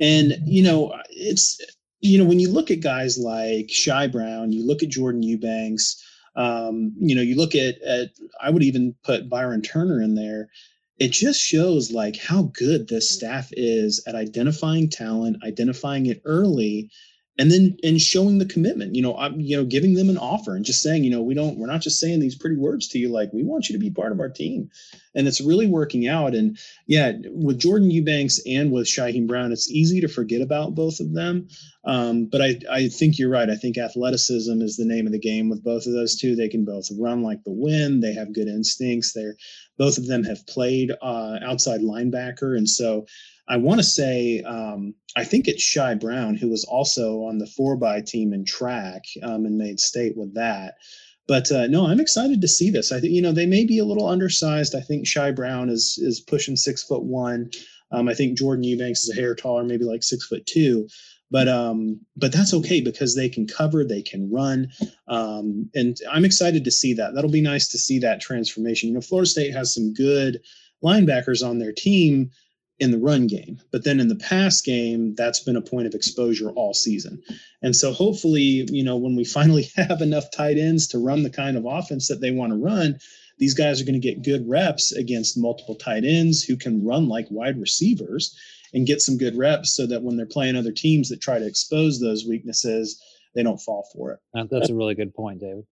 and 0.00 0.34
you 0.44 0.62
know, 0.62 0.94
it's 1.08 1.58
you 2.02 2.18
know, 2.18 2.24
when 2.24 2.40
you 2.40 2.50
look 2.50 2.70
at 2.70 2.80
guys 2.80 3.16
like 3.16 3.70
Shy 3.70 4.08
Brown, 4.08 4.52
you 4.52 4.66
look 4.66 4.82
at 4.82 4.88
Jordan 4.88 5.22
Eubanks, 5.22 6.04
um, 6.34 6.92
you 6.98 7.14
know, 7.14 7.22
you 7.22 7.36
look 7.36 7.54
at, 7.54 7.80
at, 7.82 8.10
I 8.40 8.50
would 8.50 8.64
even 8.64 8.94
put 9.04 9.28
Byron 9.28 9.62
Turner 9.62 10.02
in 10.02 10.16
there. 10.16 10.48
It 10.98 11.12
just 11.12 11.40
shows 11.40 11.92
like 11.92 12.16
how 12.16 12.50
good 12.54 12.88
this 12.88 13.10
staff 13.10 13.48
is 13.52 14.02
at 14.06 14.16
identifying 14.16 14.90
talent, 14.90 15.38
identifying 15.44 16.06
it 16.06 16.20
early, 16.24 16.90
and 17.38 17.50
then 17.50 17.76
and 17.82 18.00
showing 18.00 18.38
the 18.38 18.46
commitment 18.46 18.94
you 18.94 19.02
know 19.02 19.16
i'm 19.16 19.40
you 19.40 19.56
know 19.56 19.64
giving 19.64 19.94
them 19.94 20.10
an 20.10 20.18
offer 20.18 20.54
and 20.54 20.64
just 20.64 20.82
saying 20.82 21.02
you 21.02 21.10
know 21.10 21.22
we 21.22 21.34
don't 21.34 21.56
we're 21.58 21.66
not 21.66 21.80
just 21.80 21.98
saying 21.98 22.20
these 22.20 22.36
pretty 22.36 22.56
words 22.56 22.88
to 22.88 22.98
you 22.98 23.08
like 23.08 23.32
we 23.32 23.42
want 23.42 23.68
you 23.68 23.72
to 23.72 23.78
be 23.78 23.90
part 23.90 24.12
of 24.12 24.20
our 24.20 24.28
team. 24.28 24.70
And 25.14 25.28
it's 25.28 25.42
really 25.42 25.66
working 25.66 26.08
out. 26.08 26.34
And 26.34 26.58
yeah 26.86 27.12
with 27.26 27.58
jordan 27.58 27.90
eubanks 27.90 28.40
and 28.46 28.70
with 28.70 28.86
Shyheim 28.86 29.26
brown 29.26 29.52
it's 29.52 29.70
easy 29.70 30.00
to 30.00 30.08
forget 30.08 30.42
about 30.42 30.74
both 30.74 31.00
of 31.00 31.12
them. 31.12 31.48
Um, 31.84 32.26
but 32.26 32.40
I, 32.40 32.60
I 32.70 32.88
think 32.88 33.18
you're 33.18 33.30
right. 33.30 33.50
I 33.50 33.56
think 33.56 33.76
athleticism 33.76 34.62
is 34.62 34.76
the 34.76 34.84
name 34.84 35.06
of 35.06 35.12
the 35.12 35.18
game 35.18 35.48
with 35.48 35.64
both 35.64 35.86
of 35.86 35.92
those 35.92 36.16
two. 36.16 36.36
They 36.36 36.48
can 36.48 36.64
both 36.64 36.88
run 36.98 37.22
like 37.22 37.42
the 37.44 37.52
wind. 37.52 38.02
They 38.02 38.14
have 38.14 38.32
good 38.32 38.46
instincts. 38.46 39.12
They're 39.12 39.34
both 39.78 39.98
of 39.98 40.06
them 40.06 40.22
have 40.22 40.46
played 40.46 40.92
uh, 41.02 41.38
outside 41.42 41.80
linebacker. 41.80 42.56
And 42.56 42.68
so 42.68 43.06
I 43.48 43.56
want 43.56 43.80
to 43.80 43.84
say, 43.84 44.40
um, 44.42 44.94
I 45.16 45.24
think 45.24 45.48
it's 45.48 45.62
Shy 45.62 45.94
Brown, 45.94 46.36
who 46.36 46.48
was 46.48 46.64
also 46.64 47.24
on 47.24 47.38
the 47.38 47.46
four 47.46 47.76
by 47.76 48.00
team 48.00 48.32
in 48.32 48.44
track 48.44 49.02
um, 49.22 49.44
and 49.46 49.58
made 49.58 49.80
state 49.80 50.16
with 50.16 50.34
that. 50.34 50.74
But 51.28 51.50
uh, 51.52 51.66
no, 51.66 51.86
I'm 51.86 52.00
excited 52.00 52.40
to 52.40 52.48
see 52.48 52.70
this. 52.70 52.92
I 52.92 53.00
think 53.00 53.12
you 53.12 53.22
know 53.22 53.32
they 53.32 53.46
may 53.46 53.64
be 53.64 53.78
a 53.78 53.84
little 53.84 54.08
undersized. 54.08 54.74
I 54.74 54.80
think 54.80 55.06
Shy 55.06 55.30
Brown 55.30 55.68
is 55.68 55.98
is 56.02 56.20
pushing 56.20 56.56
six 56.56 56.82
foot 56.82 57.04
one. 57.04 57.50
Um, 57.90 58.08
I 58.08 58.14
think 58.14 58.38
Jordan 58.38 58.64
Eubanks 58.64 59.02
is 59.02 59.10
a 59.10 59.20
hair 59.20 59.34
taller, 59.34 59.64
maybe 59.64 59.84
like 59.84 60.02
six 60.02 60.26
foot 60.26 60.44
two. 60.46 60.88
But 61.30 61.48
um, 61.48 62.00
but 62.16 62.32
that's 62.32 62.52
okay 62.54 62.80
because 62.80 63.16
they 63.16 63.28
can 63.28 63.46
cover, 63.46 63.84
they 63.84 64.02
can 64.02 64.30
run, 64.30 64.68
um, 65.08 65.70
and 65.74 65.96
I'm 66.10 66.26
excited 66.26 66.64
to 66.64 66.70
see 66.70 66.92
that. 66.94 67.14
That'll 67.14 67.30
be 67.30 67.40
nice 67.40 67.68
to 67.68 67.78
see 67.78 67.98
that 68.00 68.20
transformation. 68.20 68.88
You 68.88 68.96
know, 68.96 69.00
Florida 69.00 69.30
State 69.30 69.54
has 69.54 69.72
some 69.72 69.94
good 69.94 70.40
linebackers 70.84 71.46
on 71.46 71.58
their 71.58 71.72
team 71.72 72.30
in 72.82 72.90
the 72.90 72.98
run 72.98 73.28
game. 73.28 73.60
But 73.70 73.84
then 73.84 74.00
in 74.00 74.08
the 74.08 74.16
pass 74.16 74.60
game, 74.60 75.14
that's 75.14 75.38
been 75.38 75.54
a 75.54 75.62
point 75.62 75.86
of 75.86 75.94
exposure 75.94 76.50
all 76.50 76.74
season. 76.74 77.22
And 77.62 77.76
so 77.76 77.92
hopefully, 77.92 78.66
you 78.70 78.82
know, 78.82 78.96
when 78.96 79.14
we 79.14 79.24
finally 79.38 79.70
have 79.76 80.02
enough 80.02 80.32
tight 80.32 80.58
ends 80.58 80.88
to 80.88 80.98
run 80.98 81.22
the 81.22 81.30
kind 81.30 81.56
of 81.56 81.64
offense 81.64 82.08
that 82.08 82.20
they 82.20 82.32
want 82.32 82.52
to 82.52 82.58
run, 82.58 82.98
these 83.38 83.54
guys 83.54 83.80
are 83.80 83.84
going 83.84 84.00
to 84.00 84.06
get 84.06 84.24
good 84.24 84.48
reps 84.48 84.90
against 84.90 85.38
multiple 85.38 85.76
tight 85.76 86.04
ends 86.04 86.42
who 86.42 86.56
can 86.56 86.84
run 86.84 87.08
like 87.08 87.26
wide 87.30 87.58
receivers 87.60 88.36
and 88.74 88.86
get 88.86 89.00
some 89.00 89.16
good 89.16 89.36
reps 89.36 89.74
so 89.74 89.86
that 89.86 90.02
when 90.02 90.16
they're 90.16 90.26
playing 90.26 90.56
other 90.56 90.72
teams 90.72 91.08
that 91.08 91.20
try 91.20 91.38
to 91.38 91.46
expose 91.46 92.00
those 92.00 92.26
weaknesses, 92.26 93.00
they 93.34 93.44
don't 93.44 93.60
fall 93.60 93.88
for 93.94 94.10
it. 94.12 94.18
That's 94.50 94.70
a 94.70 94.74
really 94.74 94.96
good 94.96 95.14
point, 95.14 95.40
David. 95.40 95.64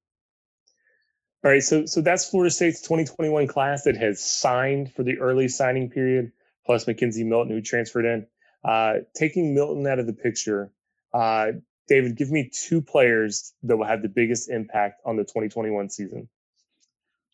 All 1.43 1.51
right, 1.51 1.63
so 1.63 1.87
so 1.87 2.03
that's 2.03 2.29
Florida 2.29 2.51
State's 2.51 2.83
2021 2.83 3.47
class 3.47 3.85
that 3.85 3.97
has 3.97 4.23
signed 4.23 4.93
for 4.93 5.03
the 5.03 5.19
early 5.19 5.49
signing 5.49 5.89
period 5.89 6.33
plus 6.71 6.85
McKenzie 6.85 7.27
Milton, 7.27 7.51
who 7.53 7.61
transferred 7.61 8.05
in. 8.05 8.25
Uh, 8.63 8.99
taking 9.17 9.53
Milton 9.55 9.89
out 9.89 9.99
of 9.99 10.07
the 10.07 10.13
picture, 10.13 10.71
uh, 11.13 11.49
David, 11.89 12.17
give 12.17 12.31
me 12.31 12.49
two 12.53 12.81
players 12.81 13.55
that 13.65 13.77
will 13.77 13.87
have 13.87 14.03
the 14.03 14.09
biggest 14.09 14.49
impact 14.49 15.01
on 15.05 15.17
the 15.17 15.25
2021 15.25 15.91
season. 15.91 16.29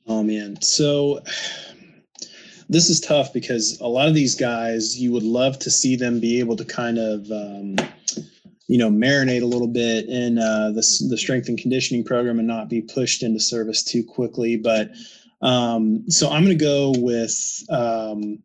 Oh 0.06 0.22
man, 0.22 0.62
so 0.62 1.20
this 2.70 2.88
is 2.88 2.98
tough 2.98 3.34
because 3.34 3.78
a 3.82 3.86
lot 3.86 4.08
of 4.08 4.14
these 4.14 4.34
guys, 4.34 4.98
you 4.98 5.12
would 5.12 5.22
love 5.22 5.58
to 5.58 5.70
see 5.70 5.96
them 5.96 6.18
be 6.18 6.38
able 6.38 6.56
to 6.56 6.64
kind 6.64 6.96
of, 6.96 7.30
um, 7.30 7.76
you 8.68 8.78
know, 8.78 8.88
marinate 8.88 9.42
a 9.42 9.46
little 9.46 9.68
bit 9.68 10.08
in 10.08 10.38
uh, 10.38 10.70
the 10.70 11.06
the 11.10 11.18
strength 11.18 11.50
and 11.50 11.58
conditioning 11.58 12.04
program 12.04 12.38
and 12.38 12.48
not 12.48 12.70
be 12.70 12.80
pushed 12.80 13.22
into 13.22 13.40
service 13.40 13.84
too 13.84 14.02
quickly. 14.02 14.56
But 14.56 14.92
um, 15.42 16.08
so 16.08 16.30
I'm 16.30 16.42
going 16.42 16.56
to 16.56 16.64
go 16.64 16.94
with 16.96 17.62
um, 17.68 18.42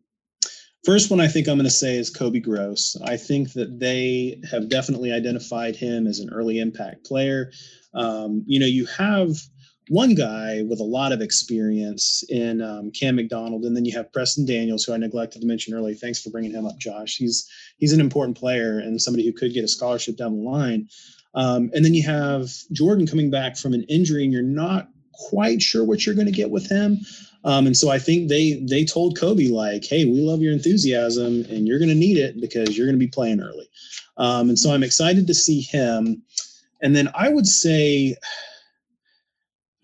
first 0.84 1.10
one. 1.10 1.20
I 1.20 1.28
think 1.28 1.48
I'm 1.48 1.56
going 1.56 1.64
to 1.64 1.70
say 1.70 1.96
is 1.96 2.10
Kobe 2.10 2.40
Gross. 2.40 2.96
I 3.04 3.16
think 3.16 3.52
that 3.52 3.78
they 3.78 4.40
have 4.50 4.68
definitely 4.68 5.12
identified 5.12 5.76
him 5.76 6.06
as 6.06 6.18
an 6.18 6.30
early 6.30 6.58
impact 6.58 7.04
player. 7.04 7.52
Um, 7.94 8.42
you 8.46 8.58
know, 8.58 8.66
you 8.66 8.86
have 8.86 9.36
one 9.88 10.14
guy 10.14 10.62
with 10.68 10.80
a 10.80 10.84
lot 10.84 11.12
of 11.12 11.20
experience 11.20 12.24
in 12.28 12.62
um, 12.62 12.90
Cam 12.92 13.16
McDonald, 13.16 13.64
and 13.64 13.76
then 13.76 13.84
you 13.84 13.92
have 13.96 14.12
Preston 14.12 14.46
Daniels, 14.46 14.84
who 14.84 14.94
I 14.94 14.96
neglected 14.96 15.40
to 15.40 15.46
mention 15.46 15.74
earlier. 15.74 15.94
Thanks 15.94 16.22
for 16.22 16.30
bringing 16.30 16.52
him 16.52 16.66
up, 16.66 16.78
Josh. 16.78 17.16
He's 17.16 17.50
he's 17.78 17.92
an 17.92 18.00
important 18.00 18.38
player 18.38 18.78
and 18.78 19.00
somebody 19.00 19.26
who 19.26 19.32
could 19.32 19.52
get 19.52 19.64
a 19.64 19.68
scholarship 19.68 20.16
down 20.16 20.36
the 20.36 20.50
line. 20.50 20.88
Um, 21.34 21.70
and 21.74 21.84
then 21.84 21.94
you 21.94 22.02
have 22.04 22.50
Jordan 22.72 23.06
coming 23.06 23.30
back 23.30 23.56
from 23.56 23.74
an 23.74 23.84
injury, 23.84 24.24
and 24.24 24.32
you're 24.32 24.42
not 24.42 24.88
quite 25.12 25.62
sure 25.62 25.84
what 25.84 26.04
you're 26.04 26.14
going 26.14 26.26
to 26.26 26.32
get 26.32 26.50
with 26.50 26.68
him. 26.68 26.98
Um, 27.44 27.66
and 27.66 27.76
so 27.76 27.90
I 27.90 27.98
think 27.98 28.28
they 28.28 28.62
they 28.68 28.84
told 28.84 29.18
Kobe 29.18 29.48
like, 29.48 29.84
"Hey, 29.84 30.04
we 30.04 30.20
love 30.20 30.42
your 30.42 30.52
enthusiasm, 30.52 31.44
and 31.50 31.66
you're 31.66 31.78
going 31.78 31.88
to 31.88 31.94
need 31.94 32.18
it 32.18 32.40
because 32.40 32.76
you're 32.76 32.86
going 32.86 32.98
to 32.98 33.04
be 33.04 33.10
playing 33.10 33.40
early." 33.40 33.68
Um, 34.16 34.48
and 34.48 34.58
so 34.58 34.72
I'm 34.72 34.82
excited 34.82 35.26
to 35.26 35.34
see 35.34 35.60
him. 35.60 36.22
And 36.82 36.94
then 36.94 37.08
I 37.14 37.28
would 37.28 37.46
say 37.46 38.16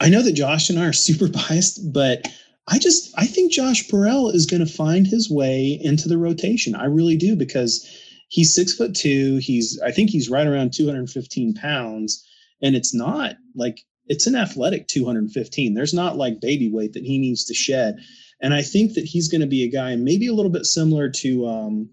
I 0.01 0.09
know 0.09 0.23
that 0.23 0.33
Josh 0.33 0.71
and 0.71 0.79
I 0.79 0.87
are 0.87 0.93
super 0.93 1.29
biased, 1.29 1.93
but 1.93 2.29
I 2.69 2.79
just 2.79 3.13
I 3.17 3.27
think 3.27 3.53
Josh 3.53 3.89
Burrell 3.89 4.31
is 4.31 4.47
going 4.47 4.65
to 4.65 4.73
find 4.73 5.07
his 5.07 5.31
way 5.31 5.79
into 5.83 6.09
the 6.09 6.19
rotation. 6.19 6.75
I 6.75 6.85
really 6.85 7.17
do 7.17 7.35
because 7.35 7.87
he's 8.29 8.55
six 8.55 8.75
foot 8.75 8.95
two. 8.95 9.37
He's 9.39 9.81
I 9.81 9.91
think 9.91 10.11
he's 10.11 10.31
right 10.31 10.47
around 10.47 10.73
215 10.75 11.55
pounds, 11.55 12.27
and 12.63 12.77
it's 12.77 12.95
not 12.95 13.37
like 13.55 13.85
it's 14.09 14.27
an 14.27 14.35
athletic 14.35 14.89
215. 14.89 15.75
There's 15.75 15.95
not 15.95 16.17
like 16.17 16.41
baby 16.41 16.71
weight 16.71 16.93
that 16.95 17.05
he 17.05 17.19
needs 17.19 17.45
to 17.47 17.55
shed, 17.55 17.99
and 18.41 18.55
I 18.55 18.63
think 18.63 18.95
that 18.95 19.05
he's 19.05 19.29
going 19.29 19.41
to 19.41 19.47
be 19.47 19.65
a 19.65 19.71
guy 19.71 19.97
maybe 19.97 20.27
a 20.27 20.35
little 20.35 20.53
bit 20.53 20.67
similar 20.67 21.11
to. 21.11 21.47
Um, 21.47 21.91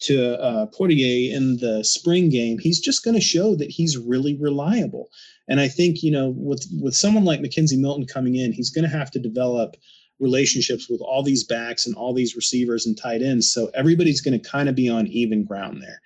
to 0.00 0.38
uh, 0.38 0.66
Poitier 0.66 1.32
in 1.32 1.56
the 1.58 1.82
spring 1.82 2.28
game, 2.28 2.58
he's 2.58 2.78
just 2.78 3.04
going 3.04 3.14
to 3.14 3.22
show 3.22 3.54
that 3.54 3.70
he's 3.70 3.96
really 3.96 4.36
reliable. 4.38 5.08
And 5.48 5.60
I 5.60 5.68
think, 5.68 6.02
you 6.02 6.10
know, 6.10 6.34
with 6.36 6.66
with 6.80 6.94
someone 6.94 7.24
like 7.24 7.40
McKenzie 7.40 7.78
Milton 7.78 8.06
coming 8.06 8.36
in, 8.36 8.52
he's 8.52 8.70
going 8.70 8.88
to 8.88 8.94
have 8.94 9.10
to 9.12 9.18
develop 9.18 9.76
relationships 10.20 10.88
with 10.88 11.00
all 11.00 11.22
these 11.22 11.44
backs 11.44 11.86
and 11.86 11.94
all 11.96 12.14
these 12.14 12.36
receivers 12.36 12.86
and 12.86 12.96
tight 12.96 13.22
ends. 13.22 13.52
So 13.52 13.70
everybody's 13.74 14.20
going 14.20 14.38
to 14.38 14.48
kind 14.48 14.68
of 14.68 14.74
be 14.74 14.88
on 14.88 15.06
even 15.08 15.44
ground 15.44 15.82
there. 15.82 16.00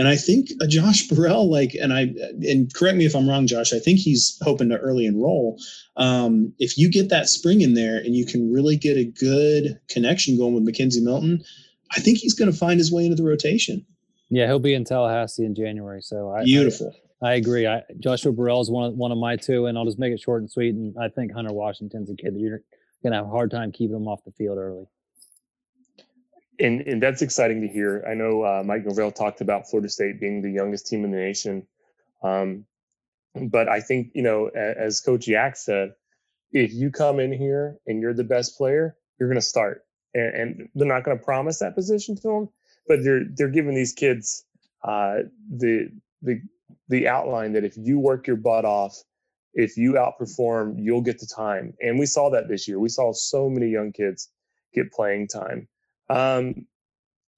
And 0.00 0.08
I 0.08 0.16
think 0.16 0.48
a 0.62 0.66
Josh 0.66 1.08
Burrell, 1.08 1.50
like, 1.50 1.74
and 1.74 1.92
I, 1.92 2.14
and 2.48 2.72
correct 2.72 2.96
me 2.96 3.04
if 3.04 3.14
I'm 3.14 3.28
wrong, 3.28 3.46
Josh, 3.46 3.74
I 3.74 3.78
think 3.78 3.98
he's 3.98 4.38
hoping 4.40 4.70
to 4.70 4.78
early 4.78 5.04
enroll. 5.04 5.58
Um, 5.98 6.54
if 6.58 6.78
you 6.78 6.90
get 6.90 7.10
that 7.10 7.28
spring 7.28 7.60
in 7.60 7.74
there 7.74 7.98
and 7.98 8.16
you 8.16 8.24
can 8.24 8.50
really 8.50 8.78
get 8.78 8.96
a 8.96 9.04
good 9.04 9.78
connection 9.90 10.38
going 10.38 10.54
with 10.54 10.66
McKenzie 10.66 11.02
Milton, 11.02 11.44
I 11.94 12.00
think 12.00 12.16
he's 12.16 12.32
going 12.32 12.50
to 12.50 12.56
find 12.56 12.80
his 12.80 12.90
way 12.90 13.04
into 13.04 13.14
the 13.14 13.28
rotation. 13.28 13.84
Yeah, 14.30 14.46
he'll 14.46 14.58
be 14.58 14.72
in 14.72 14.86
Tallahassee 14.86 15.44
in 15.44 15.54
January. 15.54 16.00
So 16.00 16.30
I, 16.30 16.44
beautiful. 16.44 16.94
I 17.22 17.34
agree. 17.34 17.66
I, 17.66 17.82
Joshua 17.98 18.32
Burrell 18.32 18.62
is 18.62 18.70
one 18.70 18.84
of 18.86 18.94
one 18.94 19.12
of 19.12 19.18
my 19.18 19.36
two, 19.36 19.66
and 19.66 19.76
I'll 19.76 19.84
just 19.84 19.98
make 19.98 20.14
it 20.14 20.20
short 20.20 20.40
and 20.40 20.50
sweet. 20.50 20.74
And 20.74 20.96
I 20.98 21.10
think 21.10 21.30
Hunter 21.30 21.52
Washington's 21.52 22.08
a 22.08 22.14
kid 22.14 22.34
that 22.36 22.40
you're 22.40 22.62
going 23.02 23.12
to 23.12 23.18
have 23.18 23.26
a 23.26 23.30
hard 23.30 23.50
time 23.50 23.70
keeping 23.70 23.96
him 23.96 24.08
off 24.08 24.24
the 24.24 24.32
field 24.32 24.56
early. 24.56 24.86
And 26.60 26.82
and 26.82 27.02
that's 27.02 27.22
exciting 27.22 27.62
to 27.62 27.68
hear. 27.68 28.04
I 28.08 28.14
know 28.14 28.42
uh, 28.42 28.62
Mike 28.64 28.84
Norvell 28.84 29.12
talked 29.12 29.40
about 29.40 29.68
Florida 29.70 29.88
State 29.88 30.20
being 30.20 30.42
the 30.42 30.52
youngest 30.52 30.86
team 30.86 31.04
in 31.04 31.10
the 31.10 31.18
nation, 31.18 31.66
um, 32.22 32.66
but 33.34 33.68
I 33.68 33.80
think 33.80 34.12
you 34.14 34.22
know, 34.22 34.48
as 34.48 35.00
Coach 35.00 35.28
Yak 35.28 35.56
said, 35.56 35.94
if 36.52 36.72
you 36.72 36.90
come 36.90 37.20
in 37.20 37.32
here 37.32 37.78
and 37.86 38.00
you're 38.02 38.14
the 38.14 38.24
best 38.24 38.56
player, 38.58 38.96
you're 39.18 39.28
going 39.28 39.40
to 39.40 39.46
start, 39.46 39.84
and, 40.14 40.34
and 40.34 40.68
they're 40.74 40.88
not 40.88 41.04
going 41.04 41.18
to 41.18 41.24
promise 41.24 41.58
that 41.60 41.74
position 41.74 42.16
to 42.16 42.22
them, 42.22 42.48
but 42.88 43.02
they're 43.04 43.24
they're 43.36 43.48
giving 43.48 43.74
these 43.74 43.92
kids 43.92 44.44
uh, 44.84 45.18
the 45.50 45.90
the 46.22 46.42
the 46.88 47.08
outline 47.08 47.52
that 47.54 47.64
if 47.64 47.76
you 47.76 47.98
work 47.98 48.26
your 48.26 48.36
butt 48.36 48.64
off, 48.64 48.96
if 49.54 49.76
you 49.76 49.94
outperform, 49.94 50.76
you'll 50.78 51.02
get 51.02 51.18
the 51.20 51.26
time. 51.26 51.74
And 51.80 51.98
we 51.98 52.06
saw 52.06 52.30
that 52.30 52.48
this 52.48 52.68
year. 52.68 52.78
We 52.78 52.88
saw 52.88 53.12
so 53.12 53.48
many 53.48 53.68
young 53.68 53.92
kids 53.92 54.28
get 54.74 54.92
playing 54.92 55.28
time. 55.28 55.68
Um, 56.10 56.66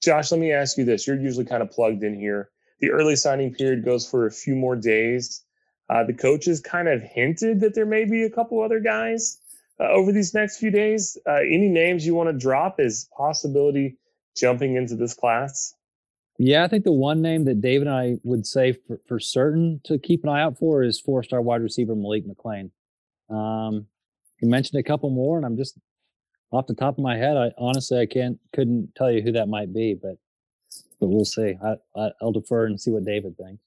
Josh, 0.03 0.33
let 0.33 0.41
me 0.41 0.53
ask 0.53 0.79
you 0.79 0.85
this. 0.85 1.07
You're 1.07 1.21
usually 1.21 1.45
kind 1.45 1.63
of 1.63 1.71
plugged 1.71 2.03
in 2.03 2.19
here. 2.19 2.51
The 2.81 2.91
early 2.91 3.15
signing 3.15 3.55
period 3.55 3.85
goes 3.85 4.09
for 4.09 4.27
a 4.27 4.31
few 4.31 4.57
more 4.57 4.75
days. 4.75 5.45
Uh, 5.89 6.05
the 6.05 6.15
coaches 6.15 6.61
kind 6.61 6.89
of 6.89 7.03
hinted 7.03 7.61
that 7.61 7.75
there 7.75 7.87
may 7.87 8.05
be 8.05 8.25
a 8.25 8.31
couple 8.31 8.61
other 8.63 8.81
guys 8.81 9.39
uh, 9.79 9.89
over 9.89 10.11
these 10.11 10.35
next 10.35 10.59
few 10.59 10.71
days. 10.71 11.19
Uh, 11.29 11.35
any 11.35 11.69
names 11.69 12.07
you 12.07 12.15
want 12.15 12.29
to 12.29 12.33
drop 12.33 12.81
as 12.81 13.09
possibility 13.17 13.99
jumping 14.37 14.77
into 14.77 14.97
this 14.97 15.15
class? 15.15 15.75
Yeah, 16.39 16.65
I 16.65 16.69
think 16.69 16.85
the 16.85 16.93
one 16.93 17.21
name 17.21 17.45
that 17.45 17.61
David 17.61 17.87
and 17.87 17.97
I 17.97 18.17
would 18.25 18.47
say 18.47 18.73
for, 18.73 18.99
for 19.07 19.21
certain 19.21 19.81
to 19.85 19.99
keep 19.99 20.25
an 20.25 20.31
eye 20.31 20.41
out 20.41 20.59
for 20.59 20.83
is 20.83 20.99
four 20.99 21.23
star 21.23 21.43
wide 21.43 21.63
receiver 21.63 21.95
Malik 21.95 22.25
McClain. 22.27 22.71
Um, 23.29 23.87
you 24.41 24.49
mentioned 24.49 24.81
a 24.81 24.83
couple 24.83 25.11
more, 25.11 25.37
and 25.37 25.47
I'm 25.47 25.57
just 25.57 25.79
off 26.53 26.67
the 26.67 26.75
top 26.75 26.99
of 26.99 27.03
my 27.03 27.17
head, 27.17 27.37
I 27.37 27.53
honestly 27.59 27.99
I 27.99 28.07
can't 28.07 28.39
couldn't 28.53 28.95
tell 28.95 29.11
you 29.11 29.23
who 29.23 29.33
that 29.33 29.49
might 29.49 29.73
be, 29.73 29.95
but 29.95 30.17
but 31.01 31.09
we'll 31.09 31.25
see. 31.25 31.55
I, 31.65 31.77
I 31.97 32.11
will 32.21 32.33
defer 32.33 32.67
and 32.67 32.81
see 32.81 32.91
what 32.91 33.05
David 33.05 33.37
thinks. 33.37 33.63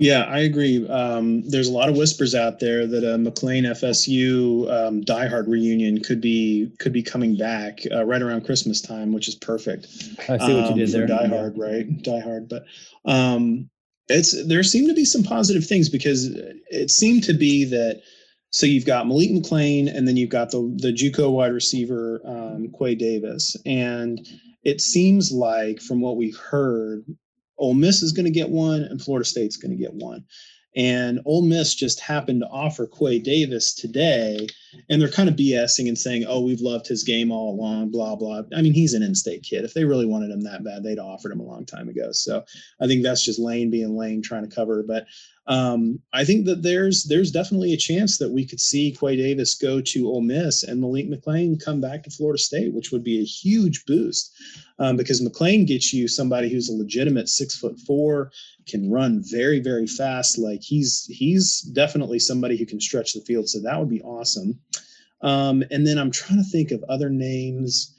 Yeah, 0.00 0.22
I 0.24 0.38
agree. 0.38 0.88
Um, 0.88 1.46
there's 1.46 1.68
a 1.68 1.72
lot 1.72 1.90
of 1.90 1.96
whispers 1.96 2.34
out 2.34 2.58
there 2.58 2.86
that 2.86 3.04
a 3.04 3.18
McClain 3.18 3.66
FSU 3.66 4.70
um, 4.72 5.02
diehard 5.02 5.46
reunion 5.46 6.02
could 6.02 6.22
be 6.22 6.72
could 6.78 6.94
be 6.94 7.02
coming 7.02 7.36
back 7.36 7.80
uh, 7.92 8.06
right 8.06 8.22
around 8.22 8.46
Christmas 8.46 8.80
time, 8.80 9.12
which 9.12 9.28
is 9.28 9.34
perfect. 9.34 9.88
I 10.26 10.38
see 10.38 10.54
what 10.54 10.74
you 10.74 10.86
did 10.86 10.94
um, 10.94 11.06
there. 11.06 11.06
Diehard, 11.06 11.54
yeah. 11.54 11.62
right? 11.62 12.02
Diehard, 12.02 12.48
but 12.48 12.64
um, 13.04 13.68
it's 14.08 14.46
there 14.46 14.62
seem 14.62 14.88
to 14.88 14.94
be 14.94 15.04
some 15.04 15.22
positive 15.22 15.66
things 15.66 15.90
because 15.90 16.30
it 16.70 16.90
seemed 16.90 17.22
to 17.24 17.34
be 17.34 17.66
that. 17.66 18.02
So 18.50 18.66
you've 18.66 18.86
got 18.86 19.06
Malik 19.06 19.30
McClain, 19.30 19.94
and 19.94 20.06
then 20.06 20.16
you've 20.16 20.30
got 20.30 20.50
the 20.50 20.74
the 20.78 20.92
JUCO 20.92 21.30
wide 21.32 21.52
receiver 21.52 22.20
um, 22.24 22.72
Quay 22.76 22.96
Davis, 22.96 23.56
and 23.64 24.26
it 24.64 24.80
seems 24.80 25.32
like 25.32 25.80
from 25.80 26.00
what 26.00 26.16
we've 26.16 26.36
heard 26.36 27.04
Ole 27.58 27.74
Miss 27.74 28.02
is 28.02 28.12
going 28.12 28.24
to 28.24 28.30
get 28.30 28.50
one, 28.50 28.82
and 28.82 29.00
Florida 29.00 29.24
State's 29.24 29.56
going 29.56 29.70
to 29.70 29.82
get 29.82 29.94
one. 29.94 30.24
And 30.76 31.18
Ole 31.24 31.42
Miss 31.42 31.74
just 31.74 31.98
happened 31.98 32.42
to 32.42 32.48
offer 32.48 32.86
Quay 32.86 33.18
Davis 33.18 33.74
today, 33.74 34.46
and 34.88 35.02
they're 35.02 35.08
kind 35.08 35.28
of 35.28 35.34
BSing 35.34 35.88
and 35.88 35.98
saying, 35.98 36.24
"Oh, 36.28 36.40
we've 36.40 36.60
loved 36.60 36.86
his 36.86 37.02
game 37.02 37.32
all 37.32 37.54
along." 37.54 37.90
Blah 37.90 38.14
blah. 38.16 38.42
I 38.54 38.62
mean, 38.62 38.72
he's 38.72 38.94
an 38.94 39.02
in-state 39.02 39.42
kid. 39.42 39.64
If 39.64 39.74
they 39.74 39.84
really 39.84 40.06
wanted 40.06 40.30
him 40.30 40.42
that 40.42 40.62
bad, 40.62 40.84
they'd 40.84 40.98
offered 40.98 41.32
him 41.32 41.40
a 41.40 41.44
long 41.44 41.66
time 41.66 41.88
ago. 41.88 42.12
So 42.12 42.44
I 42.80 42.86
think 42.86 43.02
that's 43.02 43.24
just 43.24 43.40
Lane 43.40 43.70
being 43.70 43.96
Lane 43.96 44.22
trying 44.22 44.48
to 44.48 44.54
cover. 44.54 44.84
But 44.84 45.06
um, 45.50 45.98
I 46.12 46.24
think 46.24 46.46
that 46.46 46.62
there's 46.62 47.02
there's 47.02 47.32
definitely 47.32 47.72
a 47.72 47.76
chance 47.76 48.18
that 48.18 48.30
we 48.30 48.46
could 48.46 48.60
see 48.60 48.92
Quay 48.92 49.16
Davis 49.16 49.56
go 49.56 49.80
to 49.80 50.06
Ole 50.06 50.20
Miss 50.20 50.62
and 50.62 50.80
Malik 50.80 51.10
McClain 51.10 51.62
come 51.62 51.80
back 51.80 52.04
to 52.04 52.10
Florida 52.10 52.38
State, 52.38 52.72
which 52.72 52.92
would 52.92 53.02
be 53.02 53.18
a 53.18 53.24
huge 53.24 53.84
boost 53.84 54.32
um, 54.78 54.96
because 54.96 55.20
McClain 55.20 55.66
gets 55.66 55.92
you 55.92 56.06
somebody 56.06 56.48
who's 56.48 56.68
a 56.68 56.72
legitimate 56.72 57.28
six 57.28 57.56
foot 57.56 57.80
four, 57.80 58.30
can 58.68 58.92
run 58.92 59.24
very 59.28 59.58
very 59.58 59.88
fast. 59.88 60.38
Like 60.38 60.62
he's 60.62 61.06
he's 61.06 61.62
definitely 61.62 62.20
somebody 62.20 62.56
who 62.56 62.64
can 62.64 62.80
stretch 62.80 63.14
the 63.14 63.20
field. 63.20 63.48
So 63.48 63.60
that 63.60 63.76
would 63.76 63.90
be 63.90 64.02
awesome. 64.02 64.56
Um, 65.20 65.64
and 65.72 65.84
then 65.84 65.98
I'm 65.98 66.12
trying 66.12 66.38
to 66.38 66.48
think 66.48 66.70
of 66.70 66.84
other 66.84 67.10
names. 67.10 67.92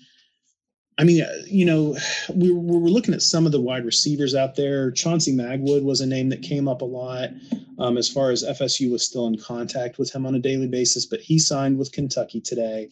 I 0.97 1.03
mean, 1.03 1.25
you 1.47 1.65
know, 1.65 1.97
we, 2.33 2.51
we 2.51 2.77
were 2.77 2.89
looking 2.89 3.13
at 3.13 3.21
some 3.21 3.45
of 3.45 3.51
the 3.51 3.61
wide 3.61 3.85
receivers 3.85 4.35
out 4.35 4.55
there. 4.55 4.91
Chauncey 4.91 5.33
Magwood 5.33 5.83
was 5.83 6.01
a 6.01 6.05
name 6.05 6.29
that 6.29 6.41
came 6.41 6.67
up 6.67 6.81
a 6.81 6.85
lot 6.85 7.29
um, 7.79 7.97
as 7.97 8.09
far 8.09 8.29
as 8.31 8.43
FSU 8.43 8.91
was 8.91 9.03
still 9.03 9.27
in 9.27 9.37
contact 9.37 9.97
with 9.97 10.13
him 10.13 10.25
on 10.25 10.35
a 10.35 10.39
daily 10.39 10.67
basis, 10.67 11.05
but 11.05 11.19
he 11.19 11.39
signed 11.39 11.77
with 11.77 11.91
Kentucky 11.91 12.41
today. 12.41 12.89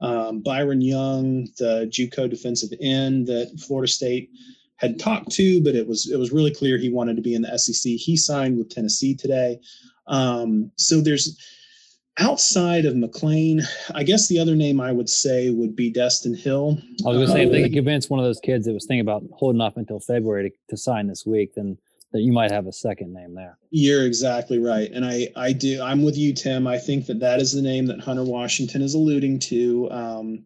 Um, 0.00 0.40
Byron 0.40 0.80
Young, 0.80 1.44
the 1.58 1.88
JUCO 1.88 2.28
defensive 2.28 2.70
end 2.80 3.28
that 3.28 3.56
Florida 3.60 3.90
State 3.90 4.30
had 4.76 4.98
talked 4.98 5.30
to, 5.30 5.62
but 5.62 5.76
it 5.76 5.86
was 5.86 6.10
it 6.10 6.18
was 6.18 6.32
really 6.32 6.52
clear 6.52 6.76
he 6.76 6.90
wanted 6.90 7.14
to 7.14 7.22
be 7.22 7.34
in 7.34 7.42
the 7.42 7.56
SEC. 7.56 7.92
He 7.92 8.16
signed 8.16 8.58
with 8.58 8.68
Tennessee 8.68 9.14
today. 9.14 9.60
Um, 10.08 10.72
so 10.74 11.00
there's 11.00 11.38
outside 12.18 12.84
of 12.84 12.94
McClain, 12.94 13.62
I 13.94 14.02
guess 14.02 14.28
the 14.28 14.38
other 14.38 14.54
name 14.54 14.80
I 14.80 14.92
would 14.92 15.08
say 15.08 15.50
would 15.50 15.74
be 15.74 15.92
Destyn 15.92 16.38
Hill. 16.38 16.78
I 17.04 17.08
was 17.08 17.16
going 17.16 17.26
to 17.26 17.32
say, 17.32 17.42
if 17.44 17.52
they 17.52 17.62
could 17.62 17.72
convince 17.72 18.10
one 18.10 18.20
of 18.20 18.26
those 18.26 18.40
kids 18.40 18.66
that 18.66 18.72
was 18.72 18.86
thinking 18.86 19.00
about 19.00 19.24
holding 19.32 19.60
off 19.60 19.76
until 19.76 20.00
February 20.00 20.50
to, 20.50 20.56
to 20.70 20.76
sign 20.76 21.06
this 21.06 21.24
week, 21.24 21.54
then 21.54 21.78
that 22.12 22.20
you 22.20 22.32
might 22.32 22.50
have 22.50 22.66
a 22.66 22.72
second 22.72 23.12
name 23.12 23.34
there. 23.34 23.58
You're 23.70 24.04
exactly 24.04 24.58
right, 24.58 24.90
and 24.92 25.04
I 25.04 25.28
I 25.34 25.52
do 25.52 25.82
I'm 25.82 26.02
with 26.02 26.16
you, 26.16 26.34
Tim. 26.34 26.66
I 26.66 26.78
think 26.78 27.06
that 27.06 27.20
that 27.20 27.40
is 27.40 27.52
the 27.52 27.62
name 27.62 27.86
that 27.86 28.00
Hunter 28.00 28.24
Washington 28.24 28.82
is 28.82 28.94
alluding 28.94 29.38
to. 29.40 29.90
Um, 29.90 30.44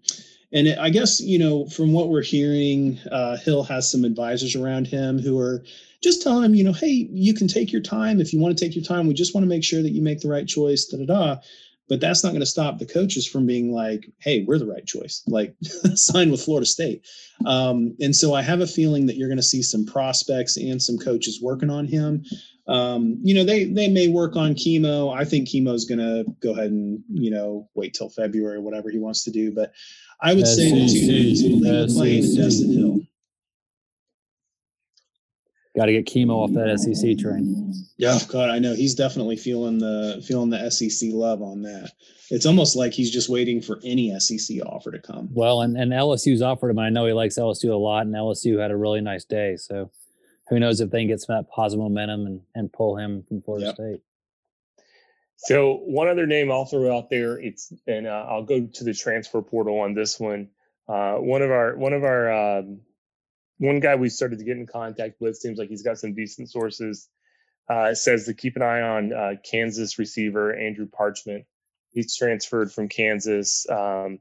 and 0.52 0.68
it, 0.68 0.78
I 0.78 0.90
guess 0.90 1.20
you 1.20 1.38
know 1.38 1.66
from 1.66 1.92
what 1.92 2.08
we're 2.08 2.22
hearing, 2.22 3.00
uh, 3.10 3.36
Hill 3.36 3.64
has 3.64 3.90
some 3.90 4.04
advisors 4.04 4.54
around 4.54 4.86
him 4.86 5.18
who 5.18 5.38
are 5.40 5.64
just 6.02 6.22
telling 6.22 6.44
him, 6.44 6.54
you 6.54 6.64
know, 6.64 6.72
hey, 6.72 7.08
you 7.10 7.34
can 7.34 7.48
take 7.48 7.72
your 7.72 7.82
time 7.82 8.20
if 8.20 8.32
you 8.32 8.38
want 8.38 8.56
to 8.56 8.64
take 8.64 8.74
your 8.74 8.84
time. 8.84 9.06
We 9.06 9.14
just 9.14 9.34
want 9.34 9.44
to 9.44 9.48
make 9.48 9.64
sure 9.64 9.82
that 9.82 9.92
you 9.92 10.02
make 10.02 10.20
the 10.20 10.28
right 10.28 10.46
choice. 10.46 10.86
Da 10.86 10.98
da 10.98 11.06
da. 11.06 11.40
But 11.88 12.00
that's 12.00 12.24
not 12.24 12.30
going 12.30 12.40
to 12.40 12.46
stop 12.46 12.78
the 12.78 12.86
coaches 12.86 13.28
from 13.28 13.46
being 13.46 13.72
like, 13.72 14.10
hey, 14.18 14.44
we're 14.44 14.58
the 14.58 14.66
right 14.66 14.84
choice. 14.84 15.22
Like 15.28 15.54
sign 15.94 16.32
with 16.32 16.42
Florida 16.42 16.66
State. 16.66 17.06
Um, 17.44 17.96
and 18.00 18.14
so 18.14 18.34
I 18.34 18.42
have 18.42 18.60
a 18.60 18.66
feeling 18.66 19.06
that 19.06 19.16
you're 19.16 19.28
going 19.28 19.36
to 19.36 19.42
see 19.42 19.62
some 19.62 19.86
prospects 19.86 20.56
and 20.56 20.82
some 20.82 20.98
coaches 20.98 21.40
working 21.40 21.70
on 21.70 21.86
him. 21.86 22.24
Um, 22.68 23.18
you 23.22 23.34
know, 23.34 23.44
they 23.44 23.64
they 23.64 23.88
may 23.88 24.08
work 24.08 24.34
on 24.34 24.54
chemo. 24.54 25.16
I 25.16 25.24
think 25.24 25.48
chemo 25.48 25.72
is 25.72 25.84
going 25.84 26.00
to 26.00 26.24
go 26.40 26.52
ahead 26.52 26.72
and 26.72 27.02
you 27.08 27.30
know 27.30 27.68
wait 27.74 27.94
till 27.94 28.08
February, 28.08 28.58
whatever 28.58 28.90
he 28.90 28.98
wants 28.98 29.22
to 29.24 29.30
do. 29.30 29.52
But 29.52 29.72
I 30.20 30.34
would 30.34 30.46
say 30.46 30.70
the 30.70 30.88
two 30.88 31.06
names, 31.06 31.42
and 31.42 31.62
Destyn 32.36 32.76
Hill. 32.76 33.00
Got 35.76 35.86
to 35.86 35.92
get 35.92 36.06
chemo 36.06 36.36
off 36.36 36.52
that 36.52 36.78
SEC 36.78 37.18
train. 37.18 37.74
Yeah, 37.98 38.18
God, 38.28 38.48
I 38.48 38.58
know 38.58 38.74
he's 38.74 38.94
definitely 38.94 39.36
feeling 39.36 39.78
the 39.78 40.24
feeling 40.26 40.48
the 40.48 40.70
SEC 40.70 41.10
love 41.12 41.42
on 41.42 41.62
that. 41.62 41.92
It's 42.30 42.46
almost 42.46 42.76
like 42.76 42.92
he's 42.92 43.10
just 43.10 43.28
waiting 43.28 43.60
for 43.60 43.78
any 43.84 44.18
SEC 44.18 44.58
offer 44.64 44.90
to 44.90 44.98
come. 44.98 45.28
Well, 45.32 45.60
and, 45.62 45.76
and 45.76 45.92
LSU's 45.92 46.42
offered 46.42 46.70
him. 46.70 46.78
I 46.78 46.88
know 46.88 47.06
he 47.06 47.12
likes 47.12 47.38
LSU 47.38 47.70
a 47.70 47.76
lot, 47.76 48.06
and 48.06 48.14
LSU 48.14 48.60
had 48.60 48.70
a 48.70 48.76
really 48.76 49.00
nice 49.00 49.24
day. 49.24 49.56
So 49.56 49.90
who 50.48 50.58
knows 50.58 50.80
if 50.80 50.90
they 50.90 51.00
can 51.00 51.08
get 51.08 51.20
some 51.20 51.36
of 51.36 51.44
that 51.44 51.52
positive 51.52 51.82
momentum 51.82 52.26
and, 52.26 52.40
and 52.54 52.72
pull 52.72 52.96
him 52.96 53.22
from 53.28 53.42
Florida 53.42 53.66
yep. 53.66 53.74
State. 53.74 54.00
So 55.36 55.76
one 55.84 56.08
other 56.08 56.26
name 56.26 56.50
I'll 56.50 56.64
throw 56.64 56.96
out 56.96 57.10
there, 57.10 57.38
it's 57.38 57.72
and 57.86 58.06
uh, 58.06 58.26
I'll 58.28 58.44
go 58.44 58.66
to 58.66 58.84
the 58.84 58.94
transfer 58.94 59.42
portal 59.42 59.80
on 59.80 59.94
this 59.94 60.18
one. 60.18 60.48
Uh, 60.88 61.16
one 61.16 61.42
of 61.42 61.50
our 61.50 61.76
one 61.76 61.92
of 61.92 62.04
our 62.04 62.58
um, 62.58 62.80
one 63.58 63.80
guy 63.80 63.94
we 63.94 64.08
started 64.08 64.38
to 64.38 64.44
get 64.44 64.56
in 64.56 64.66
contact 64.66 65.20
with 65.20 65.36
seems 65.36 65.58
like 65.58 65.68
he's 65.68 65.82
got 65.82 65.98
some 65.98 66.14
decent 66.14 66.50
sources. 66.50 67.08
Uh, 67.68 67.94
says 67.94 68.26
to 68.26 68.34
keep 68.34 68.54
an 68.54 68.62
eye 68.62 68.80
on 68.80 69.12
uh, 69.12 69.32
Kansas 69.48 69.98
receiver 69.98 70.54
Andrew 70.54 70.86
Parchment. 70.86 71.44
He's 71.90 72.16
transferred 72.16 72.70
from 72.70 72.88
Kansas. 72.88 73.66
Um, 73.68 74.20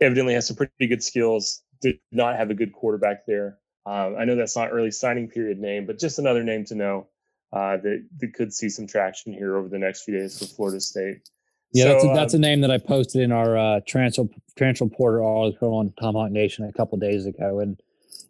evidently 0.00 0.34
has 0.34 0.48
some 0.48 0.56
pretty 0.56 0.88
good 0.88 1.02
skills. 1.02 1.62
Did 1.80 2.00
not 2.10 2.36
have 2.36 2.50
a 2.50 2.54
good 2.54 2.72
quarterback 2.72 3.26
there. 3.26 3.58
Um, 3.84 4.16
I 4.18 4.24
know 4.24 4.34
that's 4.34 4.56
not 4.56 4.70
early 4.72 4.90
signing 4.90 5.28
period 5.28 5.58
name, 5.58 5.86
but 5.86 6.00
just 6.00 6.18
another 6.18 6.42
name 6.42 6.64
to 6.66 6.74
know 6.74 7.06
uh, 7.52 7.76
that, 7.76 8.04
that 8.18 8.34
could 8.34 8.52
see 8.52 8.68
some 8.68 8.88
traction 8.88 9.32
here 9.32 9.56
over 9.56 9.68
the 9.68 9.78
next 9.78 10.02
few 10.02 10.18
days 10.18 10.38
for 10.38 10.46
Florida 10.46 10.80
State. 10.80 11.28
Yeah, 11.72 11.84
so, 11.84 11.92
that's, 11.92 12.04
a, 12.04 12.08
that's 12.14 12.34
um, 12.34 12.40
a 12.40 12.42
name 12.42 12.60
that 12.62 12.70
I 12.72 12.78
posted 12.78 13.22
in 13.22 13.30
our 13.30 13.56
uh, 13.56 13.80
transfer 13.86 14.24
transfer 14.56 14.86
portal 14.86 15.26
article 15.26 15.74
on 15.74 15.92
Tomahawk 16.00 16.32
Nation 16.32 16.64
a 16.64 16.72
couple 16.72 16.98
days 16.98 17.26
ago, 17.26 17.60
and 17.60 17.80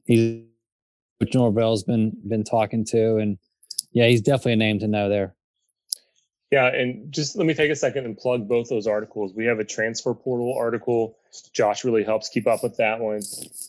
he's 0.04 0.42
which 1.18 1.34
Norvell's 1.34 1.82
been 1.82 2.16
been 2.26 2.44
talking 2.44 2.84
to, 2.86 3.16
and 3.16 3.38
yeah, 3.92 4.06
he's 4.06 4.20
definitely 4.20 4.54
a 4.54 4.56
name 4.56 4.78
to 4.80 4.88
know 4.88 5.08
there. 5.08 5.34
Yeah, 6.50 6.66
and 6.66 7.12
just 7.12 7.36
let 7.36 7.46
me 7.46 7.54
take 7.54 7.72
a 7.72 7.76
second 7.76 8.04
and 8.04 8.16
plug 8.16 8.48
both 8.48 8.68
those 8.68 8.86
articles. 8.86 9.34
We 9.34 9.46
have 9.46 9.58
a 9.58 9.64
transfer 9.64 10.14
portal 10.14 10.54
article. 10.56 11.18
Josh 11.52 11.84
really 11.84 12.04
helps 12.04 12.28
keep 12.28 12.46
up 12.46 12.62
with 12.62 12.76
that 12.76 13.00
one, 13.00 13.20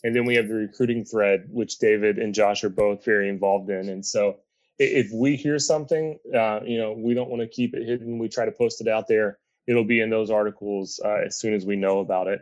and 0.04 0.14
then 0.14 0.24
we 0.24 0.36
have 0.36 0.48
the 0.48 0.54
recruiting 0.54 1.04
thread, 1.04 1.48
which 1.50 1.78
David 1.78 2.18
and 2.18 2.34
Josh 2.34 2.62
are 2.62 2.68
both 2.68 3.04
very 3.04 3.28
involved 3.28 3.68
in. 3.70 3.88
And 3.88 4.06
so, 4.06 4.36
if 4.78 5.10
we 5.12 5.34
hear 5.34 5.58
something, 5.58 6.18
uh, 6.32 6.60
you 6.64 6.78
know, 6.78 6.92
we 6.92 7.14
don't 7.14 7.28
want 7.28 7.42
to 7.42 7.48
keep 7.48 7.74
it 7.74 7.84
hidden. 7.84 8.18
We 8.18 8.28
try 8.28 8.44
to 8.44 8.52
post 8.52 8.80
it 8.80 8.86
out 8.86 9.08
there. 9.08 9.38
It'll 9.66 9.84
be 9.84 10.00
in 10.00 10.08
those 10.08 10.30
articles 10.30 11.00
uh, 11.04 11.22
as 11.26 11.38
soon 11.38 11.54
as 11.54 11.66
we 11.66 11.76
know 11.76 11.98
about 11.98 12.28
it. 12.28 12.40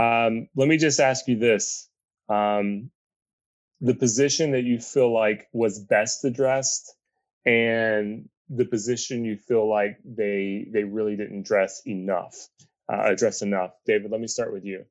Um, 0.00 0.48
let 0.56 0.68
me 0.68 0.78
just 0.78 1.00
ask 1.00 1.28
you 1.28 1.38
this: 1.38 1.88
um, 2.30 2.90
the 3.80 3.94
position 3.94 4.52
that 4.52 4.64
you 4.64 4.80
feel 4.80 5.12
like 5.12 5.48
was 5.52 5.78
best 5.78 6.24
addressed 6.24 6.94
and 7.44 8.28
the 8.48 8.64
position 8.64 9.24
you 9.24 9.36
feel 9.36 9.68
like 9.68 9.98
they 10.04 10.66
they 10.72 10.84
really 10.84 11.16
didn't 11.16 11.42
dress 11.44 11.82
enough 11.86 12.48
uh, 12.92 13.02
address 13.04 13.42
enough. 13.42 13.72
David 13.84 14.10
let 14.10 14.20
me 14.20 14.26
start 14.26 14.52
with 14.52 14.64
you. 14.64 14.84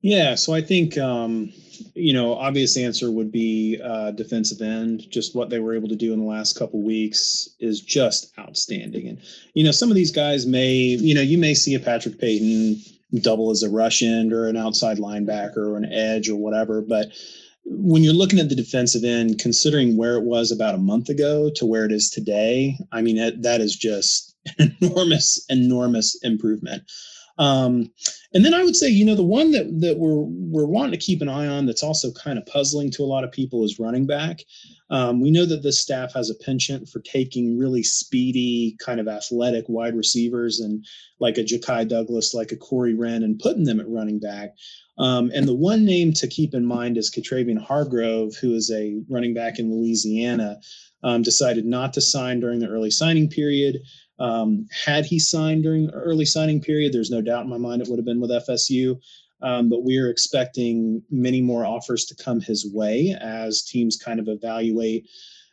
Yeah 0.00 0.34
so 0.34 0.52
i 0.52 0.60
think 0.60 0.98
um, 0.98 1.52
you 1.94 2.12
know 2.12 2.34
obvious 2.34 2.76
answer 2.76 3.10
would 3.10 3.30
be 3.30 3.80
uh, 3.82 4.10
defensive 4.12 4.60
end. 4.60 5.08
Just 5.10 5.34
what 5.34 5.48
they 5.48 5.60
were 5.60 5.74
able 5.74 5.88
to 5.88 5.96
do 5.96 6.12
in 6.12 6.18
the 6.18 6.26
last 6.26 6.58
couple 6.58 6.82
weeks 6.82 7.48
is 7.60 7.80
just 7.80 8.32
outstanding. 8.38 9.08
And 9.08 9.20
you 9.54 9.64
know 9.64 9.70
some 9.70 9.90
of 9.90 9.94
these 9.94 10.12
guys 10.12 10.46
may 10.46 10.72
you 10.72 11.14
know 11.14 11.20
you 11.20 11.38
may 11.38 11.54
see 11.54 11.74
a 11.74 11.80
patrick 11.80 12.18
payton 12.18 12.80
double 13.20 13.50
as 13.50 13.62
a 13.62 13.70
rush 13.70 14.02
end 14.02 14.32
or 14.32 14.48
an 14.48 14.56
outside 14.56 14.98
linebacker 14.98 15.58
or 15.58 15.76
an 15.76 15.84
edge 15.84 16.30
or 16.30 16.36
whatever 16.36 16.80
but 16.80 17.08
when 17.64 18.02
you're 18.02 18.12
looking 18.12 18.38
at 18.38 18.48
the 18.48 18.54
defensive 18.54 19.04
end, 19.04 19.38
considering 19.38 19.96
where 19.96 20.16
it 20.16 20.24
was 20.24 20.50
about 20.50 20.74
a 20.74 20.78
month 20.78 21.08
ago 21.08 21.50
to 21.56 21.66
where 21.66 21.84
it 21.84 21.92
is 21.92 22.10
today, 22.10 22.78
I 22.90 23.02
mean, 23.02 23.18
it, 23.18 23.42
that 23.42 23.60
is 23.60 23.76
just 23.76 24.36
enormous, 24.58 25.44
enormous 25.48 26.16
improvement. 26.22 26.82
Um, 27.38 27.90
and 28.34 28.44
then 28.44 28.54
I 28.54 28.62
would 28.62 28.76
say, 28.76 28.88
you 28.88 29.04
know, 29.04 29.14
the 29.14 29.22
one 29.22 29.52
that 29.52 29.80
that 29.80 29.98
we're 29.98 30.24
we're 30.26 30.66
wanting 30.66 30.92
to 30.92 31.04
keep 31.04 31.22
an 31.22 31.28
eye 31.28 31.46
on 31.46 31.66
that's 31.66 31.82
also 31.82 32.12
kind 32.12 32.38
of 32.38 32.46
puzzling 32.46 32.90
to 32.92 33.02
a 33.02 33.06
lot 33.06 33.24
of 33.24 33.32
people 33.32 33.64
is 33.64 33.78
running 33.78 34.06
back. 34.06 34.42
Um, 34.90 35.20
we 35.20 35.30
know 35.30 35.46
that 35.46 35.62
this 35.62 35.80
staff 35.80 36.12
has 36.12 36.28
a 36.28 36.34
penchant 36.34 36.88
for 36.88 37.00
taking 37.00 37.58
really 37.58 37.82
speedy, 37.82 38.76
kind 38.78 39.00
of 39.00 39.08
athletic 39.08 39.64
wide 39.68 39.96
receivers 39.96 40.60
and 40.60 40.84
like 41.18 41.38
a 41.38 41.42
Ja'Khi 41.42 41.88
Douglas, 41.88 42.34
like 42.34 42.52
a 42.52 42.56
Corey 42.56 42.94
Wren, 42.94 43.22
and 43.22 43.38
putting 43.38 43.64
them 43.64 43.80
at 43.80 43.88
running 43.88 44.18
back. 44.18 44.54
Um, 45.02 45.32
and 45.34 45.48
the 45.48 45.54
one 45.54 45.84
name 45.84 46.12
to 46.14 46.28
keep 46.28 46.54
in 46.54 46.64
mind 46.64 46.96
is 46.96 47.10
Katravian 47.10 47.60
Hargrove, 47.60 48.36
who 48.36 48.54
is 48.54 48.70
a 48.70 49.02
running 49.10 49.34
back 49.34 49.58
in 49.58 49.74
Louisiana, 49.74 50.60
um, 51.02 51.22
decided 51.22 51.66
not 51.66 51.92
to 51.94 52.00
sign 52.00 52.38
during 52.38 52.60
the 52.60 52.68
early 52.68 52.92
signing 52.92 53.28
period. 53.28 53.80
Um, 54.20 54.68
had 54.84 55.04
he 55.04 55.18
signed 55.18 55.64
during 55.64 55.90
early 55.90 56.24
signing 56.24 56.60
period, 56.60 56.92
there's 56.92 57.10
no 57.10 57.20
doubt 57.20 57.42
in 57.42 57.50
my 57.50 57.58
mind 57.58 57.82
it 57.82 57.88
would 57.88 57.98
have 57.98 58.06
been 58.06 58.20
with 58.20 58.30
FSU. 58.30 59.00
Um, 59.42 59.68
but 59.68 59.82
we 59.82 59.98
are 59.98 60.08
expecting 60.08 61.02
many 61.10 61.40
more 61.40 61.66
offers 61.66 62.04
to 62.04 62.14
come 62.14 62.40
his 62.40 62.72
way 62.72 63.16
as 63.20 63.62
teams 63.62 63.96
kind 63.96 64.20
of 64.20 64.28
evaluate, 64.28 65.08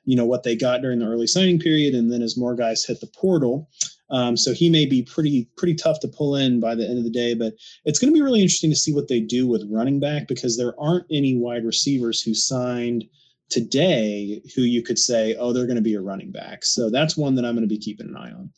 you 0.06 0.16
know, 0.16 0.26
what 0.26 0.44
they 0.44 0.56
got 0.56 0.84
during 0.84 1.00
the 1.00 1.08
early 1.08 1.26
signing 1.26 1.58
period, 1.58 1.96
and 1.96 2.12
then 2.12 2.22
as 2.22 2.38
more 2.38 2.54
guys 2.54 2.86
hit 2.86 3.02
the 3.02 3.08
portal. 3.08 3.68
Um, 4.12 4.36
so 4.36 4.54
he 4.54 4.70
may 4.70 4.86
be 4.86 5.04
pretty 5.04 5.48
pretty 5.56 5.76
tough 5.76 6.00
to 6.00 6.08
pull 6.08 6.36
in 6.36 6.60
by 6.60 6.76
the 6.76 6.88
end 6.88 6.98
of 6.98 7.04
the 7.04 7.10
day, 7.10 7.34
but 7.34 7.54
it's 7.86 8.00
going 8.00 8.12
to 8.12 8.18
be 8.18 8.24
really 8.24 8.42
interesting 8.42 8.72
to 8.72 8.76
see 8.76 8.94
what 8.94 9.08
they 9.08 9.20
do 9.20 9.48
with 9.48 9.70
running 9.70 10.00
back 10.00 10.28
because 10.28 10.58
there 10.58 10.80
aren't 10.80 11.06
any 11.12 11.38
wide 11.38 11.66
receivers 11.66 12.22
who 12.22 12.34
signed 12.34 13.06
today 13.50 14.42
who 14.56 14.62
you 14.62 14.82
could 14.82 14.98
say, 14.98 15.36
oh, 15.36 15.54
they're 15.54 15.66
going 15.66 15.76
to 15.76 15.82
be 15.82 15.96
a 15.96 16.02
running 16.02 16.32
back. 16.32 16.64
So 16.64 16.90
that's 16.90 17.18
one 17.18 17.36
that 17.36 17.46
I'm 17.46 17.56
going 17.56 17.68
to 17.68 17.74
be 17.74 17.80
keeping 17.80 18.08
an 18.08 18.18
eye 18.18 18.32
on. 18.32 18.52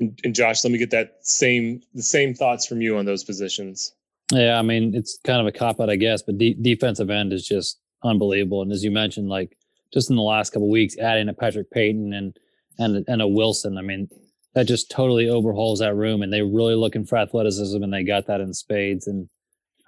And, 0.00 0.18
and 0.24 0.34
Josh, 0.34 0.64
let 0.64 0.70
me 0.70 0.78
get 0.78 0.90
that 0.90 1.18
same 1.22 1.80
the 1.94 2.02
same 2.02 2.34
thoughts 2.34 2.66
from 2.66 2.80
you 2.80 2.96
on 2.96 3.04
those 3.04 3.24
positions. 3.24 3.92
Yeah, 4.32 4.58
I 4.58 4.62
mean 4.62 4.94
it's 4.94 5.18
kind 5.24 5.40
of 5.40 5.46
a 5.46 5.52
cop 5.52 5.80
out, 5.80 5.90
I 5.90 5.96
guess, 5.96 6.22
but 6.22 6.38
de- 6.38 6.54
defensive 6.54 7.10
end 7.10 7.32
is 7.32 7.46
just 7.46 7.78
unbelievable. 8.02 8.62
And 8.62 8.72
as 8.72 8.82
you 8.82 8.90
mentioned, 8.90 9.28
like 9.28 9.56
just 9.92 10.10
in 10.10 10.16
the 10.16 10.22
last 10.22 10.50
couple 10.50 10.68
weeks, 10.70 10.98
adding 10.98 11.28
a 11.28 11.34
Patrick 11.34 11.70
Payton 11.70 12.12
and 12.12 12.38
and 12.78 13.04
and 13.08 13.22
a 13.22 13.28
Wilson. 13.28 13.78
I 13.78 13.82
mean, 13.82 14.08
that 14.54 14.66
just 14.66 14.90
totally 14.90 15.28
overhauls 15.28 15.80
that 15.80 15.94
room, 15.94 16.22
and 16.22 16.32
they're 16.32 16.46
really 16.46 16.74
looking 16.74 17.04
for 17.04 17.18
athleticism, 17.18 17.82
and 17.82 17.92
they 17.92 18.04
got 18.04 18.26
that 18.26 18.40
in 18.40 18.54
spades. 18.54 19.06
And 19.06 19.28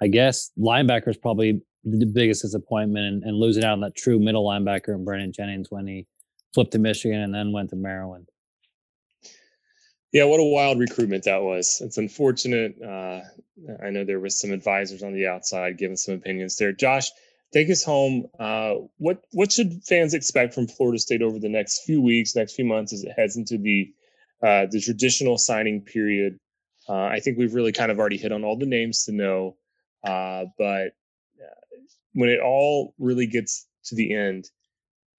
I 0.01 0.09
guess 0.09 0.51
linebacker 0.59 1.09
is 1.09 1.16
probably 1.16 1.62
the 1.84 2.07
biggest 2.07 2.43
disappointment, 2.43 3.07
and, 3.07 3.22
and 3.24 3.37
losing 3.37 3.64
out 3.64 3.72
on 3.72 3.80
that 3.80 3.97
true 3.97 4.18
middle 4.18 4.45
linebacker 4.45 4.95
in 4.95 5.05
Brandon 5.05 5.32
Jennings 5.32 5.70
when 5.70 5.87
he 5.87 6.07
flipped 6.55 6.72
to 6.72 6.78
Michigan 6.78 7.20
and 7.20 7.34
then 7.34 7.53
went 7.53 7.70
to 7.70 7.76
Maryland. 7.76 8.28
Yeah, 10.12 10.24
what 10.24 10.41
a 10.41 10.45
wild 10.45 10.78
recruitment 10.78 11.24
that 11.24 11.43
was. 11.43 11.80
It's 11.84 11.99
unfortunate. 11.99 12.80
Uh, 12.80 13.20
I 13.84 13.91
know 13.91 14.05
there 14.05 14.20
was 14.20 14.41
some 14.41 14.51
advisors 14.51 15.03
on 15.03 15.12
the 15.12 15.26
outside 15.26 15.76
giving 15.76 15.97
some 15.97 16.14
opinions 16.14 16.57
there. 16.57 16.72
Josh, 16.72 17.11
take 17.53 17.70
us 17.70 17.84
home. 17.84 18.26
Uh, 18.38 18.74
what 18.99 19.22
what 19.32 19.53
should 19.53 19.82
fans 19.84 20.14
expect 20.14 20.55
from 20.55 20.66
Florida 20.66 20.99
State 20.99 21.22
over 21.22 21.38
the 21.38 21.49
next 21.49 21.84
few 21.84 22.01
weeks, 22.01 22.36
next 22.36 22.55
few 22.55 22.64
months 22.64 22.92
as 22.92 23.05
it 23.05 23.12
heads 23.16 23.36
into 23.36 23.59
the 23.59 23.92
uh, 24.42 24.66
the 24.70 24.80
traditional 24.80 25.38
signing 25.38 25.80
period? 25.80 26.38
Uh, 26.88 27.07
I 27.07 27.20
think 27.20 27.38
we've 27.38 27.55
really 27.55 27.72
kind 27.72 27.90
of 27.90 27.99
already 27.99 28.16
hit 28.16 28.32
on 28.32 28.44
all 28.44 28.57
the 28.57 28.66
names 28.66 29.05
to 29.05 29.12
know, 29.12 29.57
uh, 30.05 30.44
but 30.57 30.88
uh, 31.42 31.66
when 32.14 32.28
it 32.28 32.40
all 32.40 32.94
really 32.99 33.26
gets 33.26 33.66
to 33.86 33.97
the 33.97 34.14
end, 34.14 34.49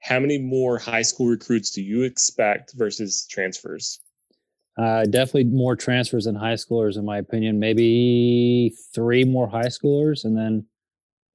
how 0.02 0.20
many 0.20 0.38
more 0.38 0.78
high 0.78 1.02
school 1.02 1.28
recruits 1.28 1.72
do 1.72 1.82
you 1.82 2.04
expect 2.04 2.74
versus 2.76 3.28
transfers? 3.30 4.00
Uh, 4.78 5.06
definitely 5.06 5.46
more 5.46 5.76
transfers 5.76 6.26
than 6.26 6.36
high 6.36 6.54
schoolers, 6.54 6.98
in 6.98 7.04
my 7.04 7.18
opinion. 7.18 7.60
Maybe 7.60 8.74
three 8.94 9.26
more 9.26 9.50
high 9.50 9.70
schoolers, 9.70 10.24
and 10.24 10.38
then 10.38 10.66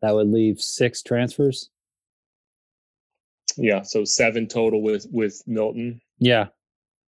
that 0.03 0.15
would 0.15 0.29
leave 0.29 0.61
six 0.61 1.03
transfers. 1.03 1.71
Yeah, 3.57 3.83
so 3.83 4.05
seven 4.05 4.49
total 4.49 4.83
with 4.83 5.07
with 5.11 5.43
Milton. 5.47 6.01
Yeah, 6.19 6.49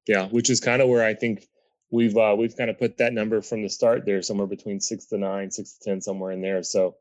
yeah, 0.07 0.27
which 0.27 0.51
is 0.51 0.61
kind 0.61 0.83
of 0.83 0.89
where 0.89 1.05
I 1.05 1.15
think 1.15 1.47
we've 1.91 2.17
uh, 2.17 2.35
we've 2.39 2.57
kind 2.57 2.71
of 2.71 2.79
put 2.79 2.99
that 2.99 3.13
number 3.13 3.41
from 3.43 3.63
the 3.63 3.69
start 3.69 4.05
there, 4.05 4.23
somewhere 4.23 4.47
between 4.47 4.81
six 4.81 5.07
to 5.07 5.19
nine, 5.19 5.51
six 5.51 5.75
to 5.75 5.91
ten, 5.91 6.01
somewhere 6.01 6.33
in 6.33 6.43
there. 6.43 6.63
So, 6.63 6.97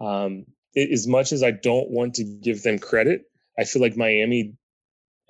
um, 0.00 0.46
it, 0.74 0.90
as 0.90 1.06
much 1.06 1.32
as 1.32 1.42
I 1.42 1.50
don't 1.50 1.90
want 1.90 2.14
to 2.14 2.24
give 2.24 2.62
them 2.62 2.78
credit, 2.78 3.22
I 3.58 3.64
feel 3.64 3.82
like 3.82 3.96
Miami 3.96 4.54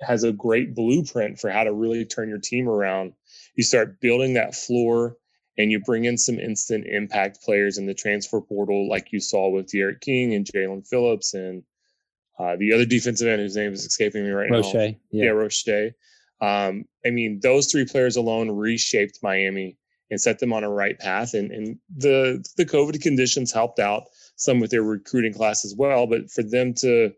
has 0.01 0.23
a 0.23 0.31
great 0.31 0.73
blueprint 0.73 1.39
for 1.39 1.49
how 1.51 1.63
to 1.63 1.73
really 1.73 2.05
turn 2.05 2.29
your 2.29 2.39
team 2.39 2.67
around. 2.67 3.13
You 3.55 3.63
start 3.63 3.99
building 3.99 4.33
that 4.33 4.55
floor 4.55 5.17
and 5.57 5.71
you 5.71 5.79
bring 5.79 6.05
in 6.05 6.17
some 6.17 6.39
instant 6.39 6.85
impact 6.87 7.41
players 7.43 7.77
in 7.77 7.85
the 7.85 7.93
transfer 7.93 8.41
portal, 8.41 8.89
like 8.89 9.11
you 9.11 9.19
saw 9.19 9.49
with 9.49 9.67
D'Eriq 9.67 10.01
King 10.01 10.33
and 10.33 10.45
Jaelan 10.45 10.87
Phillips 10.87 11.33
and 11.33 11.63
uh, 12.39 12.55
the 12.57 12.73
other 12.73 12.85
defensive 12.85 13.27
end 13.27 13.41
whose 13.41 13.55
name 13.55 13.73
is 13.73 13.85
escaping 13.85 14.23
me 14.23 14.31
right 14.31 14.49
Roche, 14.49 14.73
now. 14.73 14.79
Yeah. 14.79 14.95
yeah, 15.11 15.29
Roche. 15.29 15.67
Um, 16.39 16.85
I 17.05 17.11
mean, 17.11 17.39
those 17.43 17.71
three 17.71 17.85
players 17.85 18.15
alone 18.15 18.49
reshaped 18.49 19.19
Miami 19.21 19.77
and 20.09 20.19
set 20.19 20.39
them 20.39 20.53
on 20.53 20.63
a 20.63 20.69
right 20.69 20.97
path. 20.97 21.33
And, 21.33 21.51
and 21.51 21.77
the 21.95 22.43
the 22.57 22.65
COVID 22.65 23.01
conditions 23.01 23.51
helped 23.51 23.79
out 23.79 24.05
some 24.37 24.59
with 24.59 24.71
their 24.71 24.81
recruiting 24.81 25.33
class 25.33 25.63
as 25.63 25.75
well. 25.77 26.07
But 26.07 26.31
for 26.31 26.41
them 26.41 26.73
to 26.75 27.11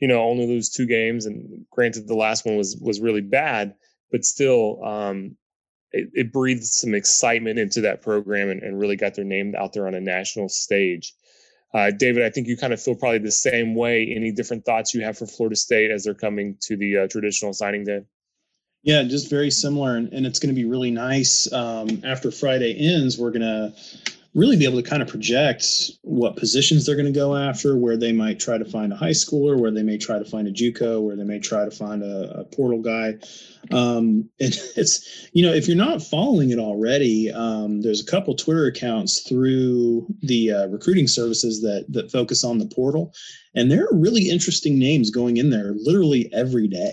you 0.00 0.08
know, 0.08 0.22
only 0.22 0.46
lose 0.46 0.70
two 0.70 0.86
games. 0.86 1.26
And 1.26 1.64
granted, 1.70 2.06
the 2.06 2.14
last 2.14 2.46
one 2.46 2.56
was 2.56 2.76
was 2.80 3.00
really 3.00 3.20
bad, 3.20 3.74
but 4.10 4.24
still, 4.24 4.82
um, 4.84 5.36
it, 5.92 6.10
it 6.12 6.32
breathed 6.32 6.64
some 6.64 6.94
excitement 6.94 7.58
into 7.58 7.82
that 7.82 8.02
program 8.02 8.50
and, 8.50 8.62
and 8.62 8.78
really 8.78 8.96
got 8.96 9.14
their 9.14 9.24
name 9.24 9.54
out 9.56 9.72
there 9.72 9.86
on 9.86 9.94
a 9.94 10.00
national 10.00 10.48
stage. 10.48 11.14
Uh, 11.74 11.90
David, 11.90 12.24
I 12.24 12.30
think 12.30 12.46
you 12.46 12.56
kind 12.56 12.72
of 12.72 12.80
feel 12.80 12.94
probably 12.94 13.18
the 13.18 13.30
same 13.30 13.74
way. 13.74 14.12
Any 14.14 14.32
different 14.32 14.64
thoughts 14.64 14.94
you 14.94 15.02
have 15.02 15.18
for 15.18 15.26
Florida 15.26 15.56
State 15.56 15.90
as 15.90 16.04
they're 16.04 16.14
coming 16.14 16.56
to 16.62 16.76
the 16.76 16.98
uh, 16.98 17.08
traditional 17.08 17.52
signing 17.52 17.84
day? 17.84 18.00
Yeah, 18.82 19.02
just 19.02 19.28
very 19.28 19.50
similar, 19.50 19.96
and, 19.96 20.12
and 20.12 20.24
it's 20.24 20.38
going 20.38 20.54
to 20.54 20.58
be 20.58 20.66
really 20.66 20.90
nice. 20.90 21.52
Um, 21.52 22.02
after 22.04 22.30
Friday 22.30 22.74
ends, 22.78 23.18
we're 23.18 23.32
going 23.32 23.42
to 23.42 23.74
really 24.34 24.56
be 24.56 24.64
able 24.64 24.80
to 24.80 24.88
kind 24.88 25.02
of 25.02 25.08
project 25.08 25.64
what 26.02 26.36
positions 26.36 26.84
they're 26.84 26.96
going 26.96 27.12
to 27.12 27.18
go 27.18 27.34
after, 27.34 27.76
where 27.76 27.96
they 27.96 28.12
might 28.12 28.38
try 28.38 28.58
to 28.58 28.64
find 28.64 28.92
a 28.92 28.96
high 28.96 29.10
schooler, 29.10 29.58
where 29.58 29.70
they 29.70 29.82
may 29.82 29.98
try 29.98 30.18
to 30.18 30.24
find 30.24 30.46
a 30.46 30.52
JUCO, 30.52 31.02
where 31.02 31.16
they 31.16 31.24
may 31.24 31.38
try 31.38 31.64
to 31.64 31.70
find 31.70 32.02
a, 32.02 32.40
a 32.40 32.44
portal 32.44 32.80
guy. 32.80 33.14
Um, 33.70 34.28
and 34.40 34.54
it's 34.76 35.28
you 35.32 35.44
know 35.44 35.52
if 35.52 35.66
you're 35.66 35.76
not 35.76 36.02
following 36.02 36.50
it 36.50 36.58
already, 36.58 37.30
um, 37.30 37.82
there's 37.82 38.00
a 38.00 38.10
couple 38.10 38.34
Twitter 38.34 38.66
accounts 38.66 39.20
through 39.28 40.06
the 40.20 40.52
uh, 40.52 40.66
recruiting 40.68 41.08
services 41.08 41.62
that 41.62 41.86
that 41.88 42.10
focus 42.10 42.44
on 42.44 42.58
the 42.58 42.66
portal, 42.66 43.14
and 43.54 43.70
there 43.70 43.84
are 43.84 43.96
really 43.96 44.28
interesting 44.28 44.78
names 44.78 45.10
going 45.10 45.36
in 45.36 45.50
there 45.50 45.74
literally 45.76 46.30
every 46.32 46.68
day. 46.68 46.92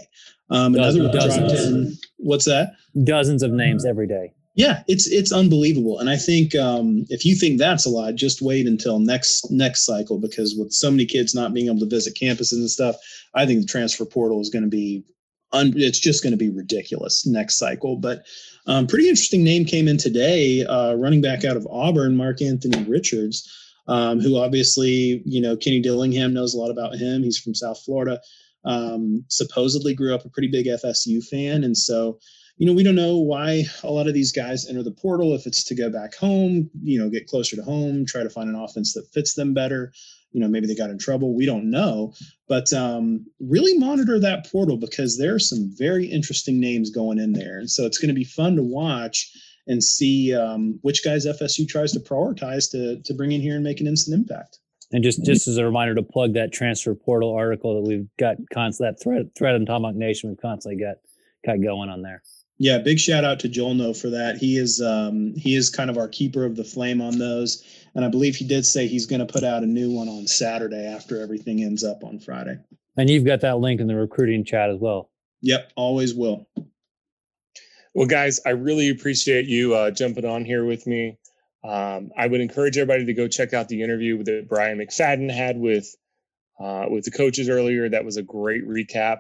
Um, 0.50 0.76
another 0.76 1.12
dozens. 1.12 2.00
what's 2.18 2.46
that? 2.46 2.74
Dozens 3.04 3.42
of 3.42 3.52
names 3.52 3.84
every 3.84 4.08
day. 4.08 4.35
Yeah, 4.56 4.84
it's 4.88 5.06
it's 5.08 5.34
unbelievable, 5.34 6.00
and 6.00 6.10
I 6.10 6.16
think 6.16 6.56
um, 6.56 7.06
if 7.10 7.26
you 7.26 7.36
think 7.36 7.60
that's 7.60 7.86
a 7.86 7.90
lot, 7.90 8.16
just 8.16 8.42
wait 8.42 8.68
until 8.68 9.00
next 9.00 9.52
next 9.52 9.86
cycle 9.86 10.18
because 10.18 10.56
with 10.56 10.72
so 10.72 10.90
many 10.90 11.06
kids 11.06 11.36
not 11.36 11.54
being 11.54 11.68
able 11.68 11.80
to 11.80 11.86
visit 11.86 12.16
campuses 12.16 12.54
and 12.54 12.72
stuff, 12.72 12.96
I 13.34 13.46
think 13.46 13.60
the 13.62 13.68
transfer 13.68 14.06
portal 14.06 14.40
is 14.40 14.50
going 14.50 14.64
to 14.64 14.70
be, 14.70 15.04
un- 15.52 15.74
it's 15.76 16.00
just 16.00 16.24
going 16.24 16.32
to 16.32 16.38
be 16.38 16.50
ridiculous 16.50 17.28
next 17.28 17.58
cycle. 17.58 17.98
But 17.98 18.24
um, 18.66 18.88
pretty 18.88 19.10
interesting 19.10 19.44
name 19.44 19.66
came 19.66 19.90
in 19.90 19.98
today, 19.98 20.64
uh, 20.64 20.94
running 20.94 21.22
back 21.22 21.44
out 21.44 21.58
of 21.58 21.68
Auburn, 21.70 22.16
Mark 22.16 22.42
Antony 22.42 22.82
Richards, 22.86 23.46
um, 23.90 24.22
who 24.22 24.38
obviously 24.38 25.22
you 25.26 25.42
know 25.42 25.58
Kenny 25.58 25.82
Dillingham 25.82 26.34
knows 26.34 26.54
a 26.54 26.58
lot 26.58 26.72
about 26.72 26.96
him. 26.96 27.24
He's 27.24 27.38
from 27.38 27.56
South 27.56 27.82
Florida. 27.84 28.22
Um, 28.64 29.26
supposedly 29.28 29.94
grew 29.94 30.16
up 30.16 30.24
a 30.24 30.30
pretty 30.30 30.48
big 30.48 30.68
FSU 30.68 31.22
fan, 31.26 31.66
and 31.66 31.78
so 31.78 32.20
you 32.58 32.66
know, 32.66 32.74
we 32.74 32.84
don't 32.84 32.96
know 32.96 33.18
why 33.18 33.64
a 33.84 33.92
lot 33.92 34.08
of 34.08 34.14
these 34.14 34.32
guys 34.32 34.68
enter 34.68 34.84
the 34.84 34.92
portal. 34.92 35.34
If 35.34 35.46
it's 35.46 35.64
to 35.66 35.76
go 35.76 35.90
back 35.90 36.16
home, 36.16 36.70
you 36.82 36.98
know, 37.00 37.10
get 37.10 37.28
closer 37.28 37.56
to 37.56 37.64
home, 37.64 38.06
try 38.06 38.24
to 38.24 38.30
find 38.30 38.50
an 38.50 38.56
offense 38.56 38.94
that 38.94 39.08
fits 39.14 39.34
them 39.34 39.54
better. 39.54 39.92
You 40.32 40.40
know, 40.40 40.48
maybe 40.48 40.68
they 40.68 40.76
got 40.76 40.90
in 40.90 40.98
trouble. 40.98 41.36
We 41.36 41.46
don't 41.46 41.70
know. 41.70 42.14
But 42.48 42.72
um, 42.74 43.26
really 43.40 43.78
monitor 43.78 44.20
that 44.20 44.50
portal 44.50 44.78
because 44.78 45.18
there 45.18 45.34
are 45.34 45.40
some 45.40 45.70
very 45.78 46.06
interesting 46.06 46.60
names 46.60 46.90
going 46.90 47.20
in 47.20 47.34
there. 47.34 47.58
And 47.58 47.70
so 47.70 47.86
it's 47.86 47.98
going 47.98 48.10
to 48.10 48.16
be 48.16 48.24
fun 48.24 48.56
to 48.56 48.64
watch 48.64 49.32
and 49.68 49.84
see 49.84 50.34
um, 50.34 50.80
which 50.82 51.04
guys 51.04 51.26
FSU 51.26 51.68
tries 51.68 51.92
to 51.94 52.00
prioritize 52.00 52.70
to, 52.72 53.02
to 53.04 53.14
bring 53.14 53.32
in 53.32 53.42
here 53.42 53.56
and 53.56 53.64
make 53.64 53.82
an 53.82 53.88
instant 53.88 54.18
impact. 54.18 54.60
And 54.92 55.04
just 55.04 55.26
just 55.26 55.48
as 55.48 55.58
a 55.58 55.66
reminder 55.66 55.96
to 55.96 56.04
plug 56.04 56.34
that 56.34 56.54
transfer 56.54 56.94
portal 56.94 57.34
article 57.34 57.76
that 57.76 57.90
we've 57.90 58.08
got 58.20 58.38
that 58.38 58.98
thread 59.02 59.32
thread 59.36 59.56
on 59.56 59.66
Tomahawk 59.66 59.96
Nation 59.96 60.30
we've 60.30 60.40
constantly 60.40 60.80
got 60.82 60.98
got 61.44 61.62
going 61.62 61.90
on 61.90 62.04
there. 62.04 62.22
Yeah, 62.58 62.78
big 62.78 63.00
shout 63.00 63.26
out 63.26 63.40
to 63.42 63.50
Joel 63.50 63.74
No 63.74 63.94
for 63.94 64.10
that. 64.12 64.38
He 64.38 64.58
is 64.58 64.82
um, 64.82 65.34
he 65.36 65.56
is 65.56 65.70
kind 65.70 65.90
of 65.90 65.98
our 65.98 66.08
keeper 66.08 66.46
of 66.46 66.56
the 66.56 66.64
flame 66.64 67.02
on 67.02 67.20
those, 67.20 67.64
and 67.96 68.06
I 68.06 68.08
believe 68.08 68.36
he 68.36 68.48
did 68.48 68.66
say 68.66 68.88
he's 68.88 69.06
going 69.06 69.26
to 69.26 69.32
put 69.32 69.44
out 69.44 69.64
a 69.64 69.66
new 69.66 69.92
one 69.92 70.08
on 70.08 70.26
Saturday 70.26 70.86
after 70.86 71.22
everything 71.22 71.64
ends 71.64 71.84
up 71.84 72.04
on 72.04 72.20
Friday. 72.20 72.58
And 72.98 73.10
you've 73.10 73.26
got 73.26 73.42
that 73.42 73.60
link 73.60 73.82
in 73.82 73.88
the 73.88 73.96
recruiting 73.96 74.46
chat 74.46 74.70
as 74.70 74.80
well. 74.80 75.10
Yep, 75.42 75.74
always 75.76 76.14
will. 76.14 76.48
Well, 77.94 78.08
guys, 78.08 78.40
I 78.46 78.52
really 78.52 78.90
appreciate 78.90 79.46
you 79.48 79.76
uh, 79.76 79.92
jumping 79.92 80.26
on 80.26 80.46
here 80.46 80.64
with 80.64 80.88
me. 80.88 81.18
Um, 81.64 82.12
I 82.18 82.28
would 82.28 82.42
encourage 82.42 82.78
everybody 82.78 83.06
to 83.06 83.14
go 83.14 83.28
check 83.28 83.54
out 83.54 83.68
the 83.68 83.82
interview 83.82 84.24
that 84.24 84.48
Brian 84.48 84.78
McFadden 84.78 85.30
had 85.30 85.58
with 85.58 85.94
uh, 86.58 86.86
with 86.90 87.04
the 87.04 87.12
coaches 87.12 87.50
earlier. 87.50 87.90
That 87.90 88.06
was 88.06 88.16
a 88.16 88.24
great 88.24 88.66
recap, 88.66 89.20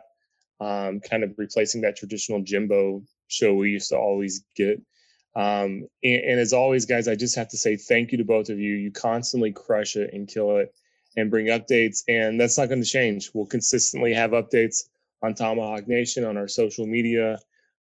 um, 0.62 1.02
kind 1.02 1.24
of 1.24 1.34
replacing 1.38 1.82
that 1.82 1.98
traditional 1.98 2.42
Jimbo 2.42 3.04
show 3.28 3.54
we 3.54 3.72
used 3.72 3.90
to 3.90 3.98
always 3.98 4.44
get. 4.56 4.82
Um, 5.36 5.88
and, 6.04 6.22
and, 6.24 6.40
as 6.40 6.54
always, 6.54 6.86
guys, 6.86 7.08
I 7.08 7.16
just 7.16 7.36
have 7.36 7.50
to 7.50 7.58
say 7.58 7.76
thank 7.76 8.12
you 8.12 8.18
to 8.20 8.24
both 8.24 8.50
of 8.50 8.60
you. 8.60 8.76
You 8.76 8.92
constantly 8.92 9.52
crush 9.52 9.98
it 9.98 10.12
and 10.14 10.28
kill 10.28 10.58
it 10.58 10.74
and 11.18 11.30
bring 11.30 11.48
updates, 11.48 12.04
and 12.08 12.40
that's 12.40 12.58
not 12.58 12.70
going 12.70 12.82
to 12.82 12.88
change. 12.88 13.32
We'll 13.34 13.46
consistently 13.46 14.14
have 14.14 14.32
updates 14.32 14.84
on 15.22 15.34
Tomahawk 15.34 15.88
Nation, 15.88 16.24
on 16.24 16.38
our 16.38 16.48
social 16.48 16.86
media, 16.88 17.38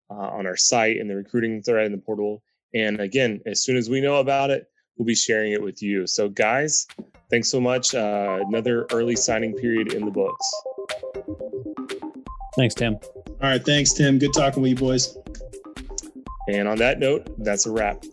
uh, 0.09 0.13
on 0.13 0.45
our 0.45 0.57
site, 0.57 0.97
in 0.97 1.07
the 1.07 1.15
recruiting 1.15 1.61
thread, 1.61 1.85
in 1.85 1.91
the 1.93 1.97
portal. 1.97 2.43
And 2.73 2.99
again, 2.99 3.41
as 3.45 3.63
soon 3.63 3.77
as 3.77 3.89
we 3.89 4.01
know 4.01 4.17
about 4.17 4.49
it, 4.49 4.67
we'll 4.97 5.05
be 5.05 5.15
sharing 5.15 5.53
it 5.53 5.61
with 5.61 5.81
you. 5.81 6.07
So, 6.07 6.27
guys, 6.27 6.87
thanks 7.29 7.49
so 7.49 7.61
much. 7.61 7.95
Uh, 7.95 8.39
another 8.47 8.85
early 8.91 9.15
signing 9.15 9.53
period 9.53 9.93
in 9.93 10.03
the 10.05 10.11
books. 10.11 10.53
Thanks, 12.57 12.75
Tim. 12.75 12.95
All 12.95 13.49
right. 13.49 13.63
Thanks, 13.63 13.93
Tim. 13.93 14.17
Good 14.17 14.33
talking 14.33 14.61
with 14.61 14.71
you, 14.71 14.75
boys. 14.75 15.17
And 16.47 16.67
on 16.67 16.77
that 16.77 16.99
note, 16.99 17.27
that's 17.39 17.65
a 17.65 17.71
wrap. 17.71 18.03